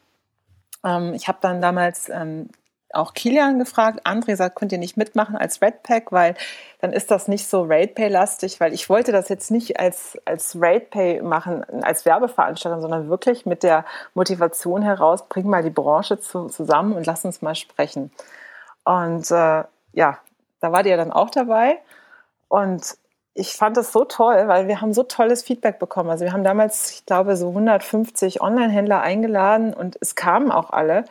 Ähm, 0.83 1.13
ich 1.13 1.29
habe 1.29 1.37
dann 1.43 1.61
damals 1.61 2.09
ähm, 2.09 2.49
auch 2.97 3.15
Kilian 3.15 3.59
gefragt. 3.59 4.07
André 4.07 4.37
sagt, 4.37 4.57
könnt 4.57 4.73
ihr 4.73 4.79
nicht 4.79 4.97
mitmachen 4.97 5.37
als 5.37 5.63
Red 5.63 5.83
Pack, 5.83 6.13
weil 6.13 6.35
dann 6.81 6.93
ist 6.93 7.11
das 7.11 7.29
nicht 7.29 7.49
so 7.49 7.63
RatePay-lastig, 7.63 8.61
weil 8.61 8.73
ich 8.73 8.89
wollte 8.89 9.13
das 9.13 9.29
jetzt 9.29 9.51
nicht 9.51 9.79
als, 9.79 10.19
als 10.25 10.57
RatePay 10.61 11.23
machen, 11.23 11.65
als 11.83 12.05
Werbeveranstaltung, 12.05 12.81
sondern 12.81 13.09
wirklich 13.09 13.47
mit 13.47 13.63
der 13.63 13.85
Motivation 14.15 14.83
heraus, 14.83 15.29
bring 15.29 15.49
mal 15.49 15.63
die 15.63 15.71
Branche 15.71 16.19
zu, 16.19 16.47
zusammen 16.47 16.93
und 16.93 17.07
lass 17.07 17.25
uns 17.25 17.43
mal 17.43 17.55
sprechen. 17.55 18.11
Und 18.85 19.31
äh, 19.31 19.65
ja, 19.93 20.19
da 20.61 20.73
war 20.73 20.85
ihr 20.85 20.97
dann 20.97 21.13
auch 21.13 21.31
dabei. 21.31 21.79
Und 22.49 22.97
ich 23.35 23.55
fand 23.55 23.77
das 23.77 23.93
so 23.93 24.05
toll, 24.05 24.49
weil 24.49 24.67
wir 24.67 24.81
haben 24.81 24.95
so 24.95 25.03
tolles 25.03 25.43
Feedback 25.43 25.79
bekommen. 25.79 26.11
Also 26.11 26.25
wir 26.25 26.33
haben 26.33 26.45
damals, 26.45 26.91
ich 26.91 27.07
glaube, 27.07 27.37
so 27.37 27.49
150 27.49 28.41
Online-Händler 28.41 29.03
eingeladen 29.03 29.75
und 29.75 29.99
es 30.01 30.15
kamen 30.15 30.51
auch 30.51 30.71
alle. 30.71 31.05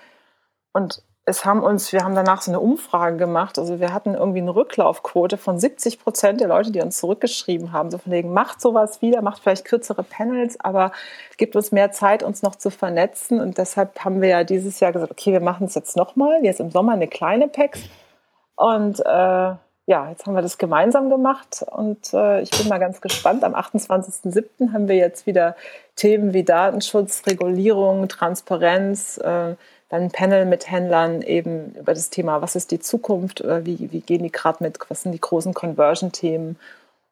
Und 0.74 1.04
es 1.28 1.44
haben 1.44 1.64
uns, 1.64 1.92
wir 1.92 2.04
haben 2.04 2.14
danach 2.14 2.44
so 2.44 2.52
eine 2.52 2.60
Umfrage 2.60 3.18
gemacht. 3.18 3.58
Also 3.58 3.80
wir 3.80 3.92
hatten 3.92 4.14
irgendwie 4.14 4.42
eine 4.42 4.56
Rücklaufquote 4.56 5.38
von 5.38 5.60
70 5.60 6.00
Prozent 6.00 6.40
der 6.40 6.48
Leute, 6.48 6.72
die 6.72 6.82
uns 6.82 6.98
zurückgeschrieben 6.98 7.72
haben. 7.72 7.90
So 7.90 7.98
von 7.98 8.12
wegen, 8.12 8.32
macht 8.32 8.62
sowas 8.62 9.02
wieder, 9.02 9.24
macht 9.24 9.42
vielleicht 9.42 9.66
kürzere 9.66 10.04
Panels, 10.04 10.60
aber 10.60 10.92
gibt 11.38 11.56
uns 11.56 11.72
mehr 11.72 11.92
Zeit, 11.92 12.22
uns 12.22 12.44
noch 12.44 12.56
zu 12.56 12.70
vernetzen. 12.70 13.42
Und 13.42 13.58
deshalb 13.58 14.06
haben 14.06 14.22
wir 14.22 14.30
ja 14.30 14.44
dieses 14.44 14.80
Jahr 14.80 14.92
gesagt, 14.92 15.12
okay, 15.12 15.34
wir 15.34 15.40
machen 15.40 15.66
es 15.66 15.74
jetzt 15.74 15.98
nochmal, 15.98 16.44
jetzt 16.44 16.60
im 16.60 16.70
Sommer 16.70 16.94
eine 16.94 17.08
kleine 17.08 17.48
PAX. 17.48 17.80
Und 18.56 19.00
äh, 19.00 19.56
ja, 19.88 20.10
jetzt 20.10 20.26
haben 20.26 20.36
wir 20.36 20.42
das 20.42 20.58
gemeinsam 20.58 21.10
gemacht 21.10 21.64
und 21.72 22.12
äh, 22.12 22.42
ich 22.42 22.50
bin 22.50 22.68
mal 22.68 22.80
ganz 22.80 23.02
gespannt. 23.02 23.44
Am 23.44 23.54
28.07. 23.54 24.74
haben 24.74 24.88
wir 24.88 24.96
jetzt 24.96 25.28
wieder 25.28 25.56
Themen 25.96 26.34
wie 26.34 26.44
Datenschutz, 26.44 27.22
Regulierung, 27.28 28.08
Transparenz, 28.08 29.18
äh, 29.18 29.56
dann 29.90 30.04
ein 30.04 30.12
Panel 30.12 30.46
mit 30.46 30.70
Händlern 30.70 31.22
eben 31.22 31.74
über 31.76 31.94
das 31.94 32.10
Thema, 32.10 32.42
was 32.42 32.56
ist 32.56 32.72
die 32.72 32.80
Zukunft, 32.80 33.44
wie, 33.44 33.92
wie 33.92 34.02
gehen 34.02 34.24
die 34.24 34.32
gerade 34.32 34.64
mit, 34.64 34.80
was 34.90 35.04
sind 35.04 35.12
die 35.12 35.22
großen 35.22 35.54
Conversion-Themen 35.54 36.58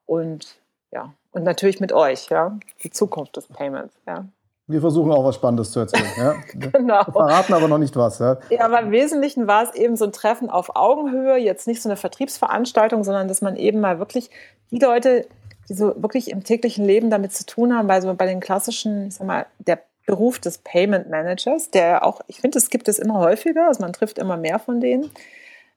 und 0.06 0.58
ja, 0.92 1.14
und 1.32 1.44
natürlich 1.44 1.80
mit 1.80 1.92
euch, 1.94 2.30
ja, 2.30 2.58
die 2.84 2.92
Zukunft 2.92 3.38
des 3.38 3.48
Payments, 3.48 3.96
ja. 4.08 4.26
Wir 4.68 4.80
versuchen 4.80 5.12
auch 5.12 5.26
was 5.26 5.36
Spannendes 5.36 5.72
zu 5.72 5.82
erzählen. 5.82 6.08
Ja? 6.18 6.36
genau. 6.54 7.06
Wir 7.06 7.12
verraten 7.12 7.54
aber 7.54 7.68
noch 7.68 7.78
nicht 7.78 7.98
was. 7.98 8.20
Ja? 8.20 8.38
ja, 8.50 8.62
aber 8.64 8.80
im 8.80 8.92
Wesentlichen 8.92 9.46
war 9.46 9.64
es 9.64 9.76
eben 9.76 9.98
so 9.98 10.06
ein 10.06 10.14
Treffen 10.14 10.50
auf 10.50 10.78
Augenhöhe, 10.78 11.36
jetzt 11.36 11.68
nicht 11.68 11.82
so 11.82 11.90
eine 11.90 11.98
Vertriebsveranstaltung, 11.98 13.04
sondern 13.04 13.28
dass 13.28 13.42
man 13.42 13.58
eben 13.58 13.82
mal 13.82 14.00
wirklich 14.00 14.30
die 14.72 14.80
Leute, 14.80 15.28
die 15.68 15.74
so 15.74 16.02
wirklich 16.02 16.32
im 16.32 16.46
täglichen 16.46 16.86
Leben 16.86 17.10
damit 17.10 17.34
zu 17.34 17.46
tun 17.46 17.76
haben, 17.76 17.90
weil 17.90 18.02
so 18.02 18.14
bei 18.14 18.26
den 18.26 18.40
klassischen, 18.40 19.08
ich 19.08 19.16
sag 19.16 19.28
mal, 19.28 19.46
der 19.60 19.82
Beruf 20.06 20.40
des 20.40 20.58
Payment 20.58 21.10
Managers, 21.10 21.70
der 21.72 22.06
auch, 22.06 22.22
ich 22.28 22.42
finde, 22.42 22.58
es 22.58 22.70
gibt 22.70 22.88
es 22.88 23.00
immer 23.00 23.20
häufiger, 23.20 23.68
also 23.68 23.82
man 23.82 23.94
trifft 23.94 24.20
immer 24.20 24.38
mehr 24.38 24.60
von 24.60 24.82
denen. 24.82 25.12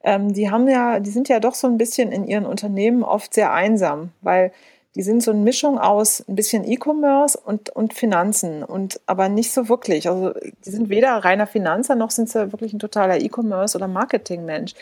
Ähm, 0.03 0.33
die 0.33 0.51
haben 0.51 0.68
ja, 0.68 1.01
die 1.01 1.11
sind 1.11 1.29
ja 1.29 1.41
doch 1.41 1.55
so 1.55 1.66
ein 1.66 1.79
bisschen 1.79 2.12
in 2.12 2.27
ihren 2.27 2.47
Unternehmen 2.47 3.03
oft 3.03 3.35
sehr 3.35 3.53
einsam, 3.53 4.11
weil 4.20 4.53
die 4.97 5.03
sind 5.03 5.22
so 5.22 5.31
eine 5.31 5.41
Mischung 5.41 5.79
aus 5.79 6.24
ein 6.27 6.37
bisschen 6.37 6.64
E-Commerce 6.64 7.39
und, 7.39 7.68
und 7.70 7.93
Finanzen 7.93 8.62
und 8.62 8.99
aber 9.05 9.29
nicht 9.29 9.53
so 9.53 9.68
wirklich. 9.68 10.09
Also 10.09 10.33
die 10.64 10.70
sind 10.70 10.89
weder 10.89 11.11
reiner 11.16 11.47
Finanzer 11.47 11.95
noch 11.95 12.11
sind 12.11 12.31
sie 12.31 12.51
wirklich 12.51 12.72
ein 12.72 12.79
totaler 12.79 13.20
E-Commerce 13.20 13.77
oder 13.77 13.89
Marketing-Mensch. 13.89 14.74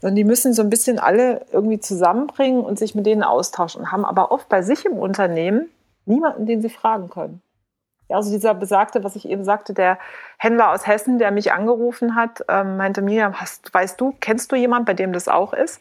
Sondern 0.00 0.16
die 0.16 0.24
müssen 0.24 0.54
so 0.54 0.62
ein 0.62 0.70
bisschen 0.70 0.98
alle 0.98 1.44
irgendwie 1.52 1.78
zusammenbringen 1.78 2.64
und 2.64 2.78
sich 2.78 2.94
mit 2.94 3.04
denen 3.04 3.22
austauschen 3.22 3.92
haben 3.92 4.06
aber 4.06 4.32
oft 4.32 4.48
bei 4.48 4.62
sich 4.62 4.86
im 4.86 4.94
Unternehmen 4.94 5.68
niemanden, 6.06 6.46
den 6.46 6.62
sie 6.62 6.70
fragen 6.70 7.10
können. 7.10 7.42
Ja, 8.10 8.16
also 8.16 8.30
dieser 8.30 8.54
besagte, 8.54 9.02
was 9.04 9.16
ich 9.16 9.28
eben 9.28 9.44
sagte, 9.44 9.72
der 9.72 9.98
Händler 10.36 10.72
aus 10.72 10.86
Hessen, 10.86 11.18
der 11.18 11.30
mich 11.30 11.52
angerufen 11.52 12.14
hat, 12.14 12.44
ähm, 12.48 12.76
meinte 12.76 13.02
mir, 13.02 13.32
hast, 13.40 13.72
weißt 13.72 14.00
du, 14.00 14.14
kennst 14.20 14.52
du 14.52 14.56
jemanden, 14.56 14.84
bei 14.84 14.94
dem 14.94 15.12
das 15.12 15.28
auch 15.28 15.52
ist? 15.52 15.80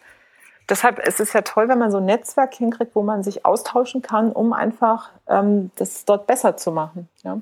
deshalb 0.69 0.99
ist 0.99 1.19
es 1.19 1.33
ja 1.33 1.41
toll, 1.41 1.67
wenn 1.67 1.79
man 1.79 1.91
so 1.91 1.97
ein 1.97 2.05
Netzwerk 2.05 2.53
hinkriegt, 2.53 2.95
wo 2.95 3.01
man 3.01 3.23
sich 3.23 3.45
austauschen 3.45 4.01
kann, 4.01 4.31
um 4.31 4.53
einfach 4.53 5.09
ähm, 5.27 5.71
das 5.75 6.05
dort 6.05 6.27
besser 6.27 6.57
zu 6.57 6.71
machen. 6.71 7.09
Ja. 7.23 7.41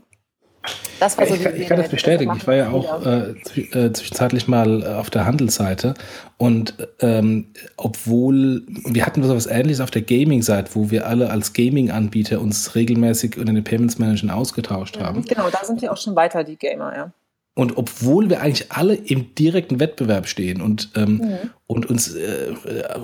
Das 1.00 1.18
war 1.18 1.28
so 1.28 1.36
ich, 1.36 1.44
kann, 1.44 1.56
ich 1.56 1.68
kann 1.68 1.78
das 1.78 1.90
bestätigen. 1.90 2.34
Ich 2.38 2.48
war 2.48 2.56
ja 2.56 2.70
auch 2.70 3.06
äh, 3.06 3.32
äh, 3.56 3.94
zwischenzeitlich 3.94 4.48
mal 4.48 4.86
auf 4.86 5.10
der 5.10 5.26
Handelsseite 5.26 5.94
und 6.38 6.76
ähm, 7.00 7.48
obwohl 7.78 8.64
wir 8.86 9.06
hatten 9.06 9.24
so 9.24 9.30
etwas 9.30 9.48
Ähnliches 9.48 9.82
auf 9.82 9.92
der 9.92 10.02
Gaming-Seite, 10.02 10.72
wo 10.74 10.90
wir 10.92 11.08
alle 11.08 11.30
als 11.30 11.54
Gaming-Anbieter 11.54 12.42
uns 12.42 12.76
regelmäßig 12.76 13.38
unter 13.38 13.54
den 13.54 13.64
Payments 13.64 14.00
Managern 14.00 14.30
ausgetauscht 14.30 15.00
haben. 15.00 15.24
Genau, 15.26 15.50
da 15.50 15.64
sind 15.64 15.82
wir 15.82 15.92
auch 15.92 15.98
schon 15.98 16.16
weiter, 16.16 16.44
die 16.44 16.56
Gamer, 16.56 16.96
ja. 16.96 17.12
Und 17.58 17.76
obwohl 17.76 18.30
wir 18.30 18.42
eigentlich 18.42 18.72
alle 18.72 18.94
im 18.94 19.34
direkten 19.34 19.80
Wettbewerb 19.80 20.28
stehen 20.28 20.62
und, 20.62 20.92
ähm, 20.96 21.16
mhm. 21.16 21.50
und 21.66 21.88
uns 21.88 22.14
äh, 22.14 22.54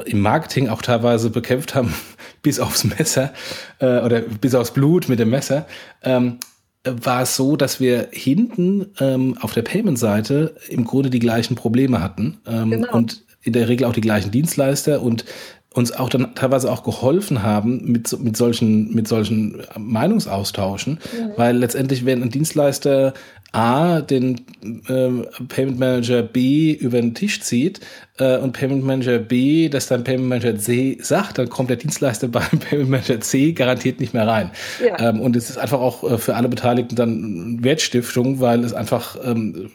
im 0.05 0.22
Marketing 0.22 0.70
auch 0.70 0.84
teilweise 0.84 1.32
bekämpft 1.32 1.74
haben, 1.74 1.91
bis 2.43 2.59
aufs 2.59 2.84
Messer 2.84 3.34
äh, 3.80 3.99
oder 4.01 4.22
bis 4.22 4.53
aufs 4.53 4.70
Blut 4.70 5.09
mit 5.09 5.18
dem 5.18 5.32
Messer, 5.32 5.66
ähm, 6.03 6.38
war 6.86 7.21
es 7.21 7.36
so, 7.36 7.55
dass 7.55 7.79
wir 7.79 8.09
hinten 8.11 8.88
ähm, 8.99 9.38
auf 9.39 9.53
der 9.53 9.61
Payment-Seite 9.61 10.55
im 10.69 10.84
Grunde 10.84 11.09
die 11.09 11.19
gleichen 11.19 11.55
Probleme 11.55 12.01
hatten 12.01 12.39
ähm, 12.45 12.71
genau. 12.71 12.93
und 12.93 13.23
in 13.41 13.53
der 13.53 13.67
Regel 13.69 13.86
auch 13.88 13.93
die 13.93 14.01
gleichen 14.01 14.31
Dienstleister 14.31 15.01
und 15.01 15.25
uns 15.74 15.91
auch 15.91 16.09
dann 16.09 16.36
teilweise 16.36 16.71
auch 16.71 16.84
geholfen 16.84 17.41
haben 17.43 17.91
mit, 17.91 18.17
mit, 18.19 18.38
solchen, 18.38 18.93
mit 18.93 19.07
solchen 19.07 19.63
Meinungsaustauschen, 19.78 20.93
mhm. 20.93 21.32
weil 21.36 21.57
letztendlich, 21.57 22.05
wenn 22.05 22.21
ein 22.21 22.30
Dienstleister 22.30 23.13
A 23.53 24.01
den 24.01 24.41
äh, 24.88 25.09
Payment 25.47 25.80
Manager 25.80 26.24
B 26.24 26.74
über 26.74 26.99
den 26.99 27.13
Tisch 27.13 27.41
zieht 27.41 27.82
äh, 28.17 28.38
und 28.38 28.53
Payment 28.53 28.84
Manager 28.84 29.19
B 29.19 29.69
das 29.69 29.88
dann 29.88 30.03
Payment 30.03 30.30
Manager 30.30 30.57
C 30.57 30.97
sagt, 31.01 31.38
dann 31.38 31.49
kommt 31.49 31.69
der 31.69 31.78
Dienstleister 31.78 32.28
beim 32.30 32.59
Payment 32.59 32.89
Manager 32.89 33.19
C 33.21 33.51
garantiert 33.51 33.99
nicht 33.99 34.13
mehr 34.13 34.28
rein. 34.28 34.51
Ja. 34.84 35.09
Ähm, 35.09 35.21
und 35.21 35.36
es 35.36 35.51
ist 35.51 35.57
einfach 35.57 35.80
auch 35.80 36.03
äh, 36.03 36.17
für 36.17 36.36
alle 36.36 36.49
Beteiligten 36.49 36.95
dann 36.95 37.63
Wertstiftung, 37.63 38.39
weil 38.39 38.63
es 38.63 38.74
einfach 38.74 39.17
ähm, 39.24 39.69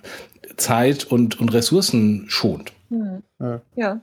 Zeit 0.57 1.05
und, 1.05 1.41
und 1.41 1.53
Ressourcen 1.53 2.25
schont. 2.29 2.73
Mhm. 2.91 3.23
Ja. 3.39 3.61
ja. 3.77 4.01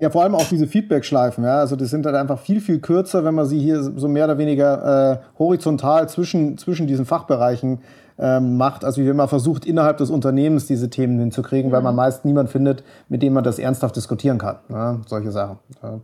Ja, 0.00 0.10
vor 0.10 0.22
allem 0.22 0.34
auch 0.34 0.48
diese 0.48 0.66
Feedback-Schleifen. 0.68 1.42
Ja? 1.44 1.58
Also 1.58 1.74
das 1.74 1.90
sind 1.90 2.06
dann 2.06 2.14
einfach 2.14 2.38
viel, 2.38 2.60
viel 2.60 2.78
kürzer, 2.78 3.24
wenn 3.24 3.34
man 3.34 3.46
sie 3.46 3.58
hier 3.58 3.82
so 3.82 4.06
mehr 4.06 4.26
oder 4.26 4.38
weniger 4.38 5.12
äh, 5.12 5.38
horizontal 5.38 6.08
zwischen, 6.08 6.56
zwischen 6.56 6.86
diesen 6.86 7.04
Fachbereichen 7.04 7.80
ähm, 8.18 8.56
macht. 8.56 8.84
Also 8.84 9.02
wie 9.02 9.08
wenn 9.08 9.16
man 9.16 9.28
versucht, 9.28 9.64
innerhalb 9.66 9.96
des 9.96 10.10
Unternehmens 10.10 10.66
diese 10.66 10.88
Themen 10.88 11.18
hinzukriegen, 11.18 11.70
mhm. 11.70 11.74
weil 11.74 11.82
man 11.82 11.96
meist 11.96 12.24
niemand 12.24 12.48
findet, 12.50 12.84
mit 13.08 13.22
dem 13.22 13.32
man 13.32 13.42
das 13.42 13.58
ernsthaft 13.58 13.96
diskutieren 13.96 14.38
kann. 14.38 14.58
Ja? 14.68 15.00
Solche 15.06 15.32
Sachen. 15.32 15.58
Ja. 15.82 16.00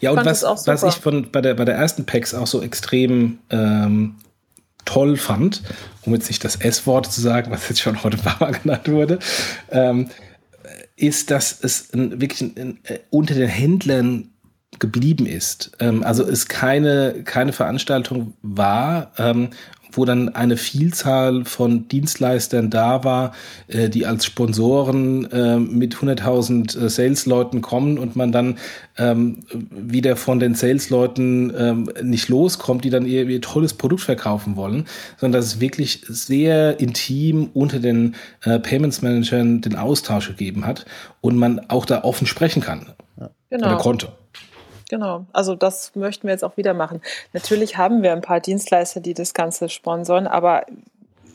Ja, 0.00 0.10
und 0.10 0.24
was, 0.24 0.42
was 0.42 0.82
ich 0.82 0.96
von, 0.96 1.30
bei, 1.32 1.40
der, 1.40 1.54
bei 1.54 1.64
der 1.64 1.74
ersten 1.74 2.04
PAX 2.04 2.34
auch 2.34 2.46
so 2.46 2.60
extrem 2.60 3.38
ähm, 3.48 4.16
toll 4.84 5.16
fand, 5.16 5.62
um 6.04 6.12
jetzt 6.12 6.28
nicht 6.28 6.44
das 6.44 6.56
S-Wort 6.56 7.10
zu 7.10 7.20
sagen, 7.20 7.50
was 7.50 7.68
jetzt 7.68 7.80
schon 7.80 8.02
heute 8.04 8.18
ein 8.18 8.22
paar 8.22 8.36
Mal 8.40 8.58
genannt 8.58 8.90
wurde, 8.90 9.18
ähm, 9.70 10.10
ist, 10.96 11.30
dass 11.30 11.58
es 11.62 11.92
ein, 11.92 12.20
wirklich 12.20 12.40
ein, 12.40 12.54
ein, 12.56 12.78
äh, 12.84 12.98
unter 13.10 13.34
den 13.34 13.48
Händlern 13.48 14.30
geblieben 14.78 15.26
ist. 15.26 15.72
Ähm, 15.80 16.02
also 16.02 16.24
es 16.24 16.46
keine, 16.48 17.22
keine 17.24 17.52
Veranstaltung 17.52 18.34
war, 18.42 19.12
ähm, 19.18 19.50
wo 19.96 20.04
dann 20.04 20.34
eine 20.34 20.56
Vielzahl 20.56 21.44
von 21.44 21.88
Dienstleistern 21.88 22.70
da 22.70 23.04
war, 23.04 23.32
äh, 23.68 23.88
die 23.88 24.06
als 24.06 24.24
Sponsoren 24.24 25.30
äh, 25.30 25.58
mit 25.58 25.96
100.000 25.96 26.78
äh, 26.78 26.88
Sales-Leuten 26.88 27.60
kommen 27.60 27.98
und 27.98 28.16
man 28.16 28.32
dann 28.32 28.58
ähm, 28.98 29.44
wieder 29.70 30.16
von 30.16 30.38
den 30.38 30.54
Sales-Leuten 30.54 31.52
ähm, 31.56 31.90
nicht 32.02 32.28
loskommt, 32.28 32.84
die 32.84 32.90
dann 32.90 33.06
ihr, 33.06 33.28
ihr 33.28 33.40
tolles 33.40 33.74
Produkt 33.74 34.02
verkaufen 34.02 34.56
wollen, 34.56 34.86
sondern 35.18 35.40
dass 35.40 35.54
es 35.54 35.60
wirklich 35.60 36.04
sehr 36.08 36.80
intim 36.80 37.50
unter 37.54 37.78
den 37.78 38.14
äh, 38.44 38.58
Payments-Managern 38.58 39.60
den 39.60 39.76
Austausch 39.76 40.28
gegeben 40.28 40.66
hat 40.66 40.86
und 41.20 41.36
man 41.36 41.60
auch 41.68 41.86
da 41.86 42.04
offen 42.04 42.26
sprechen 42.26 42.62
kann. 42.62 42.92
Ja. 43.18 43.30
Genau. 43.50 43.66
Oder 43.66 43.76
konnte. 43.76 44.23
Genau, 44.88 45.24
also 45.32 45.54
das 45.54 45.94
möchten 45.94 46.26
wir 46.26 46.32
jetzt 46.32 46.44
auch 46.44 46.56
wieder 46.56 46.74
machen. 46.74 47.00
Natürlich 47.32 47.78
haben 47.78 48.02
wir 48.02 48.12
ein 48.12 48.20
paar 48.20 48.40
Dienstleister, 48.40 49.00
die 49.00 49.14
das 49.14 49.34
Ganze 49.34 49.68
sponsoren, 49.68 50.26
aber 50.26 50.66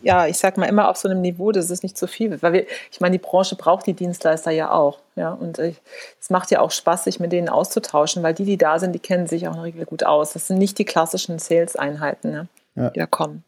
ja, 0.01 0.27
ich 0.27 0.37
sag 0.37 0.57
mal 0.57 0.65
immer 0.65 0.89
auf 0.89 0.97
so 0.97 1.09
einem 1.09 1.21
Niveau, 1.21 1.51
dass 1.51 1.69
es 1.69 1.83
nicht 1.83 1.97
zu 1.97 2.07
viel 2.07 2.31
wird, 2.31 2.43
weil 2.43 2.53
wir, 2.53 2.65
ich 2.91 3.01
meine, 3.01 3.17
die 3.17 3.23
Branche 3.23 3.55
braucht 3.55 3.85
die 3.85 3.93
Dienstleister 3.93 4.51
ja 4.51 4.71
auch, 4.71 4.99
ja, 5.15 5.33
und 5.33 5.59
es 5.59 6.29
macht 6.29 6.51
ja 6.51 6.61
auch 6.61 6.71
Spaß, 6.71 7.03
sich 7.03 7.19
mit 7.19 7.31
denen 7.31 7.49
auszutauschen, 7.49 8.23
weil 8.23 8.33
die, 8.33 8.45
die 8.45 8.57
da 8.57 8.79
sind, 8.79 8.93
die 8.93 8.99
kennen 8.99 9.27
sich 9.27 9.47
auch 9.47 9.51
in 9.51 9.57
der 9.57 9.65
Regel 9.65 9.85
gut 9.85 10.05
aus. 10.05 10.33
Das 10.33 10.47
sind 10.47 10.57
nicht 10.57 10.77
die 10.77 10.85
klassischen 10.85 11.39
Sales-Einheiten, 11.39 12.31
ne, 12.31 12.47
ja. 12.75 12.89
die 12.91 12.99
da 12.99 13.05
kommen. 13.05 13.43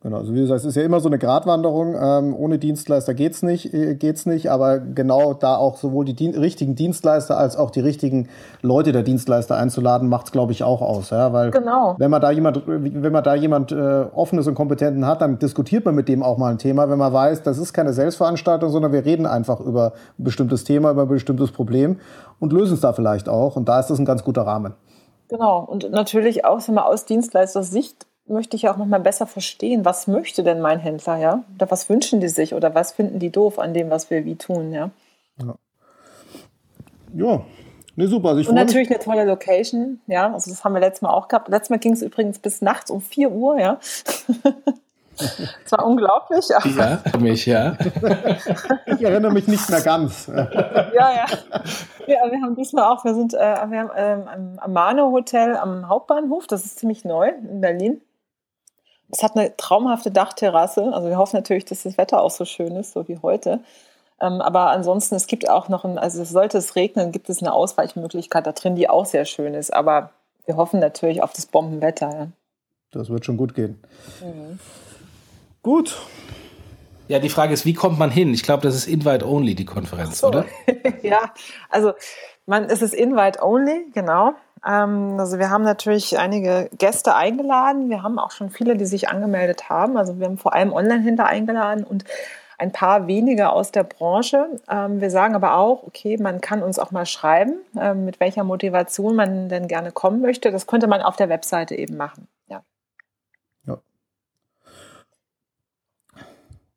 Genau, 0.00 0.18
also 0.18 0.32
wie 0.32 0.38
du 0.38 0.46
sagst, 0.46 0.64
es 0.64 0.70
ist 0.70 0.76
ja 0.76 0.84
immer 0.84 1.00
so 1.00 1.08
eine 1.08 1.18
Gratwanderung. 1.18 1.96
Ähm, 2.00 2.32
ohne 2.36 2.58
Dienstleister 2.58 3.14
geht's 3.14 3.42
nicht, 3.42 3.74
äh, 3.74 3.96
geht's 3.96 4.26
nicht. 4.26 4.48
Aber 4.48 4.78
genau 4.78 5.34
da 5.34 5.56
auch 5.56 5.76
sowohl 5.76 6.04
die 6.04 6.14
Dien 6.14 6.36
richtigen 6.36 6.76
Dienstleister 6.76 7.36
als 7.36 7.56
auch 7.56 7.72
die 7.72 7.80
richtigen 7.80 8.28
Leute 8.62 8.92
der 8.92 9.02
Dienstleister 9.02 9.56
einzuladen, 9.56 10.08
macht's 10.08 10.30
glaube 10.30 10.52
ich 10.52 10.62
auch 10.62 10.82
aus, 10.82 11.10
ja, 11.10 11.32
weil 11.32 11.50
genau. 11.50 11.96
wenn 11.98 12.12
man 12.12 12.20
da 12.20 12.30
jemand, 12.30 12.62
wenn 12.66 13.12
man 13.12 13.24
da 13.24 13.34
jemand 13.34 13.72
äh, 13.72 14.04
offenes 14.14 14.46
und 14.46 14.54
kompetenten 14.54 15.04
hat, 15.04 15.20
dann 15.20 15.40
diskutiert 15.40 15.84
man 15.84 15.96
mit 15.96 16.08
dem 16.08 16.22
auch 16.22 16.38
mal 16.38 16.52
ein 16.52 16.58
Thema, 16.58 16.88
wenn 16.88 16.98
man 16.98 17.12
weiß, 17.12 17.42
das 17.42 17.58
ist 17.58 17.72
keine 17.72 17.92
Selbstveranstaltung, 17.92 18.70
sondern 18.70 18.92
wir 18.92 19.04
reden 19.04 19.26
einfach 19.26 19.58
über 19.58 19.94
ein 20.16 20.24
bestimmtes 20.24 20.62
Thema, 20.62 20.92
über 20.92 21.02
ein 21.02 21.08
bestimmtes 21.08 21.50
Problem 21.50 21.98
und 22.38 22.52
lösen 22.52 22.74
es 22.74 22.80
da 22.80 22.92
vielleicht 22.92 23.28
auch. 23.28 23.56
Und 23.56 23.68
da 23.68 23.80
ist 23.80 23.88
das 23.88 23.98
ein 23.98 24.04
ganz 24.04 24.22
guter 24.22 24.42
Rahmen. 24.42 24.74
Genau 25.28 25.58
und 25.64 25.90
natürlich 25.90 26.44
auch, 26.44 26.60
wenn 26.68 26.76
man 26.76 26.84
aus 26.84 27.04
Dienstleister-Sicht 27.04 28.06
möchte 28.28 28.56
ich 28.56 28.68
auch 28.68 28.76
noch 28.76 28.86
mal 28.86 29.00
besser 29.00 29.26
verstehen, 29.26 29.84
was 29.84 30.06
möchte 30.06 30.42
denn 30.42 30.60
mein 30.60 30.78
Händler, 30.78 31.16
ja? 31.16 31.44
Oder 31.54 31.70
was 31.70 31.88
wünschen 31.88 32.20
die 32.20 32.28
sich 32.28 32.54
oder 32.54 32.74
was 32.74 32.92
finden 32.92 33.18
die 33.18 33.30
doof 33.30 33.58
an 33.58 33.74
dem, 33.74 33.90
was 33.90 34.10
wir 34.10 34.24
wie 34.24 34.36
tun, 34.36 34.72
ja? 34.72 34.90
Ja, 35.42 35.54
ja. 37.14 37.42
Nee, 37.96 38.06
super. 38.06 38.28
Also 38.28 38.50
Und 38.50 38.54
natürlich 38.54 38.90
eine 38.90 39.00
tolle 39.00 39.24
Location, 39.24 40.00
ja. 40.06 40.32
Also 40.32 40.50
das 40.50 40.62
haben 40.62 40.72
wir 40.72 40.80
letztes 40.80 41.02
Mal 41.02 41.10
auch 41.10 41.26
gehabt. 41.26 41.48
Letztes 41.48 41.70
Mal 41.70 41.78
ging 41.78 41.92
es 41.92 42.02
übrigens 42.02 42.38
bis 42.38 42.62
nachts 42.62 42.90
um 42.90 43.00
4 43.00 43.32
Uhr, 43.32 43.58
ja. 43.58 43.80
Es 45.64 45.72
war 45.72 45.84
unglaublich. 45.84 46.46
Ja, 46.48 46.60
mich, 47.18 47.46
ja. 47.46 47.76
ich 48.86 49.02
erinnere 49.02 49.32
mich 49.32 49.48
nicht 49.48 49.68
mehr 49.68 49.80
ganz. 49.80 50.28
ja, 50.28 50.44
ja. 50.94 51.26
ja 52.06 52.30
wir 52.30 52.40
haben 52.40 52.54
diesmal 52.54 52.84
auch, 52.84 53.04
wir 53.04 53.14
sind 53.14 53.34
äh, 53.34 53.38
wir 53.38 53.80
haben, 53.80 53.90
ähm, 53.96 54.28
am 54.28 54.58
Amano 54.58 55.10
Hotel 55.10 55.56
am 55.56 55.88
Hauptbahnhof, 55.88 56.46
das 56.46 56.64
ist 56.64 56.78
ziemlich 56.78 57.04
neu 57.04 57.28
in 57.28 57.60
Berlin. 57.60 58.00
Es 59.10 59.22
hat 59.22 59.36
eine 59.36 59.56
traumhafte 59.56 60.10
Dachterrasse. 60.10 60.92
Also 60.92 61.08
wir 61.08 61.16
hoffen 61.16 61.36
natürlich, 61.36 61.64
dass 61.64 61.84
das 61.84 61.96
Wetter 61.96 62.22
auch 62.22 62.30
so 62.30 62.44
schön 62.44 62.76
ist, 62.76 62.92
so 62.92 63.08
wie 63.08 63.18
heute. 63.22 63.60
Ähm, 64.20 64.40
aber 64.40 64.70
ansonsten, 64.70 65.14
es 65.14 65.26
gibt 65.26 65.48
auch 65.48 65.68
noch, 65.68 65.84
ein, 65.84 65.98
also 65.98 66.24
sollte 66.24 66.58
es 66.58 66.76
regnen, 66.76 67.12
gibt 67.12 67.30
es 67.30 67.40
eine 67.40 67.52
Ausweichmöglichkeit 67.52 68.46
da 68.46 68.52
drin, 68.52 68.74
die 68.74 68.88
auch 68.88 69.06
sehr 69.06 69.24
schön 69.24 69.54
ist. 69.54 69.72
Aber 69.72 70.10
wir 70.44 70.56
hoffen 70.56 70.80
natürlich 70.80 71.22
auf 71.22 71.32
das 71.32 71.46
Bombenwetter. 71.46 72.10
Ja. 72.10 72.28
Das 72.90 73.10
wird 73.10 73.24
schon 73.24 73.36
gut 73.36 73.54
gehen. 73.54 73.80
Mhm. 74.20 74.58
Gut. 75.62 75.96
Ja, 77.08 77.18
die 77.18 77.28
Frage 77.28 77.54
ist, 77.54 77.64
wie 77.64 77.74
kommt 77.74 77.98
man 77.98 78.10
hin? 78.10 78.34
Ich 78.34 78.42
glaube, 78.42 78.62
das 78.62 78.74
ist 78.74 78.86
Invite-Only, 78.86 79.54
die 79.54 79.64
Konferenz, 79.64 80.18
so. 80.18 80.28
oder? 80.28 80.44
ja, 81.02 81.32
also 81.70 81.92
man, 82.46 82.64
es 82.64 82.82
ist 82.82 82.94
Invite-Only, 82.94 83.90
genau. 83.92 84.34
Ähm, 84.66 85.16
also 85.18 85.38
wir 85.38 85.50
haben 85.50 85.64
natürlich 85.64 86.18
einige 86.18 86.68
Gäste 86.76 87.14
eingeladen. 87.14 87.90
Wir 87.90 88.02
haben 88.02 88.18
auch 88.18 88.30
schon 88.30 88.50
viele, 88.50 88.76
die 88.76 88.86
sich 88.86 89.08
angemeldet 89.08 89.68
haben. 89.68 89.96
Also 89.96 90.18
wir 90.18 90.26
haben 90.26 90.38
vor 90.38 90.54
allem 90.54 90.72
Online-Händler 90.72 91.26
eingeladen 91.26 91.84
und 91.84 92.04
ein 92.58 92.72
paar 92.72 93.06
wenige 93.06 93.50
aus 93.50 93.70
der 93.70 93.84
Branche. 93.84 94.60
Ähm, 94.68 95.00
wir 95.00 95.10
sagen 95.10 95.34
aber 95.34 95.56
auch, 95.56 95.84
okay, 95.84 96.16
man 96.18 96.40
kann 96.40 96.62
uns 96.62 96.78
auch 96.78 96.90
mal 96.90 97.06
schreiben, 97.06 97.54
ähm, 97.78 98.04
mit 98.04 98.18
welcher 98.18 98.42
Motivation 98.42 99.14
man 99.14 99.48
denn 99.48 99.68
gerne 99.68 99.92
kommen 99.92 100.20
möchte. 100.20 100.50
Das 100.50 100.66
könnte 100.66 100.88
man 100.88 101.00
auf 101.00 101.14
der 101.14 101.28
Webseite 101.28 101.76
eben 101.76 101.96
machen. 101.96 102.26
Ja. 102.48 102.62
ja. 103.64 103.78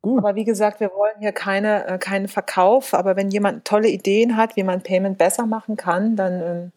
Gut. 0.02 0.18
Aber 0.18 0.36
wie 0.36 0.44
gesagt, 0.44 0.78
wir 0.78 0.92
wollen 0.94 1.18
hier 1.18 1.32
keine, 1.32 1.86
äh, 1.86 1.98
keinen 1.98 2.28
Verkauf. 2.28 2.94
Aber 2.94 3.16
wenn 3.16 3.30
jemand 3.30 3.64
tolle 3.64 3.88
Ideen 3.88 4.36
hat, 4.36 4.54
wie 4.54 4.62
man 4.62 4.82
Payment 4.82 5.18
besser 5.18 5.46
machen 5.46 5.76
kann, 5.76 6.14
dann 6.14 6.72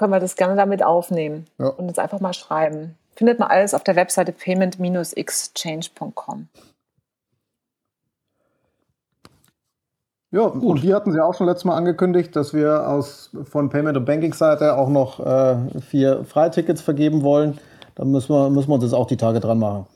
können 0.00 0.12
wir 0.14 0.20
das 0.20 0.34
gerne 0.34 0.56
damit 0.56 0.82
aufnehmen 0.82 1.46
ja. 1.58 1.66
und 1.66 1.88
uns 1.88 1.98
einfach 1.98 2.20
mal 2.20 2.32
schreiben. 2.32 2.96
Findet 3.14 3.38
man 3.38 3.50
alles 3.50 3.74
auf 3.74 3.84
der 3.84 3.96
Webseite 3.96 4.32
payment-exchange.com. 4.32 6.48
Ja, 10.30 10.46
Gut. 10.46 10.62
und 10.62 10.82
wir 10.82 10.96
hatten 10.96 11.12
sie 11.12 11.22
auch 11.22 11.34
schon 11.34 11.48
letztes 11.48 11.66
Mal 11.66 11.76
angekündigt, 11.76 12.34
dass 12.34 12.54
wir 12.54 12.88
aus, 12.88 13.28
von 13.44 13.68
Payment- 13.68 13.98
und 13.98 14.06
Banking-Seite 14.06 14.78
auch 14.78 14.88
noch 14.88 15.20
äh, 15.20 15.56
vier 15.82 16.24
Freitickets 16.24 16.80
vergeben 16.80 17.22
wollen. 17.22 17.58
Da 17.94 18.06
müssen 18.06 18.34
wir, 18.34 18.48
müssen 18.48 18.70
wir 18.70 18.76
uns 18.76 18.84
jetzt 18.84 18.94
auch 18.94 19.06
die 19.06 19.18
Tage 19.18 19.40
dran 19.40 19.58
machen. 19.58 19.86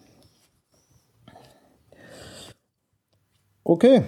Okay. 3.63 4.05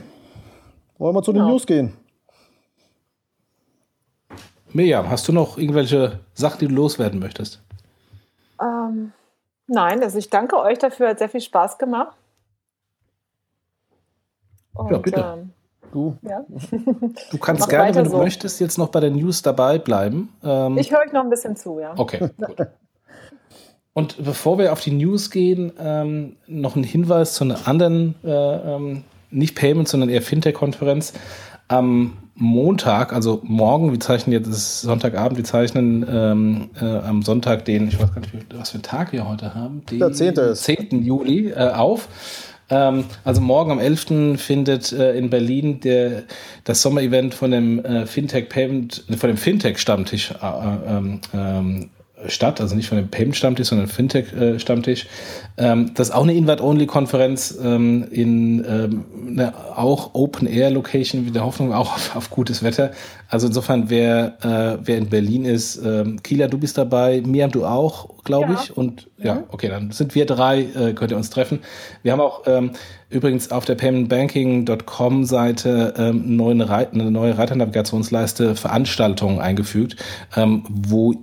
Wollen 0.99 1.17
wir 1.17 1.23
zu 1.23 1.33
den 1.33 1.41
genau. 1.41 1.53
News 1.53 1.65
gehen? 1.65 1.95
Mirjam, 4.77 5.11
hast 5.11 5.27
du 5.27 5.33
noch 5.33 5.59
irgendwelche 5.59 6.21
Sachen, 6.35 6.59
die 6.61 6.69
du 6.69 6.75
loswerden 6.75 7.19
möchtest? 7.19 7.63
Ähm, 8.61 9.13
nein, 9.67 10.03
also 10.03 10.19
ich 10.19 10.31
danke 10.31 10.59
euch 10.59 10.79
dafür, 10.79 11.09
hat 11.09 11.19
sehr 11.19 11.29
viel 11.29 11.41
Spaß 11.41 11.79
gemacht. 11.79 12.17
Und, 14.75 14.91
ja, 14.91 14.99
bitte. 14.99 15.21
Ähm, 15.21 15.53
Du, 15.93 16.19
ja. 16.23 16.45
du 17.31 17.39
kannst 17.39 17.61
Mach 17.61 17.69
gerne, 17.69 17.95
wenn 17.95 18.05
du 18.05 18.11
so. 18.11 18.19
möchtest, 18.19 18.61
jetzt 18.61 18.77
noch 18.77 18.89
bei 18.89 19.01
den 19.01 19.15
News 19.15 19.41
dabei 19.41 19.79
bleiben. 19.79 20.31
Ähm, 20.45 20.77
ich 20.77 20.91
höre 20.91 20.99
euch 20.99 21.13
noch 21.13 21.23
ein 21.23 21.31
bisschen 21.31 21.57
zu, 21.57 21.79
ja. 21.81 21.95
Okay, 21.97 22.29
gut. 22.37 22.67
Und 23.95 24.23
bevor 24.23 24.59
wir 24.59 24.73
auf 24.73 24.81
die 24.81 24.91
News 24.91 25.31
gehen, 25.31 25.73
ähm, 25.79 26.37
noch 26.47 26.77
ein 26.77 26.83
Hinweis 26.83 27.33
zu 27.33 27.45
einer 27.45 27.67
anderen, 27.67 28.15
äh, 28.25 28.31
ähm, 28.31 29.05
nicht 29.31 29.55
Payment, 29.55 29.89
sondern 29.89 30.11
eher 30.11 30.21
Fintech-Konferenz. 30.21 31.15
Am 31.69 32.19
Montag, 32.35 33.13
also 33.13 33.41
morgen, 33.45 33.93
wir 33.93 34.01
zeichnen 34.01 34.33
jetzt, 34.33 34.47
es 34.47 34.57
ist 34.59 34.81
Sonntagabend, 34.83 35.39
wir 35.39 35.45
zeichnen 35.45 36.07
ähm, 36.09 36.71
äh, 36.81 36.85
am 36.85 37.23
Sonntag 37.23 37.65
den, 37.65 37.89
ich 37.89 37.99
weiß 37.99 38.15
gar 38.15 38.21
nicht, 38.21 38.33
was 38.55 38.71
für 38.71 38.75
einen 38.75 38.83
Tag 38.83 39.13
wir 39.13 39.27
heute 39.27 39.55
haben, 39.55 39.85
den 39.87 39.99
Der 39.99 40.13
10. 40.13 40.55
10. 40.55 41.03
Juli 41.03 41.51
äh, 41.51 41.71
auf. 41.71 42.09
Ähm, 42.69 43.05
also 43.25 43.41
morgen 43.41 43.71
am 43.71 43.79
11. 43.79 44.39
findet 44.39 44.93
äh, 44.93 45.17
in 45.17 45.31
Berlin 45.31 45.81
der, 45.81 46.25
das 46.65 46.83
Sommerevent 46.83 47.35
von 47.35 47.53
dem 47.53 47.83
äh, 47.85 48.07
Fintech 48.07 48.49
Payment, 48.49 49.05
von 49.17 49.29
dem 49.29 49.37
Fintech 49.37 49.79
Stammtisch 49.79 50.33
äh, 50.33 50.37
ähm, 50.89 51.21
ähm 51.33 51.91
statt, 52.29 52.61
also 52.61 52.75
nicht 52.75 52.89
von 52.89 52.99
dem 52.99 53.09
Payment-Stammtisch, 53.09 53.69
sondern 53.69 53.89
Fintech-Stammtisch. 53.89 55.07
Ähm, 55.57 55.93
das 55.95 56.09
ist 56.09 56.15
auch 56.15 56.23
eine 56.23 56.35
Invite-Only-Konferenz 56.35 57.59
ähm, 57.63 58.07
in 58.11 58.65
ähm, 58.65 59.05
eine 59.29 59.55
auch 59.77 60.15
Open-Air-Location 60.15 61.25
mit 61.25 61.35
der 61.35 61.45
Hoffnung 61.45 61.73
auch 61.73 61.95
auf, 61.95 62.17
auf, 62.17 62.31
gutes 62.31 62.63
Wetter. 62.63 62.93
Also 63.29 63.47
insofern, 63.47 63.89
wer, 63.89 64.37
äh, 64.43 64.79
wer 64.87 64.99
in 64.99 65.09
Berlin 65.09 65.45
ist, 65.45 65.77
ähm, 65.85 66.23
Kila, 66.23 66.49
du 66.49 66.59
bist 66.59 66.79
dabei, 66.79 67.23
Miam, 67.25 67.51
du 67.51 67.65
auch, 67.65 68.23
glaube 68.25 68.53
ja. 68.53 68.61
ich. 68.63 68.77
Und 68.77 69.09
ja, 69.19 69.37
mhm. 69.37 69.45
okay, 69.51 69.69
dann 69.69 69.91
sind 69.93 70.15
wir 70.15 70.27
drei, 70.27 70.61
äh, 70.63 70.93
könnt 70.93 71.11
ihr 71.11 71.17
uns 71.17 71.31
treffen. 71.31 71.61
Wir 72.03 72.13
haben 72.13 72.21
auch 72.21 72.43
ähm, 72.47 72.73
übrigens 73.09 73.51
auf 73.51 73.65
der 73.65 73.77
paymentbanking.com 73.77 75.25
Seite 75.25 75.95
ähm, 75.97 76.37
neue, 76.37 76.53
eine 76.53 77.11
neue 77.11 77.39
Reiternavigationsleiste 77.39 78.57
Veranstaltungen 78.57 79.41
eingefügt, 79.41 79.97
ähm, 80.37 80.65
wo 80.69 81.15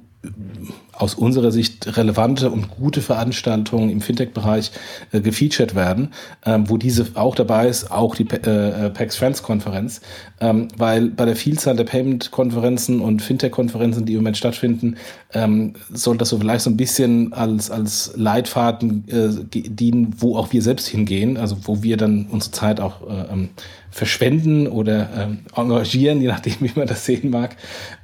aus 0.94 1.16
unserer 1.16 1.52
Sicht 1.52 1.98
relevante 1.98 2.50
und 2.50 2.70
gute 2.70 3.02
Veranstaltungen 3.02 3.90
im 3.90 4.02
Fintech-Bereich 4.02 4.72
äh, 5.12 5.22
gefeatured 5.22 5.76
werden, 5.76 6.10
ähm, 6.46 6.70
wo 6.70 6.78
diese 6.78 7.08
auch 7.16 7.36
dabei 7.36 7.68
ist, 7.68 7.92
auch 7.92 8.16
die 8.16 8.30
äh, 8.30 8.90
PAX 8.90 9.16
Friends 9.16 9.44
Konferenz, 9.44 10.02
ähm, 10.40 10.68
weil 10.78 11.10
bei 11.10 11.26
der 11.26 11.36
Vielzahl 11.36 11.76
der 11.76 11.84
Payment-Konferenzen 11.86 13.02
und 13.02 13.22
Fintech-Konferenzen, 13.22 14.06
die 14.06 14.14
im 14.14 14.20
Moment 14.20 14.38
stattfinden, 14.38 14.98
ähm, 15.34 15.74
soll 15.92 16.18
das 16.18 16.30
so 16.30 16.38
vielleicht 16.38 16.64
so 16.64 16.70
ein 16.70 16.78
bisschen 16.78 17.34
als, 17.34 17.72
als 17.72 18.14
Leitfaden 18.16 19.04
äh, 19.08 19.30
dienen, 19.52 20.16
wo 20.18 20.38
auch 20.38 20.54
wir 20.54 20.62
selbst 20.62 20.88
hingehen, 20.88 21.38
also 21.38 21.58
wo 21.64 21.82
wir 21.82 21.98
dann 21.98 22.28
unsere 22.30 22.52
Zeit 22.52 22.80
auch 22.80 23.02
äh, 23.10 23.32
ähm, 23.32 23.50
verschwenden 23.94 24.68
oder 24.68 25.10
ähm, 25.16 25.40
engagieren, 25.56 26.20
je 26.20 26.28
nachdem, 26.28 26.56
wie 26.62 26.72
man 26.76 26.88
das 26.88 27.06
sehen 27.06 27.30
mag, 27.30 27.56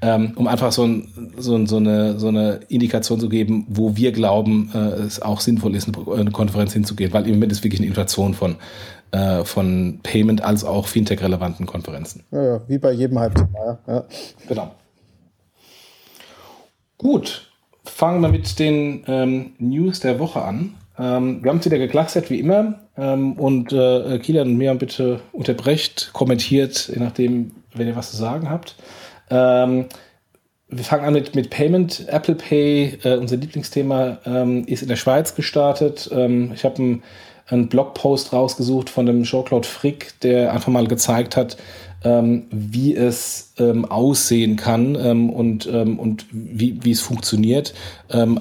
ähm, 0.01 0.33
um 0.35 0.47
einfach 0.47 0.71
so, 0.71 0.85
ein, 0.85 1.31
so, 1.37 1.65
so, 1.65 1.77
eine, 1.77 2.19
so 2.19 2.27
eine 2.27 2.59
Indikation 2.79 3.19
zu 3.19 3.29
geben, 3.29 3.65
wo 3.69 3.95
wir 3.95 4.11
glauben, 4.11 4.71
äh, 4.73 4.77
es 4.77 5.21
auch 5.21 5.41
sinnvoll 5.41 5.75
ist, 5.75 5.87
eine 5.87 6.31
Konferenz 6.31 6.73
hinzugehen, 6.73 7.13
weil 7.13 7.25
im 7.27 7.35
Moment 7.35 7.51
ist 7.51 7.63
wirklich 7.63 7.81
eine 7.81 7.87
Inflation 7.87 8.33
von, 8.33 8.55
äh, 9.11 9.43
von 9.43 9.99
Payment 10.01 10.43
als 10.43 10.63
auch 10.63 10.87
Fintech-relevanten 10.87 11.65
Konferenzen. 11.65 12.23
Ja, 12.31 12.43
ja, 12.43 12.61
wie 12.67 12.77
bei 12.77 12.91
jedem 12.91 13.19
Halbthema. 13.19 13.79
Ja. 13.87 14.05
Genau. 14.47 14.71
Gut, 16.97 17.51
fangen 17.83 18.21
wir 18.21 18.29
mit 18.29 18.59
den 18.59 19.03
ähm, 19.07 19.51
News 19.57 19.99
der 19.99 20.19
Woche 20.19 20.41
an. 20.41 20.75
Ähm, 20.97 21.43
wir 21.43 21.51
haben 21.51 21.59
es 21.59 21.65
wieder 21.65 21.77
geklachset, 21.77 22.29
wie 22.29 22.39
immer. 22.39 22.79
Ähm, 22.97 23.33
und 23.33 23.71
äh, 23.71 24.19
Kilian 24.19 24.49
und 24.49 24.57
Miriam 24.57 24.77
bitte 24.77 25.21
unterbrecht, 25.31 26.09
kommentiert, 26.13 26.89
je 26.93 26.99
nachdem, 26.99 27.51
wenn 27.73 27.87
ihr 27.87 27.95
was 27.95 28.11
zu 28.11 28.17
sagen 28.17 28.49
habt. 28.49 28.75
Wir 30.71 30.83
fangen 30.83 31.03
an 31.03 31.13
mit, 31.13 31.33
mit 31.33 31.49
Payment. 31.49 32.07
Apple 32.09 32.35
Pay, 32.35 32.99
äh, 33.03 33.15
unser 33.15 33.37
Lieblingsthema, 33.37 34.19
ähm, 34.25 34.65
ist 34.65 34.83
in 34.83 34.87
der 34.87 34.97
Schweiz 34.97 35.33
gestartet. 35.33 36.09
Ähm, 36.13 36.51
ich 36.53 36.63
habe 36.63 36.77
einen, 36.77 37.03
einen 37.47 37.69
Blogpost 37.69 38.33
rausgesucht 38.33 38.91
von 38.91 39.07
dem 39.07 39.23
Jean-Claude 39.23 39.67
Frick, 39.67 40.19
der 40.21 40.53
einfach 40.53 40.67
mal 40.67 40.85
gezeigt 40.85 41.35
hat, 41.35 41.57
ähm, 42.03 42.45
wie 42.51 42.95
es 42.95 43.53
ähm, 43.57 43.83
aussehen 43.85 44.57
kann 44.57 44.93
ähm, 44.93 45.31
und, 45.31 45.65
ähm, 45.65 45.97
und 45.97 46.27
wie, 46.31 46.77
wie 46.83 46.91
es 46.91 47.01
funktioniert. 47.01 47.73
Ähm, 48.11 48.39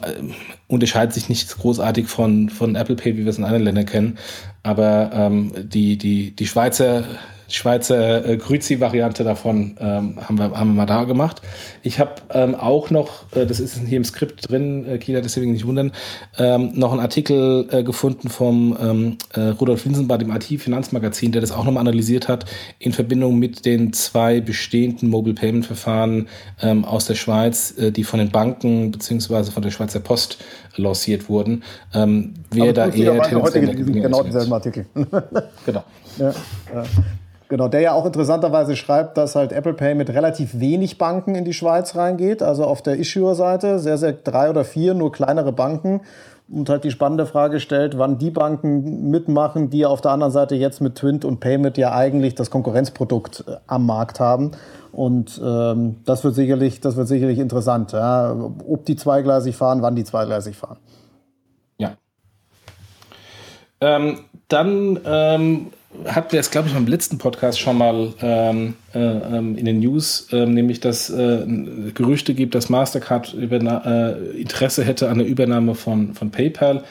unterscheidet 0.67 1.15
sich 1.15 1.31
nicht 1.31 1.57
großartig 1.57 2.09
von, 2.09 2.51
von 2.51 2.77
Apple 2.77 2.97
Pay, 2.97 3.17
wie 3.17 3.25
wir 3.25 3.31
es 3.31 3.39
in 3.39 3.45
anderen 3.45 3.65
Ländern 3.65 3.87
kennen. 3.87 4.19
Aber 4.63 5.31
die, 5.57 5.97
die, 5.97 6.33
die 6.33 6.47
Schweizer 6.47 7.05
Schweizer 7.49 8.27
äh, 8.27 8.37
Grüzi-Variante 8.37 9.25
davon 9.25 9.77
ähm, 9.81 10.19
haben, 10.21 10.39
wir, 10.39 10.51
haben 10.53 10.71
wir 10.71 10.75
mal 10.75 10.87
da 10.87 11.05
gemacht. 11.05 11.43
Ich 11.83 11.99
habe 11.99 12.13
ähm, 12.31 12.55
auch 12.55 12.91
noch, 12.91 13.25
äh, 13.35 13.47
das 13.47 13.59
ist 13.59 13.79
hier 13.79 13.97
im 13.97 14.05
Skript 14.05 14.51
drin, 14.51 14.87
äh, 14.87 14.99
Kila, 14.99 15.21
deswegen 15.21 15.53
nicht 15.53 15.67
wundern, 15.67 15.93
ähm, 16.39 16.73
noch 16.75 16.93
einen 16.93 17.01
Artikel 17.01 17.67
äh, 17.71 17.83
gefunden 17.83 18.29
vom 18.29 18.77
ähm, 18.81 19.19
äh, 19.35 19.49
Rudolf 19.51 19.87
Winsenbad 19.87 20.23
im 20.23 20.31
IT-Finanzmagazin, 20.31 21.33
der 21.33 21.41
das 21.41 21.53
auch 21.53 21.65
nochmal 21.65 21.81
analysiert 21.81 22.29
hat 22.29 22.45
in 22.79 22.93
Verbindung 22.93 23.39
mit 23.39 23.65
den 23.65 23.93
zwei 23.93 24.41
bestehenden 24.41 25.09
Mobile 25.09 25.35
Payment 25.35 25.67
Verfahren 25.67 26.29
ähm, 26.61 26.85
aus 26.85 27.07
der 27.07 27.15
Schweiz, 27.15 27.75
äh, 27.79 27.91
die 27.91 28.05
von 28.05 28.19
den 28.19 28.31
Banken 28.31 28.91
beziehungsweise 28.91 29.53
von 29.53 29.63
der 29.63 29.71
Schweizer 29.71 30.01
Post 30.01 30.39
lanciert 30.77 31.29
wurden. 31.29 31.63
Ähm, 31.95 32.35
wer 32.51 32.73
da 32.73 32.89
eher 32.89 33.19
heute 33.19 33.61
genau 33.61 34.23
denselben 34.23 34.53
Artikel. 34.53 34.87
genau. 35.67 35.85
Ja, 36.19 36.35
ja. 36.73 36.85
Genau, 37.49 37.69
der 37.69 37.81
ja 37.81 37.93
auch 37.95 38.05
interessanterweise 38.05 38.77
schreibt, 38.77 39.17
dass 39.17 39.35
halt 39.35 39.53
Apple 39.53 39.73
Pay 39.73 39.95
mit 39.95 40.11
relativ 40.11 40.61
wenig 40.61 40.99
Banken 40.99 41.35
in 41.35 41.47
die 41.47 41.55
Schweiz 41.55 41.97
reingeht, 41.97 42.43
also 42.43 42.65
auf 42.65 42.83
der 42.83 42.97
Issuer-Seite, 42.97 43.79
sehr, 43.79 43.97
sehr 43.97 44.13
drei 44.13 44.51
oder 44.51 44.65
vier, 44.65 44.93
nur 44.93 45.13
kleinere 45.13 45.53
Banken. 45.53 46.03
Und 46.51 46.71
halt 46.71 46.85
die 46.85 46.91
spannende 46.91 47.27
Frage 47.27 47.61
stellt, 47.61 47.99
wann 47.99 48.19
die 48.19 48.31
Banken 48.31 49.11
mitmachen, 49.11 49.69
die 49.69 49.85
auf 49.85 50.01
der 50.01 50.13
anderen 50.13 50.33
Seite 50.33 50.55
jetzt 50.55 50.81
mit 50.81 50.95
Twint 50.95 51.27
und 51.27 51.41
Payment 51.41 51.77
ja 51.77 51.95
eigentlich 51.95 52.35
das 52.35 52.51
Konkurrenzprodukt 52.51 53.45
äh, 53.47 53.57
am 53.67 53.85
Markt 53.85 54.19
haben. 54.19 54.53
Und 54.93 55.41
ähm, 55.45 55.97
das 56.07 56.25
wird 56.25 56.35
sicherlich, 56.35 56.81
das 56.81 56.97
wird 56.97 57.09
sicherlich 57.09 57.39
interessant, 57.39 57.93
ja, 57.93 58.35
ob 58.67 58.87
die 58.87 58.97
zweigleisig 58.97 59.57
fahren, 59.57 59.83
wann 59.83 59.95
die 59.95 60.05
zweigleisig 60.05 60.57
fahren. 60.57 60.79
Ja. 61.77 61.93
Ähm, 63.83 64.21
dann 64.49 64.99
ähm, 65.05 65.67
hatten 66.05 66.33
wir 66.33 66.41
es, 66.41 66.51
glaube 66.51 66.69
ich, 66.69 66.75
beim 66.75 66.87
letzten 66.87 67.19
Podcast 67.19 67.59
schon 67.59 67.79
mal 67.79 68.13
ähm, 68.21 68.75
äh, 68.95 68.99
ähm, 68.99 69.57
in 69.57 69.65
den 69.65 69.81
News, 69.81 70.29
äh, 70.33 70.45
nämlich 70.47 70.81
dass 70.81 71.11
äh, 71.11 71.45
Gerüchte 71.95 72.35
gibt, 72.35 72.55
dass 72.55 72.69
Mastercard 72.69 73.35
äh, 73.35 74.39
Interesse 74.39 74.85
hätte 74.85 75.09
an 75.09 75.19
der 75.19 75.27
Übernahme 75.27 75.75
von, 75.75 76.15
von 76.15 76.31
PayPal. 76.31 76.85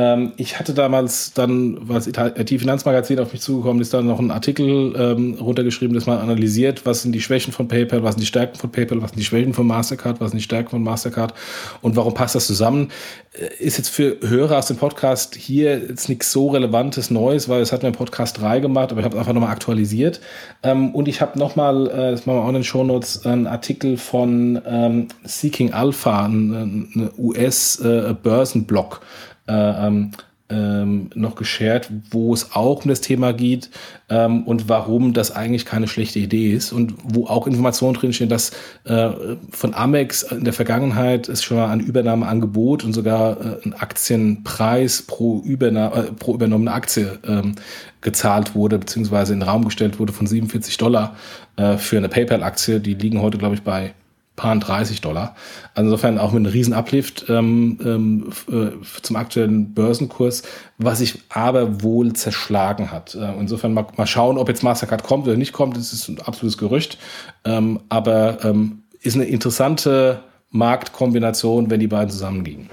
Ähm, 0.00 0.32
ich 0.38 0.58
hatte 0.58 0.72
damals 0.72 1.34
dann, 1.34 1.76
was 1.82 2.06
IT-Finanzmagazin 2.06 3.18
auf 3.18 3.34
mich 3.34 3.42
zugekommen 3.42 3.82
ist, 3.82 3.92
dann 3.92 4.06
noch 4.06 4.18
einen 4.18 4.30
Artikel 4.30 4.94
ähm, 4.96 5.34
runtergeschrieben, 5.38 5.94
dass 5.94 6.06
man 6.06 6.18
analysiert, 6.18 6.86
was 6.86 7.02
sind 7.02 7.12
die 7.12 7.20
Schwächen 7.20 7.52
von 7.52 7.68
PayPal, 7.68 8.02
was 8.02 8.14
sind 8.14 8.22
die 8.22 8.26
Stärken 8.26 8.56
von 8.56 8.72
PayPal, 8.72 9.02
was 9.02 9.10
sind 9.10 9.20
die 9.20 9.26
Schwächen 9.26 9.52
von 9.52 9.66
Mastercard, 9.66 10.18
was 10.18 10.30
sind 10.30 10.38
die 10.38 10.44
Stärken 10.44 10.70
von 10.70 10.82
Mastercard 10.82 11.34
und 11.82 11.96
warum 11.96 12.14
passt 12.14 12.34
das 12.34 12.46
zusammen. 12.46 12.88
Äh, 13.32 13.62
ist 13.62 13.76
jetzt 13.76 13.90
für 13.90 14.16
Hörer 14.26 14.56
aus 14.56 14.68
dem 14.68 14.78
Podcast 14.78 15.34
hier 15.34 15.78
jetzt 15.78 16.08
nichts 16.08 16.32
so 16.32 16.48
relevantes 16.48 17.10
Neues, 17.10 17.50
weil 17.50 17.60
es 17.60 17.70
hat 17.70 17.82
mir 17.82 17.88
im 17.88 17.94
Podcast 17.94 18.40
3 18.40 18.60
gemacht, 18.60 18.92
aber 18.92 19.00
ich 19.00 19.04
habe 19.04 19.16
es 19.16 19.20
einfach 19.20 19.34
nochmal 19.34 19.52
aktualisiert. 19.52 20.22
Ähm, 20.62 20.94
und 20.94 21.08
ich 21.08 21.20
habe 21.20 21.38
nochmal, 21.38 21.88
äh, 21.88 22.12
das 22.12 22.24
machen 22.24 22.38
wir 22.38 22.44
auch 22.44 22.48
in 22.48 22.54
den 22.54 22.64
Show 22.64 22.84
Notes, 22.84 23.26
einen 23.26 23.46
Artikel 23.46 23.98
von 23.98 24.62
ähm, 24.66 25.08
Seeking 25.24 25.74
Alpha, 25.74 26.24
ein, 26.24 26.88
ein 26.94 27.10
US-Börsenblog. 27.18 29.00
Äh, 29.02 29.04
äh, 29.04 29.29
ähm, 29.50 30.12
ähm, 30.50 31.10
noch 31.14 31.36
geshared, 31.36 31.88
wo 32.10 32.34
es 32.34 32.52
auch 32.52 32.84
um 32.84 32.88
das 32.88 33.00
Thema 33.00 33.32
geht 33.32 33.70
ähm, 34.08 34.42
und 34.44 34.68
warum 34.68 35.12
das 35.12 35.30
eigentlich 35.30 35.64
keine 35.64 35.86
schlechte 35.86 36.18
Idee 36.18 36.52
ist 36.52 36.72
und 36.72 36.94
wo 37.04 37.26
auch 37.26 37.46
Informationen 37.46 37.94
drinstehen, 37.94 38.28
dass 38.28 38.50
äh, 38.84 39.10
von 39.50 39.74
Amex 39.74 40.22
in 40.24 40.44
der 40.44 40.52
Vergangenheit 40.52 41.28
es 41.28 41.42
schon 41.44 41.56
mal 41.56 41.70
ein 41.70 41.80
Übernahmeangebot 41.80 42.84
und 42.84 42.92
sogar 42.92 43.40
äh, 43.40 43.64
ein 43.64 43.74
Aktienpreis 43.74 45.02
pro, 45.02 45.40
Überna 45.44 45.92
äh, 45.94 46.02
pro 46.12 46.34
übernommene 46.34 46.72
Aktie 46.72 47.18
ähm, 47.26 47.54
gezahlt 48.00 48.54
wurde, 48.54 48.78
beziehungsweise 48.78 49.32
in 49.32 49.40
den 49.40 49.48
Raum 49.48 49.64
gestellt 49.64 49.98
wurde 49.98 50.12
von 50.12 50.26
47 50.26 50.76
Dollar 50.78 51.16
äh, 51.56 51.76
für 51.76 51.96
eine 51.96 52.08
PayPal-Aktie. 52.08 52.80
Die 52.80 52.94
liegen 52.94 53.20
heute, 53.22 53.38
glaube 53.38 53.54
ich, 53.54 53.62
bei 53.62 53.94
paar 54.40 54.56
30 54.56 55.00
Dollar. 55.00 55.34
Also 55.74 55.90
insofern 55.90 56.18
auch 56.18 56.32
mit 56.32 56.44
einem 56.44 56.52
riesen 56.52 56.72
Uplift 56.72 57.26
ähm, 57.28 57.78
ähm, 57.84 58.32
äh, 58.50 58.70
zum 59.02 59.16
aktuellen 59.16 59.74
Börsenkurs, 59.74 60.42
was 60.78 60.98
sich 60.98 61.20
aber 61.28 61.82
wohl 61.82 62.14
zerschlagen 62.14 62.90
hat. 62.90 63.14
Äh, 63.14 63.32
insofern 63.38 63.74
mal, 63.74 63.86
mal 63.96 64.06
schauen, 64.06 64.38
ob 64.38 64.48
jetzt 64.48 64.62
Mastercard 64.62 65.02
kommt 65.02 65.26
oder 65.26 65.36
nicht 65.36 65.52
kommt. 65.52 65.76
Das 65.76 65.92
ist 65.92 66.08
ein 66.08 66.20
absolutes 66.20 66.58
Gerücht. 66.58 66.98
Ähm, 67.44 67.80
aber 67.88 68.44
ähm, 68.44 68.82
ist 69.02 69.14
eine 69.14 69.26
interessante 69.26 70.20
Marktkombination, 70.50 71.70
wenn 71.70 71.80
die 71.80 71.86
beiden 71.86 72.10
zusammengingen. 72.10 72.70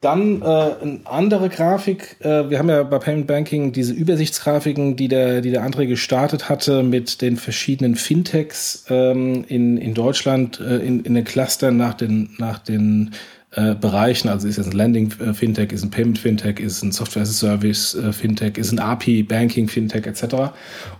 Dann 0.00 0.42
äh, 0.42 0.44
eine 0.44 1.00
andere 1.06 1.48
Grafik. 1.48 2.16
Äh, 2.20 2.48
wir 2.50 2.60
haben 2.60 2.68
ja 2.68 2.84
bei 2.84 2.98
Payment 3.00 3.26
Banking 3.26 3.72
diese 3.72 3.92
Übersichtsgrafiken, 3.92 4.94
die 4.94 5.08
der, 5.08 5.40
die 5.40 5.50
der 5.50 5.66
André 5.66 5.86
gestartet 5.86 6.48
hatte 6.48 6.84
mit 6.84 7.20
den 7.20 7.36
verschiedenen 7.36 7.96
Fintechs 7.96 8.84
ähm, 8.90 9.44
in, 9.48 9.76
in 9.76 9.94
Deutschland 9.94 10.60
äh, 10.60 10.76
in, 10.76 11.00
in 11.00 11.14
den 11.14 11.24
Clustern 11.24 11.76
nach 11.76 11.94
den, 11.94 12.30
nach 12.38 12.60
den 12.60 13.10
äh, 13.50 13.74
Bereichen. 13.74 14.28
Also 14.28 14.46
ist 14.46 14.58
es 14.58 14.66
ein 14.66 14.72
Landing 14.72 15.12
äh, 15.18 15.34
Fintech, 15.34 15.72
ist 15.72 15.82
ein 15.82 15.90
Payment 15.90 16.18
Fintech, 16.18 16.60
ist 16.60 16.82
ein 16.84 16.92
Software 16.92 17.22
as 17.22 17.30
a 17.30 17.32
Service 17.32 17.94
äh, 17.94 18.50
ist 18.56 18.70
ein 18.70 18.78
API 18.78 19.24
Banking 19.24 19.66
Fintech 19.66 20.06
etc. 20.06 20.52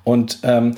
Und 0.02 0.40
ähm, 0.42 0.74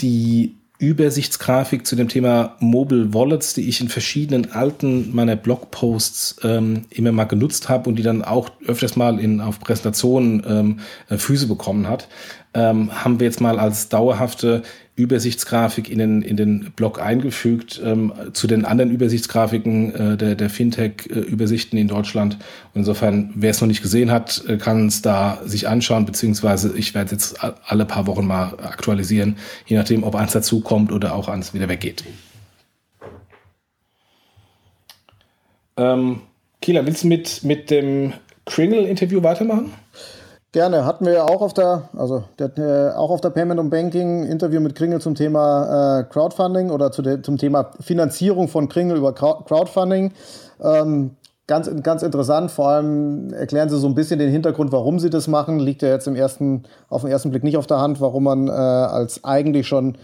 die 0.00 0.59
Übersichtsgrafik 0.80 1.86
zu 1.86 1.94
dem 1.94 2.08
Thema 2.08 2.56
Mobile 2.58 3.12
Wallets, 3.12 3.52
die 3.52 3.68
ich 3.68 3.82
in 3.82 3.88
verschiedenen 3.88 4.52
alten 4.52 5.14
meiner 5.14 5.36
Blogposts 5.36 6.36
ähm, 6.42 6.86
immer 6.88 7.12
mal 7.12 7.24
genutzt 7.24 7.68
habe 7.68 7.90
und 7.90 7.96
die 7.96 8.02
dann 8.02 8.24
auch 8.24 8.50
öfters 8.66 8.96
mal 8.96 9.20
in, 9.20 9.42
auf 9.42 9.60
Präsentationen 9.60 10.42
ähm, 10.46 10.80
äh, 11.10 11.18
Füße 11.18 11.46
bekommen 11.46 11.86
hat, 11.86 12.08
ähm, 12.52 12.90
haben 12.92 13.20
wir 13.20 13.26
jetzt 13.26 13.40
mal 13.40 13.58
als 13.58 13.88
dauerhafte 13.88 14.62
Übersichtsgrafik 14.96 15.88
in 15.88 15.98
den, 15.98 16.22
in 16.22 16.36
den 16.36 16.72
Blog 16.76 17.00
eingefügt 17.00 17.80
ähm, 17.82 18.12
zu 18.32 18.46
den 18.46 18.64
anderen 18.64 18.90
Übersichtsgrafiken 18.90 19.94
äh, 19.94 20.16
der, 20.16 20.34
der 20.34 20.50
Fintech-Übersichten 20.50 21.78
in 21.78 21.88
Deutschland. 21.88 22.34
Und 22.74 22.80
insofern, 22.80 23.32
wer 23.34 23.50
es 23.50 23.60
noch 23.60 23.68
nicht 23.68 23.82
gesehen 23.82 24.10
hat, 24.10 24.44
äh, 24.46 24.58
kann 24.58 24.88
es 24.88 25.00
da 25.00 25.40
sich 25.44 25.68
anschauen, 25.68 26.04
beziehungsweise 26.04 26.76
ich 26.76 26.94
werde 26.94 27.12
jetzt 27.12 27.38
alle 27.66 27.86
paar 27.86 28.06
Wochen 28.06 28.26
mal 28.26 28.58
aktualisieren, 28.62 29.36
je 29.66 29.76
nachdem, 29.76 30.02
ob 30.02 30.14
eins 30.14 30.32
dazukommt 30.32 30.92
oder 30.92 31.14
auch 31.14 31.28
eins 31.28 31.54
wieder 31.54 31.68
weggeht. 31.68 32.04
Ähm, 35.76 36.20
Kieler, 36.60 36.84
willst 36.84 37.04
du 37.04 37.08
mit, 37.08 37.42
mit 37.42 37.70
dem 37.70 38.12
Kringle-Interview 38.44 39.22
weitermachen? 39.22 39.72
Gerne, 40.52 40.84
hatten 40.84 41.06
wir 41.06 41.12
ja 41.12 41.24
auch 41.26 41.42
auf 41.42 41.54
der, 41.54 41.90
also 41.96 42.24
der, 42.40 42.58
äh, 42.58 42.96
auch 42.96 43.10
auf 43.10 43.20
der 43.20 43.30
Payment 43.30 43.60
und 43.60 43.70
Banking 43.70 44.24
Interview 44.24 44.60
mit 44.60 44.74
Kringel 44.74 45.00
zum 45.00 45.14
Thema 45.14 46.00
äh, 46.00 46.04
Crowdfunding 46.04 46.70
oder 46.70 46.90
zu 46.90 47.02
de, 47.02 47.22
zum 47.22 47.38
Thema 47.38 47.70
Finanzierung 47.78 48.48
von 48.48 48.68
Kringel 48.68 48.96
über 48.96 49.12
Crowdfunding. 49.12 50.12
Ähm, 50.60 51.12
ganz, 51.46 51.70
ganz 51.84 52.02
interessant, 52.02 52.50
vor 52.50 52.68
allem 52.68 53.32
erklären 53.32 53.68
Sie 53.68 53.78
so 53.78 53.86
ein 53.86 53.94
bisschen 53.94 54.18
den 54.18 54.30
Hintergrund, 54.32 54.72
warum 54.72 54.98
Sie 54.98 55.08
das 55.08 55.28
machen. 55.28 55.60
Liegt 55.60 55.82
ja 55.82 55.88
jetzt 55.88 56.08
im 56.08 56.16
ersten, 56.16 56.64
auf 56.88 57.02
den 57.02 57.12
ersten 57.12 57.30
Blick 57.30 57.44
nicht 57.44 57.56
auf 57.56 57.68
der 57.68 57.78
Hand, 57.78 58.00
warum 58.00 58.24
man 58.24 58.48
äh, 58.48 58.50
als 58.50 59.22
eigentlich 59.22 59.68
schon 59.68 59.98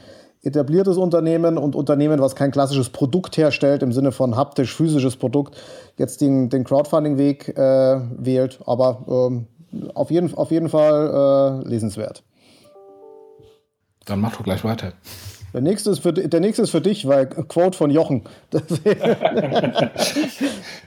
etabliertes 0.45 0.97
Unternehmen 0.97 1.59
und 1.59 1.75
Unternehmen, 1.75 2.21
was 2.21 2.37
kein 2.37 2.53
klassisches 2.53 2.91
Produkt 2.91 3.37
herstellt 3.37 3.83
im 3.83 3.91
Sinne 3.91 4.13
von 4.13 4.37
haptisch-physisches 4.37 5.17
Produkt, 5.17 5.57
jetzt 5.97 6.21
den, 6.21 6.51
den 6.51 6.63
Crowdfunding-Weg 6.63 7.59
äh, 7.59 8.01
wählt. 8.17 8.61
Aber 8.65 9.05
ähm, 9.09 9.47
auf 9.95 10.11
jeden, 10.11 10.35
auf 10.35 10.51
jeden 10.51 10.69
Fall 10.69 11.63
äh, 11.65 11.69
lesenswert. 11.69 12.25
Dann 14.05 14.21
mach 14.21 14.37
doch 14.37 14.45
gleich 14.45 14.65
weiter. 14.65 14.93
Der 15.53 15.61
nächste 15.63 15.91
ist 15.91 16.01
für, 16.01 16.13
der 16.13 16.41
nächste 16.41 16.63
ist 16.63 16.71
für 16.71 16.81
dich, 16.81 17.07
weil 17.09 17.27
Quote 17.27 17.79
von 17.79 17.91
Jochen. 17.91 18.23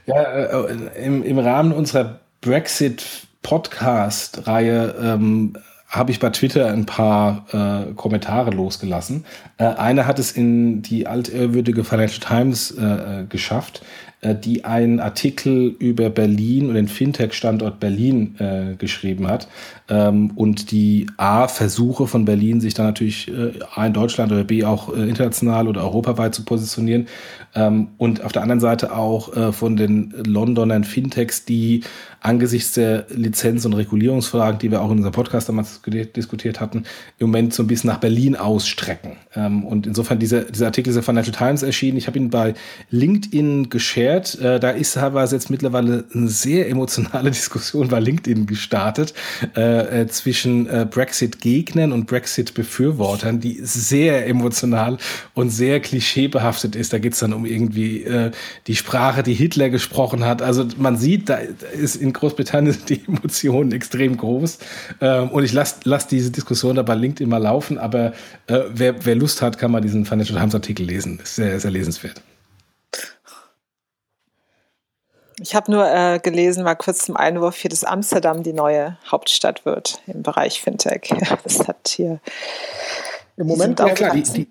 ja, 0.06 0.22
äh, 0.22 1.04
im, 1.04 1.22
im 1.24 1.38
Rahmen 1.38 1.72
unserer 1.72 2.20
Brexit-Podcast-Reihe 2.40 4.94
ähm, 5.02 5.52
habe 5.88 6.12
ich 6.12 6.20
bei 6.20 6.30
Twitter 6.30 6.68
ein 6.68 6.86
paar 6.86 7.44
äh, 7.52 7.92
Kommentare 7.94 8.52
losgelassen. 8.52 9.26
Äh, 9.58 9.64
einer 9.64 10.06
hat 10.06 10.20
es 10.20 10.30
in 10.32 10.82
die 10.82 11.08
altehrwürdige 11.08 11.82
Financial 11.82 12.20
Times 12.20 12.70
äh, 12.70 13.24
geschafft. 13.28 13.82
Äh, 14.22 14.34
die 14.34 14.64
einen 14.66 15.00
Artikel 15.00 15.74
über 15.78 16.10
Berlin 16.10 16.68
und 16.68 16.74
den 16.74 16.88
Fintech-Standort 16.88 17.80
Berlin 17.80 18.34
äh, 18.38 18.74
geschrieben 18.76 19.26
hat 19.28 19.48
ähm, 19.88 20.32
und 20.34 20.72
die 20.72 21.06
A 21.16 21.48
Versuche 21.48 22.06
von 22.06 22.26
Berlin, 22.26 22.60
sich 22.60 22.74
dann 22.74 22.86
natürlich 22.86 23.28
äh, 23.28 23.52
A 23.74 23.86
in 23.86 23.94
Deutschland 23.94 24.30
oder 24.30 24.44
B 24.44 24.64
auch 24.64 24.94
äh, 24.94 25.08
international 25.08 25.68
oder 25.68 25.84
europaweit 25.84 26.34
zu 26.34 26.44
positionieren 26.44 27.06
ähm, 27.54 27.88
und 27.96 28.22
auf 28.22 28.32
der 28.32 28.42
anderen 28.42 28.60
Seite 28.60 28.94
auch 28.94 29.34
äh, 29.34 29.52
von 29.52 29.76
den 29.76 30.12
Londonern 30.26 30.84
Fintechs, 30.84 31.46
die 31.46 31.82
angesichts 32.20 32.74
der 32.74 33.06
Lizenz- 33.08 33.64
und 33.64 33.72
Regulierungsfragen, 33.72 34.58
die 34.58 34.70
wir 34.70 34.82
auch 34.82 34.90
in 34.90 34.98
unserem 34.98 35.12
Podcast 35.12 35.48
damals 35.48 35.80
diskutiert 36.14 36.60
hatten, 36.60 36.84
im 37.18 37.28
Moment 37.28 37.54
so 37.54 37.62
ein 37.62 37.66
bisschen 37.66 37.88
nach 37.88 37.98
Berlin 37.98 38.36
ausstrecken. 38.36 39.12
Ähm, 39.34 39.64
und 39.64 39.86
insofern 39.86 40.18
dieser, 40.18 40.44
dieser 40.44 40.66
Artikel 40.66 40.90
ist 40.90 40.96
in 40.96 41.02
Financial 41.02 41.34
Times 41.34 41.62
erschienen. 41.62 41.96
Ich 41.96 42.06
habe 42.06 42.18
ihn 42.18 42.30
bei 42.30 42.54
LinkedIn 42.90 43.70
geshared. 44.10 44.40
Äh, 44.40 44.60
da 44.60 44.70
ist 44.70 44.94
teilweise 44.94 45.36
jetzt 45.36 45.50
mittlerweile 45.50 46.04
eine 46.14 46.28
sehr 46.28 46.68
emotionale 46.68 47.30
Diskussion 47.30 47.88
bei 47.88 48.00
LinkedIn 48.00 48.46
gestartet 48.46 49.14
äh, 49.56 50.02
äh 50.02 50.06
zwischen 50.08 50.68
Brexit-Gegnern 50.90 51.92
und 51.92 52.06
Brexit-Befürwortern, 52.06 53.40
die 53.40 53.60
sehr 53.62 54.26
emotional 54.26 54.98
und 55.34 55.50
sehr 55.50 55.80
klischeebehaftet 55.80 56.74
ist. 56.74 56.92
Da 56.92 56.98
geht 56.98 57.14
es 57.14 57.20
dann 57.20 57.32
um 57.32 57.46
irgendwie 57.46 58.06
die 58.66 58.76
Sprache, 58.76 59.22
die 59.22 59.34
Hitler 59.34 59.70
gesprochen 59.70 60.24
hat. 60.24 60.42
Also 60.42 60.66
man 60.78 60.96
sieht, 60.96 61.28
da 61.28 61.36
ist 61.36 61.96
in 61.96 62.12
Großbritannien 62.12 62.76
die 62.88 63.02
Emotionen 63.06 63.72
extrem 63.72 64.16
groß. 64.16 64.58
Ähm, 65.00 65.28
und 65.30 65.44
ich 65.44 65.52
lasse 65.52 65.76
lass 65.84 66.06
diese 66.06 66.30
Diskussion 66.30 66.76
da 66.76 66.82
bei 66.82 66.94
LinkedIn 66.94 67.28
mal 67.28 67.38
laufen, 67.38 67.78
aber 67.78 68.12
wer, 68.46 69.04
wer 69.04 69.14
Lust 69.14 69.42
hat, 69.42 69.58
kann 69.58 69.70
mal 69.70 69.80
diesen 69.80 70.04
Financial 70.04 70.38
Times 70.38 70.54
Artikel 70.54 70.86
lesen. 70.86 71.20
Ist 71.22 71.36
sehr, 71.36 71.60
sehr 71.60 71.70
lesenswert. 71.70 72.20
Ich 75.40 75.54
habe 75.54 75.72
nur 75.72 75.90
äh, 75.90 76.18
gelesen, 76.18 76.64
mal 76.64 76.74
kurz 76.74 77.06
zum 77.06 77.16
Einwurf 77.16 77.56
hier, 77.56 77.70
dass 77.70 77.82
Amsterdam 77.82 78.42
die 78.42 78.52
neue 78.52 78.98
Hauptstadt 79.10 79.64
wird 79.64 80.00
im 80.06 80.22
Bereich 80.22 80.60
Fintech. 80.60 81.12
das 81.44 81.66
hat 81.66 81.88
hier 81.88 82.20
im 83.40 83.46
Moment 83.46 83.80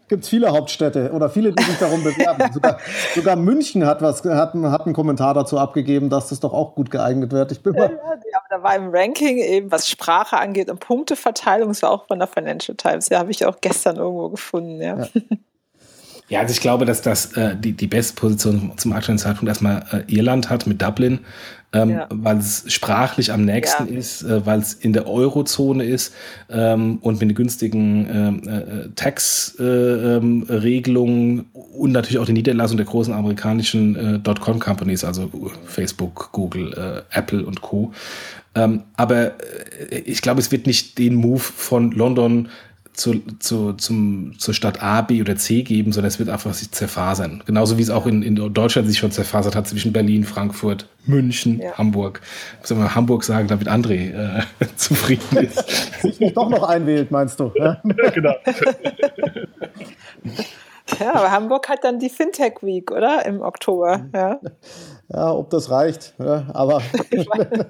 gibt 0.07 0.23
es 0.23 0.29
viele 0.29 0.49
Hauptstädte 0.49 1.11
oder 1.11 1.29
viele, 1.29 1.53
die 1.53 1.61
sich 1.61 1.77
darum 1.77 2.03
bewerben. 2.03 2.51
sogar, 2.53 2.79
sogar, 3.13 3.35
München 3.35 3.85
hat, 3.85 4.01
was, 4.01 4.23
hat, 4.23 4.55
hat 4.55 4.85
einen 4.85 4.95
Kommentar 4.95 5.35
dazu 5.35 5.59
abgegeben, 5.59 6.09
dass 6.09 6.29
das 6.29 6.39
doch 6.39 6.53
auch 6.53 6.73
gut 6.73 6.89
geeignet 6.89 7.31
wird. 7.31 7.51
Ich 7.51 7.61
bin 7.61 7.73
mal 7.73 7.91
ja, 8.31 8.39
aber 8.39 8.47
da 8.49 8.63
war 8.63 8.75
im 8.75 8.89
Ranking 8.91 9.37
eben, 9.37 9.71
was 9.71 9.87
Sprache 9.87 10.39
angeht 10.39 10.71
und 10.71 10.79
Punkteverteilung, 10.79 11.67
das 11.67 11.83
war 11.83 11.91
auch 11.91 12.07
von 12.07 12.17
der 12.17 12.27
Financial 12.27 12.75
Times. 12.75 13.09
Ja, 13.09 13.19
habe 13.19 13.29
ich 13.29 13.45
auch 13.45 13.61
gestern 13.61 13.97
irgendwo 13.97 14.29
gefunden. 14.29 14.81
Ja. 14.81 15.07
Ja. 16.29 16.41
Also 16.41 16.53
ich 16.53 16.61
glaube, 16.61 16.85
dass 16.85 17.01
das 17.01 17.33
äh, 17.33 17.55
die, 17.55 17.73
die 17.73 17.87
beste 17.87 18.13
Position 18.13 18.73
zum 18.77 18.93
aktuellen 18.93 19.17
Zeitpunkt 19.17 19.49
erstmal 19.49 19.83
äh, 19.91 20.03
Irland 20.13 20.49
hat 20.49 20.67
mit 20.67 20.81
Dublin, 20.81 21.19
ähm, 21.73 21.89
ja. 21.91 22.07
weil 22.09 22.37
es 22.37 22.63
sprachlich 22.67 23.31
am 23.31 23.45
nächsten 23.45 23.91
ja. 23.91 23.99
ist, 23.99 24.23
äh, 24.23 24.45
weil 24.45 24.59
es 24.59 24.73
in 24.73 24.93
der 24.93 25.07
Eurozone 25.07 25.83
ist 25.83 26.13
ähm, 26.49 26.99
und 27.01 27.19
mit 27.19 27.29
den 27.29 27.35
günstigen 27.35 28.07
ähm, 28.11 28.41
äh, 28.47 28.89
Tax-Regelungen 28.95 31.37
äh, 31.37 31.41
ähm, 31.41 31.45
und 31.51 31.91
natürlich 31.91 32.19
auch 32.19 32.25
die 32.25 32.33
Niederlassung 32.33 32.77
der 32.77 32.85
großen 32.85 33.13
amerikanischen 33.13 33.95
äh, 33.95 34.19
Dotcom-Companies, 34.19 35.03
also 35.03 35.29
Facebook, 35.65 36.29
Google, 36.31 36.73
äh, 36.73 37.01
Apple 37.17 37.45
und 37.45 37.61
Co. 37.61 37.91
Ähm, 38.55 38.83
aber 38.97 39.33
äh, 39.91 39.99
ich 40.05 40.21
glaube, 40.21 40.39
es 40.39 40.51
wird 40.51 40.65
nicht 40.65 40.97
den 40.97 41.15
Move 41.15 41.39
von 41.39 41.91
London 41.91 42.49
zu, 42.99 43.21
zu, 43.39 43.73
zum, 43.73 44.37
zur 44.37 44.53
Stadt 44.53 44.83
A, 44.83 45.01
B 45.01 45.21
oder 45.21 45.37
C 45.37 45.63
geben, 45.63 45.93
sondern 45.93 46.09
es 46.09 46.19
wird 46.19 46.29
einfach 46.29 46.53
sich 46.53 46.71
zerfasern. 46.71 47.41
Genauso 47.45 47.77
wie 47.77 47.81
es 47.81 47.89
auch 47.89 48.05
in, 48.05 48.21
in 48.21 48.35
Deutschland 48.53 48.87
sich 48.87 48.97
schon 48.97 49.11
zerfasert 49.11 49.55
hat 49.55 49.67
zwischen 49.67 49.93
Berlin, 49.93 50.25
Frankfurt, 50.25 50.87
München, 51.05 51.61
ja. 51.61 51.77
Hamburg. 51.77 52.21
Ich 52.61 52.69
muss 52.69 52.77
mal 52.77 52.93
Hamburg 52.93 53.23
sagen, 53.23 53.47
damit 53.47 53.69
André 53.69 54.13
äh, 54.13 54.43
zufrieden 54.75 55.37
ist. 55.37 56.01
Sich 56.01 56.19
nicht 56.19 56.35
doch 56.35 56.49
noch 56.49 56.63
einwählt, 56.63 57.11
meinst 57.11 57.39
du? 57.39 57.51
Ja, 57.59 57.81
genau. 58.13 58.35
Ja, 60.99 61.13
aber 61.13 61.31
Hamburg 61.31 61.69
hat 61.69 61.83
dann 61.83 61.99
die 61.99 62.09
Fintech 62.09 62.61
Week, 62.61 62.91
oder? 62.91 63.25
Im 63.25 63.41
Oktober. 63.41 64.05
Ja, 64.13 64.39
ja 65.09 65.31
ob 65.31 65.49
das 65.49 65.69
reicht. 65.69 66.13
Ja, 66.19 66.45
aber. 66.53 66.81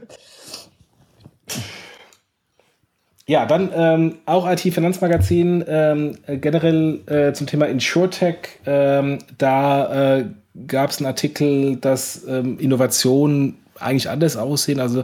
Ja, 3.30 3.46
dann 3.46 3.70
ähm, 3.76 4.16
auch 4.26 4.50
IT-Finanzmagazin, 4.50 5.64
ähm, 5.68 6.18
generell 6.26 7.02
äh, 7.06 7.32
zum 7.32 7.46
Thema 7.46 7.68
InsurTech. 7.68 8.38
Ähm, 8.66 9.20
da 9.38 10.18
äh, 10.18 10.26
gab 10.68 10.92
es 10.92 10.98
einen 10.98 11.08
Artikel, 11.08 11.76
dass 11.78 12.24
ähm, 12.28 12.60
Innovationen 12.60 13.56
eigentlich 13.80 14.10
anders 14.10 14.38
aussehen. 14.38 14.80
Also 14.80 15.04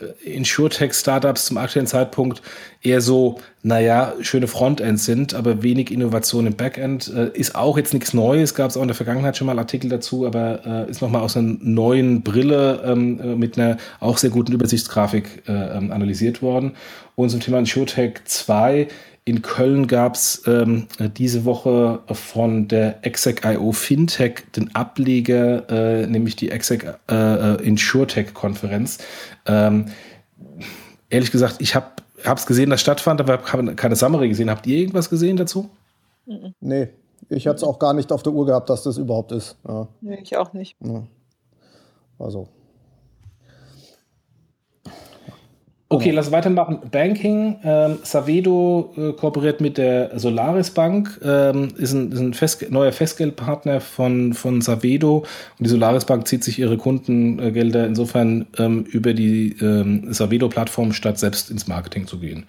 äh, 0.00 0.30
Insurtech-Startups 0.30 1.46
zum 1.46 1.58
aktuellen 1.58 1.86
Zeitpunkt 1.86 2.42
eher 2.82 3.00
so, 3.00 3.40
naja, 3.62 4.14
schöne 4.20 4.46
Frontends 4.46 5.04
sind, 5.04 5.34
aber 5.34 5.62
wenig 5.62 5.90
Innovation 5.90 6.46
im 6.46 6.56
Backend. 6.56 7.12
Äh, 7.14 7.30
ist 7.34 7.54
auch 7.54 7.76
jetzt 7.76 7.94
nichts 7.94 8.14
Neues, 8.14 8.54
gab 8.54 8.70
es 8.70 8.76
auch 8.76 8.82
in 8.82 8.88
der 8.88 8.94
Vergangenheit 8.94 9.36
schon 9.36 9.46
mal 9.46 9.58
Artikel 9.58 9.90
dazu, 9.90 10.26
aber 10.26 10.60
äh, 10.64 10.90
ist 10.90 11.02
nochmal 11.02 11.22
aus 11.22 11.36
einer 11.36 11.56
neuen 11.60 12.22
Brille 12.22 12.82
ähm, 12.84 13.20
äh, 13.20 13.36
mit 13.36 13.58
einer 13.58 13.76
auch 14.00 14.18
sehr 14.18 14.30
guten 14.30 14.52
Übersichtsgrafik 14.52 15.44
äh, 15.48 15.52
ähm, 15.52 15.92
analysiert 15.92 16.42
worden. 16.42 16.72
Und 17.16 17.30
zum 17.30 17.40
Thema 17.40 17.58
Insurtech 17.58 18.20
2 18.24 18.88
in 19.30 19.42
Köln 19.42 19.86
gab 19.86 20.16
es 20.16 20.42
ähm, 20.46 20.88
diese 21.16 21.44
Woche 21.44 22.00
von 22.10 22.66
der 22.66 23.06
Exec.io 23.06 23.70
Fintech 23.70 24.42
den 24.56 24.74
Ableger, 24.74 25.70
äh, 25.70 26.06
nämlich 26.06 26.34
die 26.34 26.50
Exec 26.50 26.98
äh, 27.08 27.54
InsurTech-Konferenz. 27.62 28.98
Ähm, 29.46 29.86
ehrlich 31.08 31.30
gesagt, 31.30 31.56
ich 31.60 31.76
habe 31.76 31.92
es 32.24 32.44
gesehen, 32.44 32.70
dass 32.70 32.80
stattfand, 32.80 33.20
aber 33.20 33.40
habe 33.40 33.74
keine 33.76 33.94
Summary 33.94 34.28
gesehen. 34.28 34.50
Habt 34.50 34.66
ihr 34.66 34.78
irgendwas 34.78 35.08
gesehen 35.08 35.36
dazu? 35.36 35.70
Nee, 36.60 36.88
ich 37.28 37.46
hatte 37.46 37.56
es 37.56 37.64
auch 37.64 37.78
gar 37.78 37.94
nicht 37.94 38.10
auf 38.10 38.24
der 38.24 38.32
Uhr 38.32 38.46
gehabt, 38.46 38.68
dass 38.68 38.82
das 38.82 38.98
überhaupt 38.98 39.30
ist. 39.30 39.56
Ja. 39.66 39.86
Nee, 40.00 40.18
ich 40.22 40.36
auch 40.36 40.52
nicht. 40.52 40.76
Ja. 40.84 41.04
Also, 42.18 42.48
Okay, 45.92 46.12
lass 46.12 46.30
weitermachen. 46.30 46.78
Banking. 46.92 47.56
Ähm, 47.64 47.98
Savedo 48.04 48.94
äh, 48.96 49.12
kooperiert 49.12 49.60
mit 49.60 49.76
der 49.76 50.16
Solaris 50.20 50.70
Bank, 50.70 51.18
ähm, 51.20 51.74
ist 51.78 51.92
ein, 51.92 52.12
ist 52.12 52.20
ein 52.20 52.32
Fest, 52.32 52.70
neuer 52.70 52.92
Festgeldpartner 52.92 53.80
von, 53.80 54.32
von 54.32 54.60
Savedo. 54.60 55.24
Und 55.58 55.66
die 55.66 55.68
Solaris 55.68 56.04
Bank 56.04 56.28
zieht 56.28 56.44
sich 56.44 56.60
ihre 56.60 56.78
Kundengelder 56.78 57.88
insofern 57.88 58.46
ähm, 58.56 58.84
über 58.84 59.14
die 59.14 59.56
ähm, 59.60 60.12
Savedo-Plattform, 60.12 60.92
statt 60.92 61.18
selbst 61.18 61.50
ins 61.50 61.66
Marketing 61.66 62.06
zu 62.06 62.20
gehen. 62.20 62.46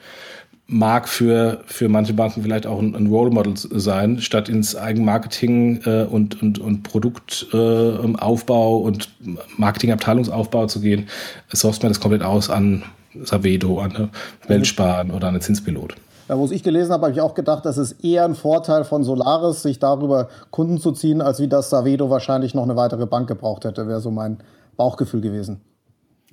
Mag 0.74 1.10
für, 1.10 1.62
für 1.66 1.90
manche 1.90 2.14
Banken 2.14 2.44
vielleicht 2.44 2.66
auch 2.66 2.80
ein, 2.80 2.96
ein 2.96 3.08
Role 3.08 3.30
Model 3.30 3.54
sein, 3.56 4.22
statt 4.22 4.48
ins 4.48 4.76
Eigenmarketing 4.76 5.82
äh, 5.86 6.04
und, 6.04 6.42
und, 6.42 6.60
und 6.60 6.84
Produktaufbau 6.84 8.80
äh, 8.80 8.84
und 8.84 9.10
Marketingabteilungsaufbau 9.58 10.68
zu 10.68 10.80
gehen, 10.80 11.10
sourced 11.52 11.84
man 11.84 11.92
das 11.92 12.00
komplett 12.00 12.24
aus 12.24 12.50
an 12.50 12.84
Savedo, 13.22 13.80
eine 13.80 14.10
Weltsparen 14.48 15.12
oder 15.12 15.28
eine 15.28 15.42
Zinspilot. 15.42 15.96
Ja, 16.30 16.38
wo 16.38 16.50
ich 16.50 16.64
gelesen 16.64 16.94
habe, 16.94 17.08
habe 17.08 17.14
ich 17.14 17.20
auch 17.20 17.34
gedacht, 17.34 17.66
das 17.66 17.78
ist 17.78 18.04
eher 18.06 18.24
ein 18.24 18.36
Vorteil 18.36 18.86
von 18.86 19.04
Solaris, 19.04 19.64
sich 19.64 19.80
darüber 19.80 20.30
Kunden 20.50 20.80
zu 20.80 20.94
ziehen, 20.94 21.22
als 21.22 21.42
wie 21.42 21.50
das 21.50 21.70
Savedo 21.70 22.10
wahrscheinlich 22.10 22.54
noch 22.54 22.64
eine 22.64 22.78
weitere 22.78 23.06
Bank 23.06 23.28
gebraucht 23.28 23.66
hätte, 23.66 23.90
wäre 23.90 24.00
so 24.00 24.12
mein 24.12 24.38
Bauchgefühl 24.78 25.20
gewesen. 25.20 25.60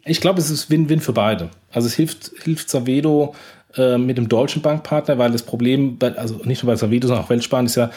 Ich 0.04 0.20
glaube, 0.20 0.38
es 0.38 0.50
ist 0.50 0.70
Win-Win 0.70 1.00
für 1.00 1.12
beide. 1.12 1.50
Also 1.72 1.88
es 1.88 1.94
hilft, 1.94 2.30
hilft 2.42 2.70
Savedo 2.70 3.34
äh, 3.76 3.98
mit 3.98 4.18
dem 4.18 4.28
deutschen 4.28 4.62
Bankpartner, 4.62 5.18
weil 5.18 5.32
das 5.32 5.42
Problem, 5.42 5.98
bei, 5.98 6.16
also 6.16 6.40
nicht 6.44 6.62
nur 6.62 6.72
bei 6.72 6.76
Savedo, 6.76 7.08
sondern 7.08 7.24
auch 7.24 7.30
Weltsparen 7.30 7.66
ist 7.66 7.76
ja, 7.76 7.90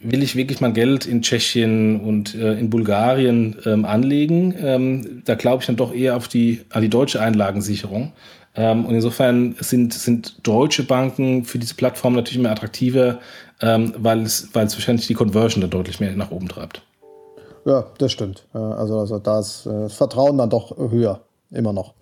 will 0.00 0.22
ich 0.22 0.36
wirklich 0.36 0.60
mein 0.60 0.74
Geld 0.74 1.06
in 1.06 1.22
Tschechien 1.22 2.00
und 2.00 2.34
äh, 2.34 2.54
in 2.54 2.70
Bulgarien 2.70 3.56
ähm, 3.64 3.84
anlegen? 3.84 4.54
Ähm, 4.60 5.22
da 5.24 5.34
glaube 5.34 5.62
ich 5.62 5.66
dann 5.66 5.76
doch 5.76 5.92
eher 5.92 6.16
auf 6.16 6.28
die, 6.28 6.62
an 6.70 6.82
die 6.82 6.88
deutsche 6.88 7.20
Einlagensicherung. 7.20 8.12
Ähm, 8.54 8.86
und 8.86 8.94
insofern 8.94 9.56
sind, 9.60 9.94
sind 9.94 10.46
deutsche 10.46 10.84
Banken 10.84 11.44
für 11.44 11.58
diese 11.58 11.74
Plattform 11.74 12.14
natürlich 12.14 12.42
mehr 12.42 12.52
attraktiver, 12.52 13.18
ähm, 13.60 13.94
weil, 13.96 14.22
es, 14.22 14.48
weil 14.52 14.66
es 14.66 14.74
wahrscheinlich 14.74 15.06
die 15.06 15.14
Conversion 15.14 15.60
da 15.60 15.66
deutlich 15.68 16.00
mehr 16.00 16.14
nach 16.14 16.30
oben 16.30 16.48
treibt. 16.48 16.82
Ja, 17.66 17.86
das 17.98 18.12
stimmt. 18.12 18.46
Also, 18.52 18.98
also 18.98 19.18
da 19.18 19.40
ist 19.40 19.66
äh, 19.66 19.70
das 19.70 19.94
Vertrauen 19.94 20.38
dann 20.38 20.48
doch 20.48 20.76
höher, 20.76 21.20
immer 21.50 21.72
noch. 21.72 21.94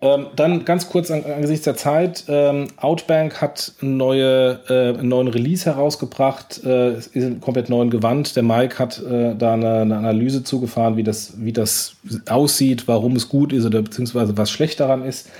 Ähm, 0.00 0.28
dann 0.36 0.64
ganz 0.64 0.88
kurz 0.88 1.10
an, 1.10 1.24
angesichts 1.24 1.64
der 1.64 1.76
Zeit. 1.76 2.24
Ähm, 2.28 2.68
Outbank 2.76 3.40
hat 3.40 3.72
neue, 3.80 4.60
äh, 4.68 4.98
einen 4.98 5.08
neuen 5.08 5.28
Release 5.28 5.66
herausgebracht, 5.66 6.62
äh, 6.64 6.98
ist 6.98 7.16
ein 7.16 7.40
komplett 7.40 7.68
neuen 7.68 7.90
Gewand. 7.90 8.36
Der 8.36 8.44
Mike 8.44 8.78
hat 8.78 9.02
äh, 9.02 9.34
da 9.34 9.54
eine, 9.54 9.80
eine, 9.80 9.96
Analyse 9.96 10.44
zugefahren, 10.44 10.96
wie 10.96 11.02
das, 11.02 11.34
wie 11.38 11.52
das 11.52 11.96
aussieht, 12.28 12.86
warum 12.86 13.16
es 13.16 13.28
gut 13.28 13.52
ist 13.52 13.66
oder 13.66 13.82
beziehungsweise 13.82 14.36
was 14.36 14.50
schlecht 14.50 14.78
daran 14.78 15.04
ist. 15.04 15.30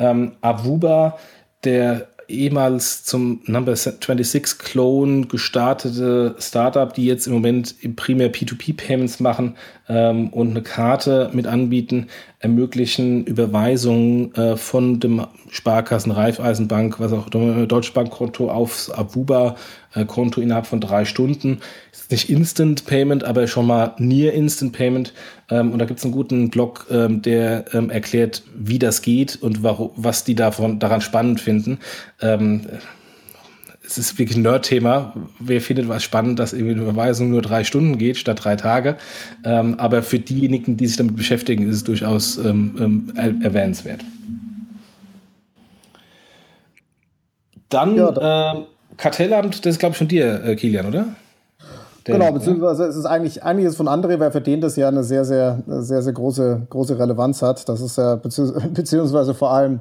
Ähm, 0.00 0.32
Avuba, 0.40 1.16
der 1.62 2.08
ehemals 2.30 3.04
zum 3.04 3.40
Number 3.46 3.74
26 3.76 4.58
Clone 4.58 5.26
gestartete 5.26 6.34
Startup, 6.38 6.92
die 6.92 7.06
jetzt 7.06 7.26
im 7.26 7.34
Moment 7.34 7.74
primär 7.96 8.32
P2P-Payments 8.32 9.20
machen 9.20 9.56
ähm, 9.88 10.28
und 10.28 10.50
eine 10.50 10.62
Karte 10.62 11.30
mit 11.32 11.46
anbieten, 11.46 12.06
ermöglichen 12.38 13.24
Überweisungen 13.24 14.34
äh, 14.34 14.56
von 14.56 15.00
dem 15.00 15.26
Sparkassen 15.50 16.12
Raiffeisenbank, 16.12 17.00
was 17.00 17.12
auch 17.12 17.28
Deutsche 17.28 17.92
Bankkonto 17.92 18.50
aufs 18.50 18.90
Abuba 18.90 19.56
Konto 20.06 20.40
innerhalb 20.40 20.66
von 20.66 20.80
drei 20.80 21.04
Stunden. 21.04 21.60
Ist 21.92 22.10
nicht 22.10 22.30
Instant 22.30 22.86
Payment, 22.86 23.24
aber 23.24 23.46
schon 23.46 23.66
mal 23.66 23.94
Near 23.98 24.32
Instant 24.32 24.72
Payment. 24.72 25.12
Ähm, 25.50 25.72
und 25.72 25.78
da 25.78 25.84
gibt 25.84 25.98
es 25.98 26.04
einen 26.04 26.14
guten 26.14 26.50
Blog, 26.50 26.86
ähm, 26.90 27.22
der 27.22 27.64
ähm, 27.74 27.90
erklärt, 27.90 28.42
wie 28.54 28.78
das 28.78 29.02
geht 29.02 29.36
und 29.42 29.62
warum, 29.62 29.90
was 29.96 30.24
die 30.24 30.34
davon 30.34 30.78
daran 30.78 31.00
spannend 31.00 31.40
finden. 31.40 31.78
Es 33.90 33.98
ist 33.98 34.18
wirklich 34.20 34.38
ein 34.38 34.42
Nerd-Thema. 34.42 35.14
Wer 35.40 35.60
findet 35.60 35.88
was 35.88 36.04
spannend, 36.04 36.38
dass 36.38 36.52
irgendwie 36.52 36.74
eine 36.74 36.82
Überweisung 36.82 37.30
nur 37.30 37.42
drei 37.42 37.64
Stunden 37.64 37.98
geht 37.98 38.18
statt 38.18 38.44
drei 38.44 38.54
Tage? 38.54 38.96
Ähm, 39.44 39.80
aber 39.80 40.04
für 40.04 40.20
diejenigen, 40.20 40.76
die 40.76 40.86
sich 40.86 40.96
damit 40.96 41.16
beschäftigen, 41.16 41.68
ist 41.68 41.74
es 41.74 41.84
durchaus 41.84 42.38
ähm, 42.38 43.10
ähm, 43.16 43.40
erwähnenswert. 43.42 44.04
Dann 47.68 47.96
ja, 47.96 48.52
äh, 48.52 48.64
Kartellamt, 49.00 49.64
das 49.64 49.72
ist 49.74 49.78
glaube 49.78 49.92
ich 49.92 49.98
von 49.98 50.08
dir, 50.08 50.44
äh, 50.44 50.56
Kilian, 50.56 50.86
oder? 50.86 51.06
Der, 52.06 52.18
genau, 52.18 52.32
beziehungsweise 52.32 52.84
es 52.84 52.96
ist 52.96 53.06
eigentlich 53.06 53.42
einiges 53.42 53.76
von 53.76 53.88
André, 53.88 54.18
weil 54.18 54.30
für 54.30 54.40
den 54.40 54.60
das 54.60 54.76
ja 54.76 54.88
eine 54.88 55.04
sehr, 55.04 55.24
sehr, 55.24 55.62
sehr, 55.66 56.02
sehr 56.02 56.12
große, 56.12 56.66
große 56.68 56.98
Relevanz 56.98 57.42
hat. 57.42 57.68
Das 57.68 57.80
ist 57.80 57.96
ja 57.96 58.16
beziehungsweise 58.72 59.34
vor 59.34 59.52
allem, 59.52 59.80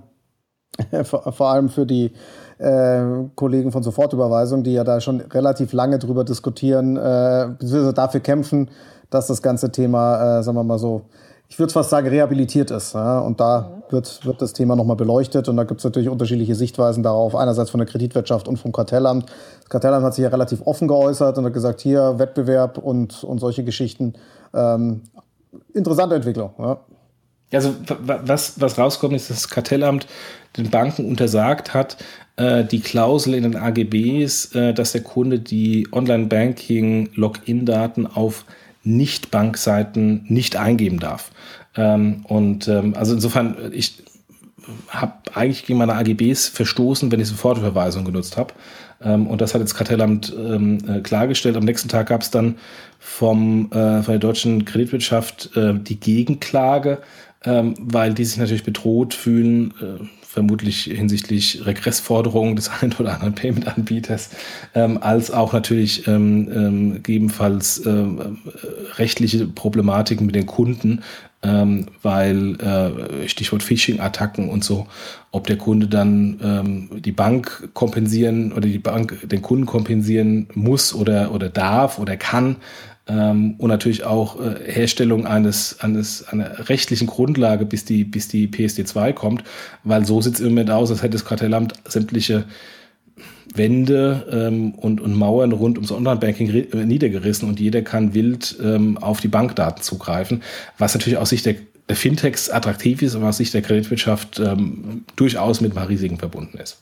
vor 1.03 1.49
allem 1.49 1.70
für 1.70 1.86
die 1.86 2.13
äh, 2.59 3.03
Kollegen 3.36 3.72
von 3.72 3.84
Sofortüberweisung, 3.84 4.63
die 4.63 4.74
ja 4.74 4.84
da 4.84 4.99
schon 5.01 5.22
relativ 5.22 5.74
lange 5.74 5.99
drüber 5.99 6.24
diskutieren, 6.24 6.97
äh, 6.97 7.47
beziehungsweise 7.57 7.93
dafür 7.93 8.20
kämpfen, 8.22 8.70
dass 9.09 9.28
das 9.28 9.41
ganze 9.41 9.72
Thema, 9.72 10.39
äh, 10.39 10.43
sagen 10.43 10.57
wir 10.57 10.63
mal 10.63 10.80
so, 10.80 11.03
ich 11.50 11.58
würde 11.58 11.74
fast 11.74 11.89
sagen, 11.89 12.08
rehabilitiert 12.08 12.70
ist. 12.70 12.93
Ja? 12.93 13.20
Und 13.20 13.39
da 13.39 13.82
wird, 13.89 14.24
wird 14.24 14.39
das 14.41 14.54
Thema 14.54 14.76
nochmal 14.76 14.95
beleuchtet. 14.95 15.50
Und 15.50 15.58
da 15.58 15.64
gibt 15.64 15.80
es 15.80 15.84
natürlich 15.84 16.08
unterschiedliche 16.08 16.54
Sichtweisen 16.54 17.02
darauf. 17.02 17.36
Einerseits 17.36 17.72
von 17.72 17.80
der 17.80 17.88
Kreditwirtschaft 17.88 18.47
und 18.47 18.58
vom 18.58 18.72
Kartellamt. 18.72 19.26
Das 19.62 19.70
Kartellamt 19.70 20.06
hat 20.06 20.14
sich 20.14 20.24
ja 20.24 20.30
relativ 20.30 20.62
offen 20.66 20.88
geäußert 20.88 21.39
und 21.39 21.45
hat 21.45 21.54
gesagt, 21.54 21.82
hier 21.82 22.20
Wettbewerb 22.20 22.78
und, 22.78 23.24
und 23.24 23.39
solche 23.39 23.64
Geschichten. 23.64 24.14
Ähm, 24.54 25.02
interessante 25.74 26.16
Entwicklung. 26.16 26.52
Ja. 26.60 26.82
Also 27.52 27.74
was, 27.97 28.62
was 28.62 28.78
rauskommt, 28.78 29.16
ist, 29.16 29.32
dass 29.32 29.41
das 29.41 29.50
Kartellamt 29.50 30.06
den 30.56 30.70
Banken 30.70 31.06
untersagt 31.06 31.74
hat, 31.74 31.97
äh, 32.36 32.64
die 32.64 32.80
Klausel 32.80 33.34
in 33.34 33.41
den 33.41 33.56
AGBs, 33.56 34.54
äh, 34.54 34.76
dass 34.76 34.91
der 34.91 35.02
Kunde 35.02 35.39
die 35.39 35.88
Online-Banking-Login-Daten 35.91 38.06
auf 38.06 38.45
Nicht-Bankseiten 38.84 40.26
nicht 40.28 40.56
eingeben 40.56 41.00
darf. 41.00 41.32
Ähm, 41.76 42.26
und 42.28 42.68
ähm, 42.68 42.94
also 42.96 43.14
insofern, 43.14 43.56
ich 43.72 44.04
habe 44.90 45.14
eigentlich 45.34 45.66
gegen 45.66 45.80
meine 45.80 45.96
AGBs 45.96 46.50
verstoßen, 46.50 47.12
wenn 47.12 47.20
ich 47.20 47.28
Sofortüberweisung 47.28 48.06
genutzt 48.06 48.38
habe. 48.38 48.54
Ähm, 49.02 49.28
und 49.28 49.42
das 49.42 49.54
hat 49.54 49.62
jetzt 49.62 49.76
Kartellamt 49.76 50.34
ähm, 50.36 50.78
äh, 50.88 51.00
klargestellt. 51.02 51.58
Am 51.58 51.66
nächsten 51.66 51.90
Tag 51.90 52.08
gab 52.08 52.22
es 52.22 52.32
dann 52.32 52.58
vom, 53.00 53.72
äh, 53.72 54.04
von 54.04 54.14
der 54.14 54.20
deutschen 54.20 54.66
Kreditwirtschaft 54.66 55.56
äh, 55.56 55.74
die 55.76 56.00
Gegenklage, 56.00 57.00
ähm, 57.46 57.74
weil 57.80 58.14
die 58.14 58.26
sich 58.26 58.38
natürlich 58.38 58.64
bedroht 58.64 59.14
fühlen, 59.14 59.74
äh, 59.82 60.06
vermutlich 60.30 60.84
hinsichtlich 60.84 61.66
Regressforderungen 61.66 62.56
des 62.56 62.70
einen 62.82 62.94
oder 63.00 63.16
anderen 63.16 63.34
Payment-Anbieters, 63.34 64.30
ähm, 64.76 65.00
als 65.02 65.32
auch 65.32 65.54
natürlich 65.54 66.08
ähm, 66.08 66.48
ähm, 66.54 66.94
gegebenenfalls 66.94 67.80
äh, 67.80 68.06
rechtliche 68.98 69.48
Problematiken 69.48 70.28
mit 70.28 70.36
den 70.36 70.46
Kunden, 70.46 71.02
ähm, 71.42 71.88
weil 72.04 72.60
äh, 72.62 73.28
Stichwort 73.28 73.64
Phishing-Attacken 73.64 74.50
und 74.50 74.64
so, 74.64 74.86
ob 75.32 75.48
der 75.48 75.58
Kunde 75.58 75.88
dann 75.88 76.40
ähm, 76.44 77.02
die 77.02 77.12
Bank 77.12 77.70
kompensieren 77.74 78.52
oder 78.52 78.68
die 78.68 78.78
Bank 78.78 79.28
den 79.28 79.42
Kunden 79.42 79.66
kompensieren 79.66 80.48
muss 80.54 80.94
oder, 80.94 81.34
oder 81.34 81.50
darf 81.50 81.98
oder 81.98 82.18
kann, 82.18 82.58
ähm, 83.10 83.55
und 83.57 83.70
natürlich 83.70 84.03
auch 84.03 84.39
äh, 84.39 84.72
Herstellung 84.72 85.26
eines, 85.26 85.80
eines, 85.80 86.28
einer 86.28 86.70
rechtlichen 86.70 87.07
Grundlage, 87.07 87.66
bis 87.66 87.84
die, 87.84 88.03
bis 88.03 88.28
die 88.28 88.47
PSD2 88.47 89.14
kommt, 89.14 89.43
weil 89.84 90.05
so 90.05 90.22
sieht 90.22 90.36
es 90.36 90.39
im 90.39 90.49
Moment 90.49 90.70
aus, 90.70 90.91
als 90.91 91.01
hätte 91.01 91.14
das 91.14 91.26
Kartellamt 91.26 91.74
sämtliche 91.86 92.45
Wände 93.55 94.28
ähm, 94.32 94.76
und, 94.76 95.01
und 95.01 95.16
Mauern 95.16 95.51
rund 95.51 95.78
ums 95.78 95.91
Online-Banking 95.91 96.49
äh, 96.49 96.86
niedergerissen 96.86 97.49
und 97.49 97.60
jeder 97.60 97.82
kann 97.82 98.14
wild 98.14 98.55
ähm, 98.62 98.97
auf 98.99 99.22
die 99.22 99.28
Bankdaten 99.28 99.82
zugreifen, 99.82 100.43
was 100.78 100.93
natürlich 100.93 101.18
aus 101.18 101.30
Sicht 101.30 101.47
der, 101.47 101.55
der 101.88 101.95
Fintechs 101.95 102.49
attraktiv 102.51 103.01
ist, 103.01 103.16
aber 103.16 103.30
aus 103.30 103.38
Sicht 103.38 103.53
der 103.55 103.64
Kreditwirtschaft 103.64 104.39
ähm, 104.39 105.03
durchaus 105.16 105.62
mit 105.62 105.72
ein 105.72 105.76
paar 105.76 105.89
Risiken 105.89 106.18
verbunden 106.18 106.60
ist. 106.60 106.78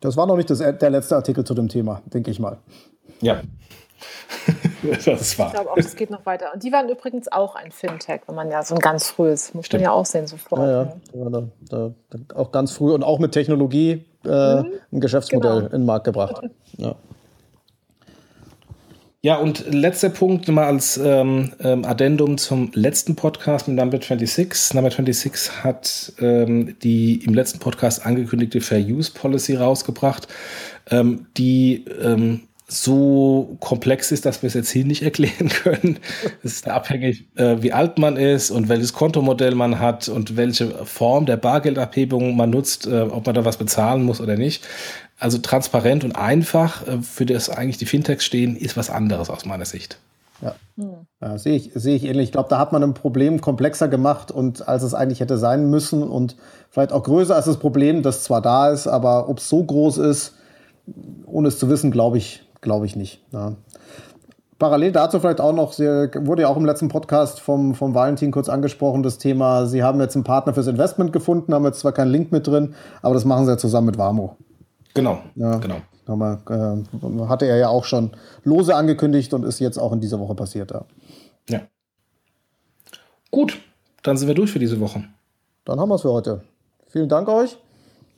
Das 0.00 0.16
war 0.16 0.26
noch 0.26 0.36
nicht 0.36 0.50
das, 0.50 0.58
der 0.58 0.90
letzte 0.90 1.14
Artikel 1.14 1.44
zu 1.44 1.54
dem 1.54 1.68
Thema, 1.68 2.02
denke 2.12 2.32
ich 2.32 2.40
mal. 2.40 2.58
Ja. 3.20 3.42
das 5.04 5.38
war. 5.38 5.48
Ich 5.48 5.52
glaube 5.54 5.70
auch, 5.70 5.76
das 5.76 5.96
geht 5.96 6.10
noch 6.10 6.26
weiter. 6.26 6.52
Und 6.52 6.62
die 6.62 6.72
waren 6.72 6.88
übrigens 6.88 7.30
auch 7.30 7.54
ein 7.54 7.70
Fintech, 7.70 8.22
wenn 8.26 8.34
man 8.34 8.50
ja 8.50 8.62
so 8.62 8.74
ein 8.74 8.80
ganz 8.80 9.08
frühes, 9.08 9.54
muss 9.54 9.66
Stimmt. 9.66 9.82
man 9.82 9.90
ja 9.90 9.92
auch 9.92 10.06
sehen 10.06 10.26
sofort. 10.26 10.60
Ja, 10.60 10.82
ja. 11.14 11.30
Da, 11.30 11.42
da, 11.68 11.90
da, 12.10 12.36
auch 12.36 12.52
ganz 12.52 12.72
früh 12.72 12.92
und 12.92 13.02
auch 13.02 13.18
mit 13.18 13.32
Technologie 13.32 14.04
äh, 14.24 14.62
mhm. 14.62 14.72
ein 14.92 15.00
Geschäftsmodell 15.00 15.54
genau. 15.54 15.66
in 15.66 15.72
den 15.72 15.86
Markt 15.86 16.04
gebracht. 16.04 16.40
Ja. 16.78 16.94
Ja, 19.24 19.36
und 19.36 19.72
letzter 19.72 20.08
Punkt 20.08 20.48
mal 20.48 20.64
als 20.66 20.96
ähm, 20.96 21.52
ähm, 21.60 21.84
Addendum 21.84 22.38
zum 22.38 22.72
letzten 22.74 23.14
Podcast 23.14 23.68
mit 23.68 23.76
Number 23.76 23.98
26. 23.98 24.74
Number 24.74 24.90
26 24.90 25.62
hat 25.62 26.12
ähm, 26.18 26.76
die 26.82 27.24
im 27.24 27.32
letzten 27.32 27.60
Podcast 27.60 28.04
angekündigte 28.04 28.60
Fair 28.60 28.80
Use 28.80 29.12
Policy 29.12 29.54
rausgebracht, 29.54 30.26
ähm, 30.90 31.26
die 31.36 31.84
ähm, 32.02 32.48
so 32.72 33.56
komplex 33.60 34.12
ist, 34.12 34.24
dass 34.24 34.42
wir 34.42 34.48
es 34.48 34.54
jetzt 34.54 34.70
hier 34.70 34.84
nicht 34.84 35.02
erklären 35.02 35.48
können. 35.48 35.98
Es 36.42 36.54
ist 36.54 36.68
abhängig, 36.68 37.26
äh, 37.36 37.56
wie 37.60 37.72
alt 37.72 37.98
man 37.98 38.16
ist 38.16 38.50
und 38.50 38.68
welches 38.68 38.92
Kontomodell 38.92 39.54
man 39.54 39.78
hat 39.78 40.08
und 40.08 40.36
welche 40.36 40.84
Form 40.84 41.26
der 41.26 41.36
Bargeldabhebung 41.36 42.36
man 42.36 42.50
nutzt, 42.50 42.86
äh, 42.86 43.02
ob 43.02 43.26
man 43.26 43.34
da 43.34 43.44
was 43.44 43.56
bezahlen 43.56 44.02
muss 44.02 44.20
oder 44.20 44.36
nicht. 44.36 44.66
Also 45.18 45.38
transparent 45.38 46.04
und 46.04 46.16
einfach, 46.16 46.86
äh, 46.86 47.02
für 47.02 47.26
das 47.26 47.50
eigentlich 47.50 47.78
die 47.78 47.86
Fintechs 47.86 48.24
stehen, 48.24 48.56
ist 48.56 48.76
was 48.76 48.90
anderes 48.90 49.30
aus 49.30 49.44
meiner 49.44 49.66
Sicht. 49.66 49.98
Ja, 50.40 50.54
ja 51.20 51.38
sehe 51.38 51.54
ich, 51.54 51.70
sehe 51.74 51.94
ich 51.94 52.04
ähnlich. 52.04 52.24
Ich 52.24 52.32
glaube, 52.32 52.48
da 52.48 52.58
hat 52.58 52.72
man 52.72 52.82
ein 52.82 52.94
Problem 52.94 53.40
komplexer 53.40 53.88
gemacht 53.88 54.32
und 54.32 54.66
als 54.66 54.82
es 54.82 54.94
eigentlich 54.94 55.20
hätte 55.20 55.38
sein 55.38 55.70
müssen 55.70 56.02
und 56.02 56.36
vielleicht 56.70 56.92
auch 56.92 57.04
größer 57.04 57.36
als 57.36 57.44
das 57.44 57.58
Problem, 57.58 58.02
das 58.02 58.24
zwar 58.24 58.42
da 58.42 58.70
ist, 58.70 58.88
aber 58.88 59.28
ob 59.28 59.38
es 59.38 59.48
so 59.48 59.62
groß 59.62 59.98
ist, 59.98 60.34
ohne 61.26 61.48
es 61.48 61.58
zu 61.58 61.68
wissen, 61.68 61.90
glaube 61.90 62.18
ich, 62.18 62.41
glaube 62.62 62.86
ich 62.86 62.96
nicht. 62.96 63.22
Ja. 63.32 63.56
Parallel 64.58 64.92
dazu 64.92 65.18
vielleicht 65.18 65.40
auch 65.40 65.52
noch, 65.52 65.76
wurde 65.78 66.42
ja 66.42 66.48
auch 66.48 66.56
im 66.56 66.64
letzten 66.64 66.88
Podcast 66.88 67.40
vom, 67.40 67.74
vom 67.74 67.94
Valentin 67.94 68.30
kurz 68.30 68.48
angesprochen, 68.48 69.02
das 69.02 69.18
Thema, 69.18 69.66
Sie 69.66 69.82
haben 69.82 70.00
jetzt 70.00 70.14
einen 70.14 70.24
Partner 70.24 70.54
fürs 70.54 70.68
Investment 70.68 71.12
gefunden, 71.12 71.52
haben 71.52 71.64
jetzt 71.64 71.80
zwar 71.80 71.92
keinen 71.92 72.12
Link 72.12 72.30
mit 72.30 72.46
drin, 72.46 72.74
aber 73.02 73.14
das 73.14 73.24
machen 73.24 73.44
Sie 73.44 73.50
ja 73.50 73.58
zusammen 73.58 73.88
mit 73.88 73.98
Warmo. 73.98 74.36
Genau, 74.94 75.18
ja, 75.34 75.58
genau. 75.58 75.76
Aber, 76.06 76.40
äh, 76.48 77.28
hatte 77.28 77.46
er 77.46 77.56
ja 77.56 77.68
auch 77.68 77.84
schon 77.84 78.12
lose 78.44 78.74
angekündigt 78.74 79.34
und 79.34 79.44
ist 79.44 79.58
jetzt 79.58 79.78
auch 79.78 79.92
in 79.92 80.00
dieser 80.00 80.20
Woche 80.20 80.34
passiert. 80.34 80.70
Ja. 80.70 80.84
ja. 81.48 81.60
Gut, 83.30 83.58
dann 84.04 84.16
sind 84.16 84.28
wir 84.28 84.34
durch 84.34 84.52
für 84.52 84.58
diese 84.58 84.78
Woche. 84.78 85.04
Dann 85.64 85.80
haben 85.80 85.88
wir 85.88 85.96
es 85.96 86.02
für 86.02 86.12
heute. 86.12 86.42
Vielen 86.88 87.08
Dank 87.08 87.28
euch 87.28 87.58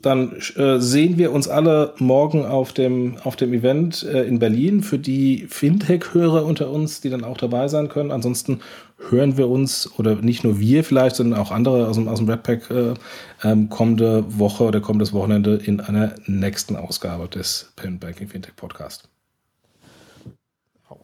dann 0.05 0.37
äh, 0.57 0.79
sehen 0.79 1.19
wir 1.19 1.33
uns 1.33 1.49
alle 1.49 1.95
morgen 1.99 2.45
auf 2.45 2.73
dem, 2.73 3.17
auf 3.25 3.37
dem 3.37 3.53
Event 3.53 4.03
äh, 4.03 4.25
in 4.25 4.39
Berlin 4.39 4.83
für 4.83 4.99
die 4.99 5.47
Fintech-Hörer 5.49 6.45
unter 6.45 6.71
uns, 6.71 7.01
die 7.01 7.11
dann 7.11 7.25
auch 7.25 7.37
dabei 7.37 7.69
sein 7.69 7.89
können. 7.89 8.11
Ansonsten 8.11 8.61
hören 9.09 9.37
wir 9.37 9.49
uns, 9.49 9.91
oder 9.99 10.17
nicht 10.17 10.45
nur 10.45 10.61
wir 10.61 10.85
vielleicht, 10.85 11.17
sondern 11.17 11.39
auch 11.41 11.51
andere 11.51 11.89
aus 11.89 11.97
dem, 11.97 12.09
aus 12.09 12.19
dem 12.19 12.29
Redpack 12.29 12.71
äh, 12.71 12.95
ähm, 13.43 13.69
kommende 13.69 14.25
Woche 14.39 14.65
oder 14.65 14.81
kommendes 14.81 15.13
Wochenende 15.13 15.57
in 15.57 15.81
einer 15.81 16.15
nächsten 16.27 16.77
Ausgabe 16.77 17.29
des 17.29 17.73
Payment 17.77 18.01
Banking 18.01 18.29
Fintech 18.29 18.57
Podcast. 18.57 19.09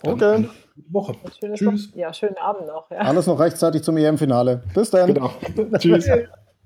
okay. 0.04 0.48
Woche. 0.88 1.14
Tschüss. 1.54 1.90
Ja, 1.94 2.12
schönen 2.12 2.38
Abend 2.38 2.66
noch. 2.66 2.90
Ja. 2.90 2.98
Alles 2.98 3.26
noch 3.26 3.38
rechtzeitig 3.38 3.82
zum 3.82 3.96
EM-Finale. 3.96 4.62
Bis 4.74 4.90
dann. 4.90 5.12
Genau. 5.12 5.30
Tschüss. 5.78 6.08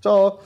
Ciao. 0.01 0.39